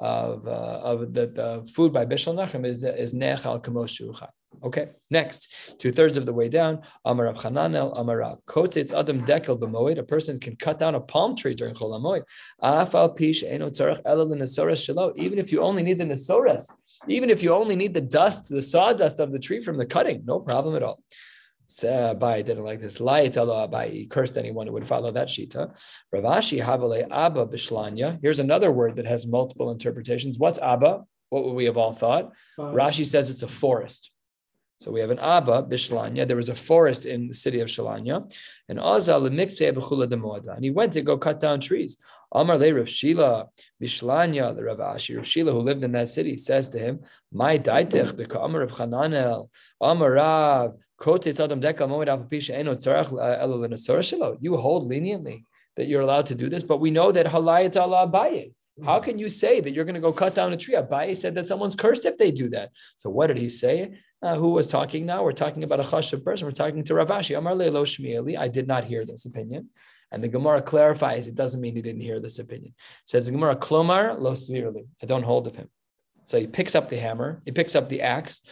of, 0.00 0.48
uh, 0.48 0.80
of 0.90 1.14
the, 1.14 1.26
the 1.28 1.70
food 1.72 1.92
by 1.92 2.04
Bishal 2.06 2.34
Nachem 2.34 2.66
is, 2.66 2.82
is 2.82 3.14
nechal 3.14 3.62
kamos 3.62 3.92
shuchai. 3.96 4.30
Okay, 4.64 4.88
next, 5.10 5.78
two 5.78 5.92
thirds 5.92 6.16
of 6.16 6.26
the 6.26 6.32
way 6.32 6.48
down, 6.48 6.80
Amar 7.04 7.26
Rav 7.26 7.36
Chananel, 7.36 7.96
Amar 7.96 8.16
Rav. 8.18 8.38
Adam 8.48 9.24
Dekel 9.24 9.60
b'moed, 9.60 9.98
a 9.98 10.02
person 10.02 10.40
can 10.40 10.56
cut 10.56 10.76
down 10.80 10.96
a 10.96 11.00
palm 11.00 11.36
tree 11.36 11.54
during 11.54 11.76
Chol. 11.76 12.24
Afal 12.60 13.16
pish 13.16 13.44
eno 13.44 13.70
tzarech 13.70 14.02
elel 14.02 14.28
l'nesoras 14.28 14.80
shelo, 14.84 15.16
even 15.16 15.38
if 15.38 15.52
you 15.52 15.60
only 15.60 15.84
need 15.84 15.98
the 15.98 16.04
nesoras, 16.04 16.64
even 17.06 17.30
if 17.30 17.44
you 17.44 17.54
only 17.54 17.76
need 17.76 17.94
the 17.94 18.00
dust, 18.00 18.48
the 18.48 18.60
sawdust 18.60 19.20
of 19.20 19.30
the 19.30 19.38
tree 19.38 19.60
from 19.60 19.76
the 19.76 19.86
cutting, 19.86 20.22
no 20.24 20.40
problem 20.40 20.74
at 20.74 20.82
all. 20.82 21.00
Abai 21.68 22.44
didn't 22.44 22.64
like 22.64 22.80
this. 22.80 23.00
Light 23.00 23.34
Abai, 23.34 23.90
he 23.92 24.06
cursed 24.06 24.36
anyone 24.36 24.66
who 24.66 24.72
would 24.74 24.84
follow 24.84 25.10
that 25.12 25.28
shita. 25.28 25.76
Rav 26.12 26.24
Ashi 26.24 26.62
Havale 26.62 27.08
Abba 27.10 27.46
Bishlanya. 27.46 28.18
Here's 28.22 28.40
another 28.40 28.70
word 28.70 28.96
that 28.96 29.06
has 29.06 29.26
multiple 29.26 29.70
interpretations. 29.70 30.38
What's 30.38 30.58
Abba? 30.58 31.04
What 31.30 31.44
would 31.44 31.54
we 31.54 31.64
have 31.64 31.78
all 31.78 31.92
thought? 31.92 32.32
Rashi 32.58 33.06
says 33.06 33.30
it's 33.30 33.42
a 33.42 33.48
forest. 33.48 34.10
So 34.82 34.90
we 34.90 35.00
have 35.00 35.10
an 35.10 35.20
Abba, 35.20 35.62
Bishlanya. 35.62 36.26
There 36.26 36.36
was 36.36 36.48
a 36.48 36.56
forest 36.56 37.06
in 37.06 37.28
the 37.28 37.34
city 37.34 37.60
of 37.60 37.68
Shalanya. 37.68 38.30
And 38.68 38.80
Azal 38.80 39.28
and 39.28 40.64
he 40.64 40.70
went 40.70 40.92
to 40.94 41.02
go 41.02 41.16
cut 41.16 41.38
down 41.38 41.60
trees. 41.60 41.96
Amar 42.34 42.58
le 42.58 42.74
Rav 42.74 42.88
Shila, 42.88 43.46
Bishlanya, 43.80 44.56
the 44.56 44.64
Rav 44.64 44.78
Ashi, 44.78 45.16
Rav 45.16 45.26
Shila, 45.26 45.52
who 45.52 45.60
lived 45.60 45.84
in 45.84 45.92
that 45.92 46.08
city, 46.08 46.36
says 46.36 46.68
to 46.70 46.78
him, 46.78 47.00
My 47.32 47.58
daitech, 47.58 48.16
the 48.16 48.40
Amar 48.40 48.62
of 48.62 48.72
Chananel, 48.72 49.50
Amar 49.80 50.12
Rav, 50.12 50.74
you 54.40 54.56
hold 54.56 54.86
leniently 54.86 55.44
that 55.76 55.86
you're 55.86 56.00
allowed 56.02 56.26
to 56.26 56.34
do 56.34 56.48
this, 56.48 56.62
but 56.62 56.78
we 56.78 56.90
know 56.90 57.12
that 57.12 57.26
halayat 57.26 57.76
Allah 57.80 58.06
Abaye. 58.06 58.52
How 58.84 59.00
can 59.00 59.18
you 59.18 59.28
say 59.28 59.60
that 59.60 59.72
you're 59.72 59.84
going 59.84 59.94
to 59.94 60.00
go 60.00 60.12
cut 60.12 60.34
down 60.34 60.52
a 60.52 60.56
tree? 60.56 60.74
Abaye 60.74 61.16
said 61.16 61.34
that 61.34 61.46
someone's 61.46 61.76
cursed 61.76 62.06
if 62.06 62.16
they 62.18 62.30
do 62.30 62.48
that. 62.50 62.70
So 62.96 63.10
what 63.10 63.26
did 63.26 63.36
he 63.38 63.48
say? 63.48 63.98
Uh, 64.22 64.36
who 64.36 64.50
was 64.50 64.68
talking 64.68 65.04
now? 65.04 65.24
We're 65.24 65.32
talking 65.32 65.64
about 65.64 65.80
a 65.80 65.82
chashav 65.82 66.24
person. 66.24 66.46
We're 66.46 66.52
talking 66.52 66.84
to 66.84 66.94
Rav 66.94 67.08
Ashi. 67.08 68.38
I 68.38 68.48
did 68.48 68.68
not 68.68 68.84
hear 68.84 69.04
this 69.04 69.24
opinion. 69.26 69.70
And 70.12 70.22
the 70.22 70.28
Gemara 70.28 70.62
clarifies 70.62 71.26
it 71.26 71.34
doesn't 71.34 71.60
mean 71.60 71.74
he 71.74 71.82
didn't 71.82 72.02
hear 72.02 72.20
this 72.20 72.38
opinion. 72.38 72.74
It 72.76 73.08
says 73.08 73.26
the 73.26 73.32
Gemara, 73.32 73.56
klomar 73.56 74.18
lo 74.18 74.32
svirli. 74.32 74.86
I 75.02 75.06
don't 75.06 75.24
hold 75.24 75.46
of 75.46 75.56
him. 75.56 75.68
So 76.24 76.38
he 76.38 76.46
picks 76.46 76.74
up 76.74 76.88
the 76.88 76.96
hammer, 76.96 77.42
he 77.44 77.52
picks 77.52 77.74
up 77.74 77.88
the 77.88 78.02
axe, 78.02 78.42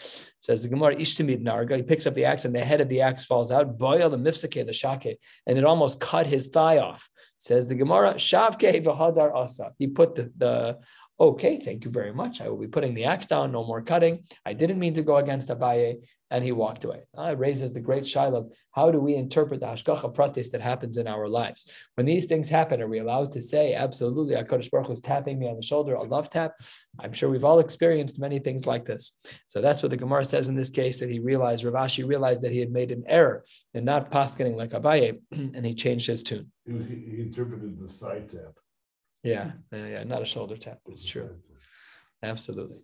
says 0.41 0.63
the 0.63 0.69
Gemara, 0.69 0.97
Ishtamid 0.97 1.43
Narga, 1.43 1.77
he 1.77 1.83
picks 1.83 2.07
up 2.07 2.15
the 2.15 2.25
axe 2.25 2.45
and 2.45 2.55
the 2.55 2.65
head 2.65 2.81
of 2.81 2.89
the 2.89 3.03
axe 3.03 3.25
falls 3.25 3.53
out, 3.53 3.79
boil 3.79 4.11
the 4.11 4.17
mifsake, 4.17 4.65
the 4.67 4.73
shake, 4.73 5.19
and 5.47 5.59
it 5.59 5.65
almost 5.65 6.01
cut 6.01 6.27
his 6.27 6.49
thigh 6.49 6.79
off. 6.79 7.09
Says 7.37 7.69
the 7.69 7.75
Gemara, 7.75 8.15
Shavke 8.15 8.85
v'hadar 8.85 9.35
asa. 9.35 9.73
He 9.79 9.87
put 9.87 10.15
the, 10.15 10.33
the 10.37 10.79
okay, 11.21 11.59
thank 11.59 11.85
you 11.85 11.91
very 11.91 12.13
much. 12.13 12.41
I 12.41 12.49
will 12.49 12.57
be 12.57 12.67
putting 12.67 12.95
the 12.95 13.05
axe 13.05 13.27
down, 13.27 13.53
no 13.53 13.65
more 13.65 13.83
cutting. 13.83 14.25
I 14.47 14.55
didn't 14.55 14.79
mean 14.79 14.95
to 14.95 15.03
go 15.03 15.19
against 15.19 15.51
Abaye, 15.51 16.03
and 16.31 16.43
he 16.43 16.53
walked 16.53 16.85
away. 16.85 17.03
Uh, 17.17 17.25
it 17.25 17.39
raises 17.39 17.75
the 17.75 17.81
great 17.81 18.05
shaila 18.05 18.37
of 18.37 18.53
how 18.73 18.91
do 18.91 19.01
we 19.01 19.17
interpret 19.17 19.61
the 19.61 19.67
hashgacha 19.67 20.15
pratis 20.15 20.51
that 20.53 20.63
happens 20.63 20.97
in 20.97 21.07
our 21.07 21.29
lives? 21.29 21.71
When 21.97 22.07
these 22.07 22.27
things 22.27 22.49
happen, 22.49 22.81
are 22.81 22.89
we 22.89 23.01
allowed 23.01 23.33
to 23.33 23.43
say, 23.43 23.75
absolutely, 23.75 24.35
HaKadosh 24.37 24.71
Baruch 24.71 24.87
Hu 24.87 24.93
is 24.93 25.01
tapping 25.01 25.39
me 25.39 25.49
on 25.49 25.57
the 25.57 25.63
shoulder, 25.63 25.95
a 25.95 26.03
love 26.03 26.31
tap? 26.31 26.55
I'm 26.99 27.13
sure 27.13 27.29
we've 27.29 27.45
all 27.45 27.59
experienced 27.59 28.19
many 28.19 28.39
things 28.39 28.67
like 28.67 28.87
this. 28.87 29.13
So 29.47 29.61
that's 29.61 29.83
what 29.83 29.91
the 29.91 29.97
Gemara 29.97 30.25
says 30.25 30.49
in 30.49 30.55
this 30.55 30.71
case, 30.71 31.01
that 31.01 31.11
he 31.11 31.19
realized, 31.19 31.65
Rav 31.65 31.75
Ashi 31.75 32.07
realized 32.07 32.43
that 32.43 32.53
he 32.53 32.61
had 32.61 32.71
made 32.71 32.93
an 32.93 33.05
error 33.07 33.45
in 33.75 33.85
not 33.85 34.11
paskening 34.11 34.57
like 34.57 34.71
Abaye, 34.71 35.19
and 35.33 35.67
he 35.67 35.75
changed 35.75 36.07
his 36.07 36.23
tune. 36.23 36.51
He, 36.65 36.73
he 36.73 37.21
interpreted 37.21 37.79
the 37.79 37.93
side 37.93 38.29
tap. 38.29 38.55
Yeah, 39.23 39.53
yeah, 39.73 39.87
yeah, 39.87 40.05
not 40.05 40.23
a 40.23 40.27
shoulder 40.27 40.57
tap, 40.57 40.79
but 40.85 40.93
it's 40.93 41.05
true. 41.05 41.31
Absolutely. 42.23 42.79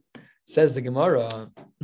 Says 0.45 0.75
the 0.75 0.81
Gemara, 0.81 1.51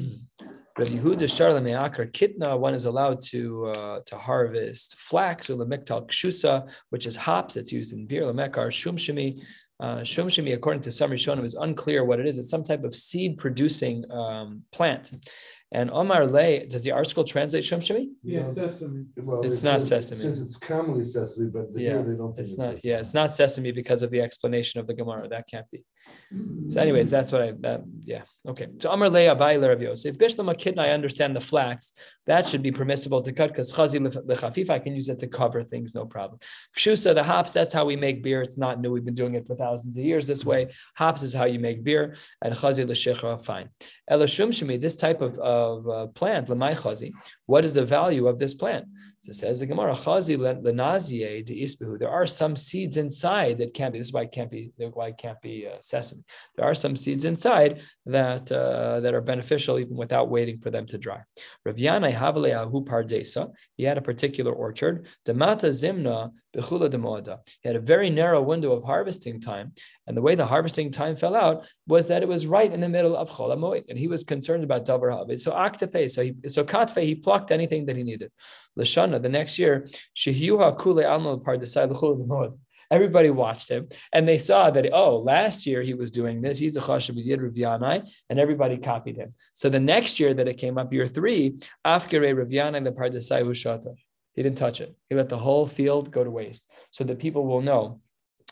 Rav 0.78 0.88
Yehuda 0.88 1.24
Sharla 1.24 1.62
Me'akar 1.62 2.06
Kitna, 2.06 2.58
one 2.58 2.74
is 2.74 2.84
allowed 2.84 3.20
to 3.28 3.66
uh, 3.66 4.00
to 4.06 4.16
harvest 4.16 4.98
flax 4.98 5.50
or 5.50 5.56
lemektal 5.56 6.06
kshusa, 6.08 6.70
which 6.90 7.06
is 7.06 7.16
hops 7.16 7.54
that's 7.54 7.72
used 7.72 7.92
in 7.92 8.06
beer, 8.06 8.22
lemekar 8.22 8.68
shumshimi. 8.68 9.42
Uh, 9.80 9.98
shumshimi, 10.02 10.54
according 10.54 10.80
to 10.80 10.92
some 10.92 11.10
Rishonim, 11.10 11.44
is 11.44 11.56
unclear 11.56 12.04
what 12.04 12.20
it 12.20 12.26
is. 12.26 12.38
It's 12.38 12.48
some 12.48 12.62
type 12.62 12.84
of 12.84 12.94
seed 12.94 13.36
producing 13.36 14.08
um, 14.12 14.62
plant. 14.70 15.10
And 15.74 15.90
Omar 15.90 16.26
Le, 16.26 16.66
does 16.66 16.82
the 16.82 16.90
ArtScroll 16.90 17.26
translate 17.26 17.64
Shumshimi? 17.64 18.10
Yeah, 18.22 18.52
sesame. 18.52 19.06
Well, 19.16 19.40
It's 19.42 19.62
it 19.62 19.64
not 19.64 19.80
says- 19.80 20.08
sesame. 20.08 20.18
It 20.18 20.22
says 20.22 20.40
it's 20.42 20.56
commonly 20.56 21.04
sesame, 21.04 21.48
but 21.50 21.68
Yeah, 21.74 21.92
here 21.92 22.02
they 22.02 22.14
don't 22.14 22.36
think 22.36 22.40
It's 22.40 22.50
it's 22.50 22.58
not, 22.58 22.74
sesame. 22.74 22.90
yeah, 22.92 22.98
it's 23.00 23.14
not 23.14 23.34
sesame 23.34 23.72
because 23.72 24.02
of 24.02 24.10
the 24.10 24.20
explanation 24.20 24.80
of 24.80 24.86
the 24.86 24.92
Gemara. 24.92 25.28
That 25.28 25.48
can't 25.50 25.66
be. 25.70 25.82
So, 26.68 26.80
anyways, 26.80 27.10
that's 27.10 27.30
what 27.30 27.42
I, 27.42 27.52
that, 27.60 27.82
yeah, 28.04 28.22
okay. 28.48 28.68
So, 28.78 28.90
Amar 28.90 29.10
Leah 29.10 29.36
Abaye 29.36 29.60
Rav 29.66 29.82
Yosef. 29.82 30.16
Bishlam 30.16 30.52
Akidna, 30.52 30.80
I 30.80 30.90
understand 30.90 31.36
the 31.36 31.40
flax. 31.40 31.92
That 32.26 32.48
should 32.48 32.62
be 32.62 32.72
permissible 32.72 33.20
to 33.22 33.32
cut 33.32 33.48
because 33.48 33.72
Chazi 33.72 33.98
Lechafif, 34.00 34.70
I 34.70 34.78
can 34.78 34.94
use 34.94 35.08
it 35.08 35.18
to 35.18 35.26
cover 35.26 35.62
things, 35.62 35.94
no 35.94 36.06
problem. 36.06 36.38
Kshusa, 36.76 37.14
the 37.14 37.22
hops, 37.22 37.52
that's 37.52 37.72
how 37.72 37.84
we 37.84 37.96
make 37.96 38.22
beer. 38.22 38.40
It's 38.42 38.56
not 38.56 38.80
new. 38.80 38.90
We've 38.90 39.04
been 39.04 39.14
doing 39.14 39.34
it 39.34 39.46
for 39.46 39.54
thousands 39.54 39.96
of 39.98 40.04
years 40.04 40.26
this 40.26 40.44
way. 40.44 40.68
Hops 40.94 41.22
is 41.22 41.34
how 41.34 41.44
you 41.44 41.58
make 41.58 41.84
beer. 41.84 42.16
And 42.40 42.54
Chazi 42.54 42.86
Leshechra, 42.86 43.44
fine. 43.44 43.68
Elashum 44.10 44.48
Shemi, 44.48 44.80
this 44.80 44.96
type 44.96 45.20
of, 45.20 45.38
of 45.38 45.88
uh, 45.88 46.06
plant, 46.08 46.48
Lamai 46.48 46.74
Chazi, 46.74 47.12
what 47.46 47.64
is 47.64 47.74
the 47.74 47.84
value 47.84 48.26
of 48.26 48.38
this 48.38 48.54
plant? 48.54 48.86
So 49.22 49.30
it 49.30 49.34
says 49.34 49.60
the 49.60 49.66
Gemara, 49.66 49.92
Chazi 49.92 50.36
lenazie 50.36 51.44
de 51.44 51.62
isbehu. 51.62 51.96
There 51.96 52.10
are 52.10 52.26
some 52.26 52.56
seeds 52.56 52.96
inside 52.96 53.58
that 53.58 53.72
can't 53.72 53.92
be. 53.92 54.00
This 54.00 54.08
is 54.08 54.12
why 54.12 54.22
it 54.22 54.32
can't 54.32 54.50
be. 54.50 54.72
Why 54.76 55.08
it 55.08 55.16
can't 55.16 55.40
be 55.40 55.68
uh, 55.68 55.76
sesame. 55.80 56.24
There 56.56 56.66
are 56.66 56.74
some 56.74 56.96
seeds 56.96 57.24
inside 57.24 57.82
that 58.06 58.50
uh, 58.50 58.98
that 58.98 59.14
are 59.14 59.20
beneficial 59.20 59.78
even 59.78 59.96
without 59.96 60.28
waiting 60.28 60.58
for 60.58 60.70
them 60.70 60.86
to 60.86 60.98
dry. 60.98 61.20
Rav 61.64 61.76
Yanai 61.76 62.12
Havale 62.12 62.52
Ahu 62.60 62.84
Pardesa. 62.84 63.52
He 63.76 63.84
had 63.84 63.96
a 63.96 64.02
particular 64.02 64.52
orchard. 64.52 65.06
Demata 65.24 65.68
Zimna 65.68 66.32
Bechula 66.54 66.90
Demoada. 66.90 67.38
He 67.62 67.68
had 67.68 67.76
a 67.76 67.80
very 67.80 68.10
narrow 68.10 68.42
window 68.42 68.72
of 68.72 68.84
harvesting 68.84 69.40
time, 69.40 69.72
and 70.06 70.16
the 70.16 70.22
way 70.22 70.34
the 70.34 70.46
harvesting 70.46 70.90
time 70.90 71.16
fell 71.16 71.34
out 71.34 71.66
was 71.86 72.08
that 72.08 72.22
it 72.22 72.28
was 72.28 72.46
right 72.46 72.72
in 72.72 72.80
the 72.80 72.88
middle 72.88 73.16
of 73.16 73.30
Chol 73.30 73.54
Hamoed, 73.54 73.84
and 73.88 73.98
he 73.98 74.08
was 74.08 74.24
concerned 74.24 74.64
about 74.64 74.84
Davar 74.84 75.10
Havid. 75.12 75.40
So 75.40 75.52
Aktefe, 75.52 76.10
so 76.10 76.22
he 76.22 76.34
so 76.48 76.64
Katfe, 76.64 77.02
he 77.02 77.14
plucked 77.14 77.50
anything 77.50 77.86
that 77.86 77.96
he 77.96 78.02
needed. 78.02 78.30
Lashana, 78.78 79.22
the 79.22 79.28
next 79.28 79.58
year, 79.58 79.88
Shehiuha 80.16 80.80
Kule 80.80 81.04
Alma 81.04 81.38
Pardesai 81.38 81.90
Lechula 81.90 82.18
Demoada. 82.18 82.58
Everybody 82.90 83.30
watched 83.30 83.70
him 83.70 83.88
and 84.12 84.28
they 84.28 84.36
saw 84.36 84.70
that, 84.70 84.92
oh, 84.92 85.16
last 85.16 85.64
year 85.64 85.80
he 85.80 85.94
was 85.94 86.10
doing 86.10 86.42
this. 86.42 86.58
He's 86.58 86.76
a 86.76 86.80
Chashav 86.80 87.14
Yid 87.16 87.40
Rav 87.40 88.02
and 88.28 88.38
everybody 88.38 88.76
copied 88.76 89.16
him. 89.16 89.30
So 89.54 89.70
the 89.70 89.80
next 89.80 90.20
year 90.20 90.34
that 90.34 90.46
it 90.46 90.58
came 90.58 90.76
up, 90.76 90.92
year 90.92 91.06
three, 91.06 91.56
Afgare 91.86 92.36
Rav 92.36 92.48
Yanai 92.48 92.84
the 92.84 92.92
Pardesai 92.92 93.44
Hushata. 93.44 93.94
He 94.34 94.42
didn't 94.42 94.58
touch 94.58 94.80
it. 94.80 94.94
He 95.08 95.14
let 95.14 95.28
the 95.28 95.38
whole 95.38 95.66
field 95.66 96.10
go 96.10 96.24
to 96.24 96.30
waste 96.30 96.70
so 96.90 97.04
that 97.04 97.18
people 97.18 97.46
will 97.46 97.60
know 97.60 98.00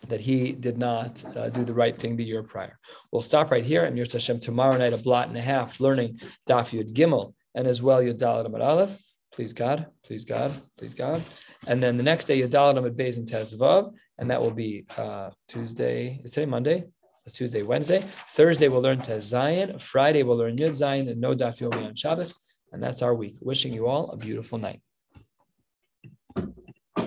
that 0.09 0.21
he 0.21 0.53
did 0.53 0.79
not 0.79 1.25
uh, 1.37 1.51
do 1.51 1.65
the 1.65 1.75
right 1.75 1.97
thing 1.97 2.17
the 2.17 2.25
year 2.25 2.43
prior. 2.43 2.79
We'll 3.13 3.23
stop 3.23 3.51
right 3.51 3.65
here 3.65 3.85
and 3.85 3.97
Yirtz 3.99 4.13
Hashem 4.13 4.41
tomorrow 4.41 4.77
night, 4.77 4.93
a 4.93 4.99
blot 4.99 5.29
and 5.29 5.37
a 5.37 5.43
half, 5.43 5.81
learning 5.81 6.21
Daf 6.49 6.73
Yud 6.73 6.95
Gimel 6.95 7.35
and 7.55 7.67
as 7.67 7.83
well 7.83 8.01
Yud 8.01 8.19
Dalet 8.19 8.47
Amud 8.47 8.65
Aleph. 8.65 8.99
Please 9.33 9.53
God, 9.53 9.87
please 10.05 10.25
God, 10.25 10.53
please 10.77 10.95
God. 10.95 11.23
And 11.67 11.83
then 11.83 11.97
the 11.97 12.03
next 12.03 12.25
day, 12.25 12.41
Yud 12.41 12.51
Dalet 12.51 12.79
Amud 12.79 12.97
Beis 12.97 13.17
and 13.17 13.29
Tezvav, 13.29 13.93
and 14.19 14.31
that 14.31 14.41
will 14.41 14.51
be 14.51 14.87
uh, 14.97 15.31
Tuesday. 15.49 16.21
Is 16.25 16.33
today 16.33 16.47
Monday? 16.47 16.85
It's 17.27 17.37
Tuesday, 17.37 17.63
Wednesday. 17.63 18.01
Thursday 18.01 18.69
we'll 18.69 18.81
learn 18.81 18.99
Tez 18.99 19.33
Zayin. 19.33 19.81
Friday 19.81 20.23
we'll 20.23 20.39
learn 20.39 20.57
Yud 20.57 20.71
Zayin 20.71 21.11
and 21.11 21.21
no 21.21 21.35
Daf 21.35 21.59
Yomi 21.59 21.87
on 21.87 21.95
Shabbos. 21.95 22.37
And 22.73 22.83
that's 22.83 23.03
our 23.03 23.15
week. 23.15 23.37
Wishing 23.41 23.73
you 23.73 23.87
all 23.89 24.11
a 24.11 24.17
beautiful 24.17 24.57
night. 24.59 24.81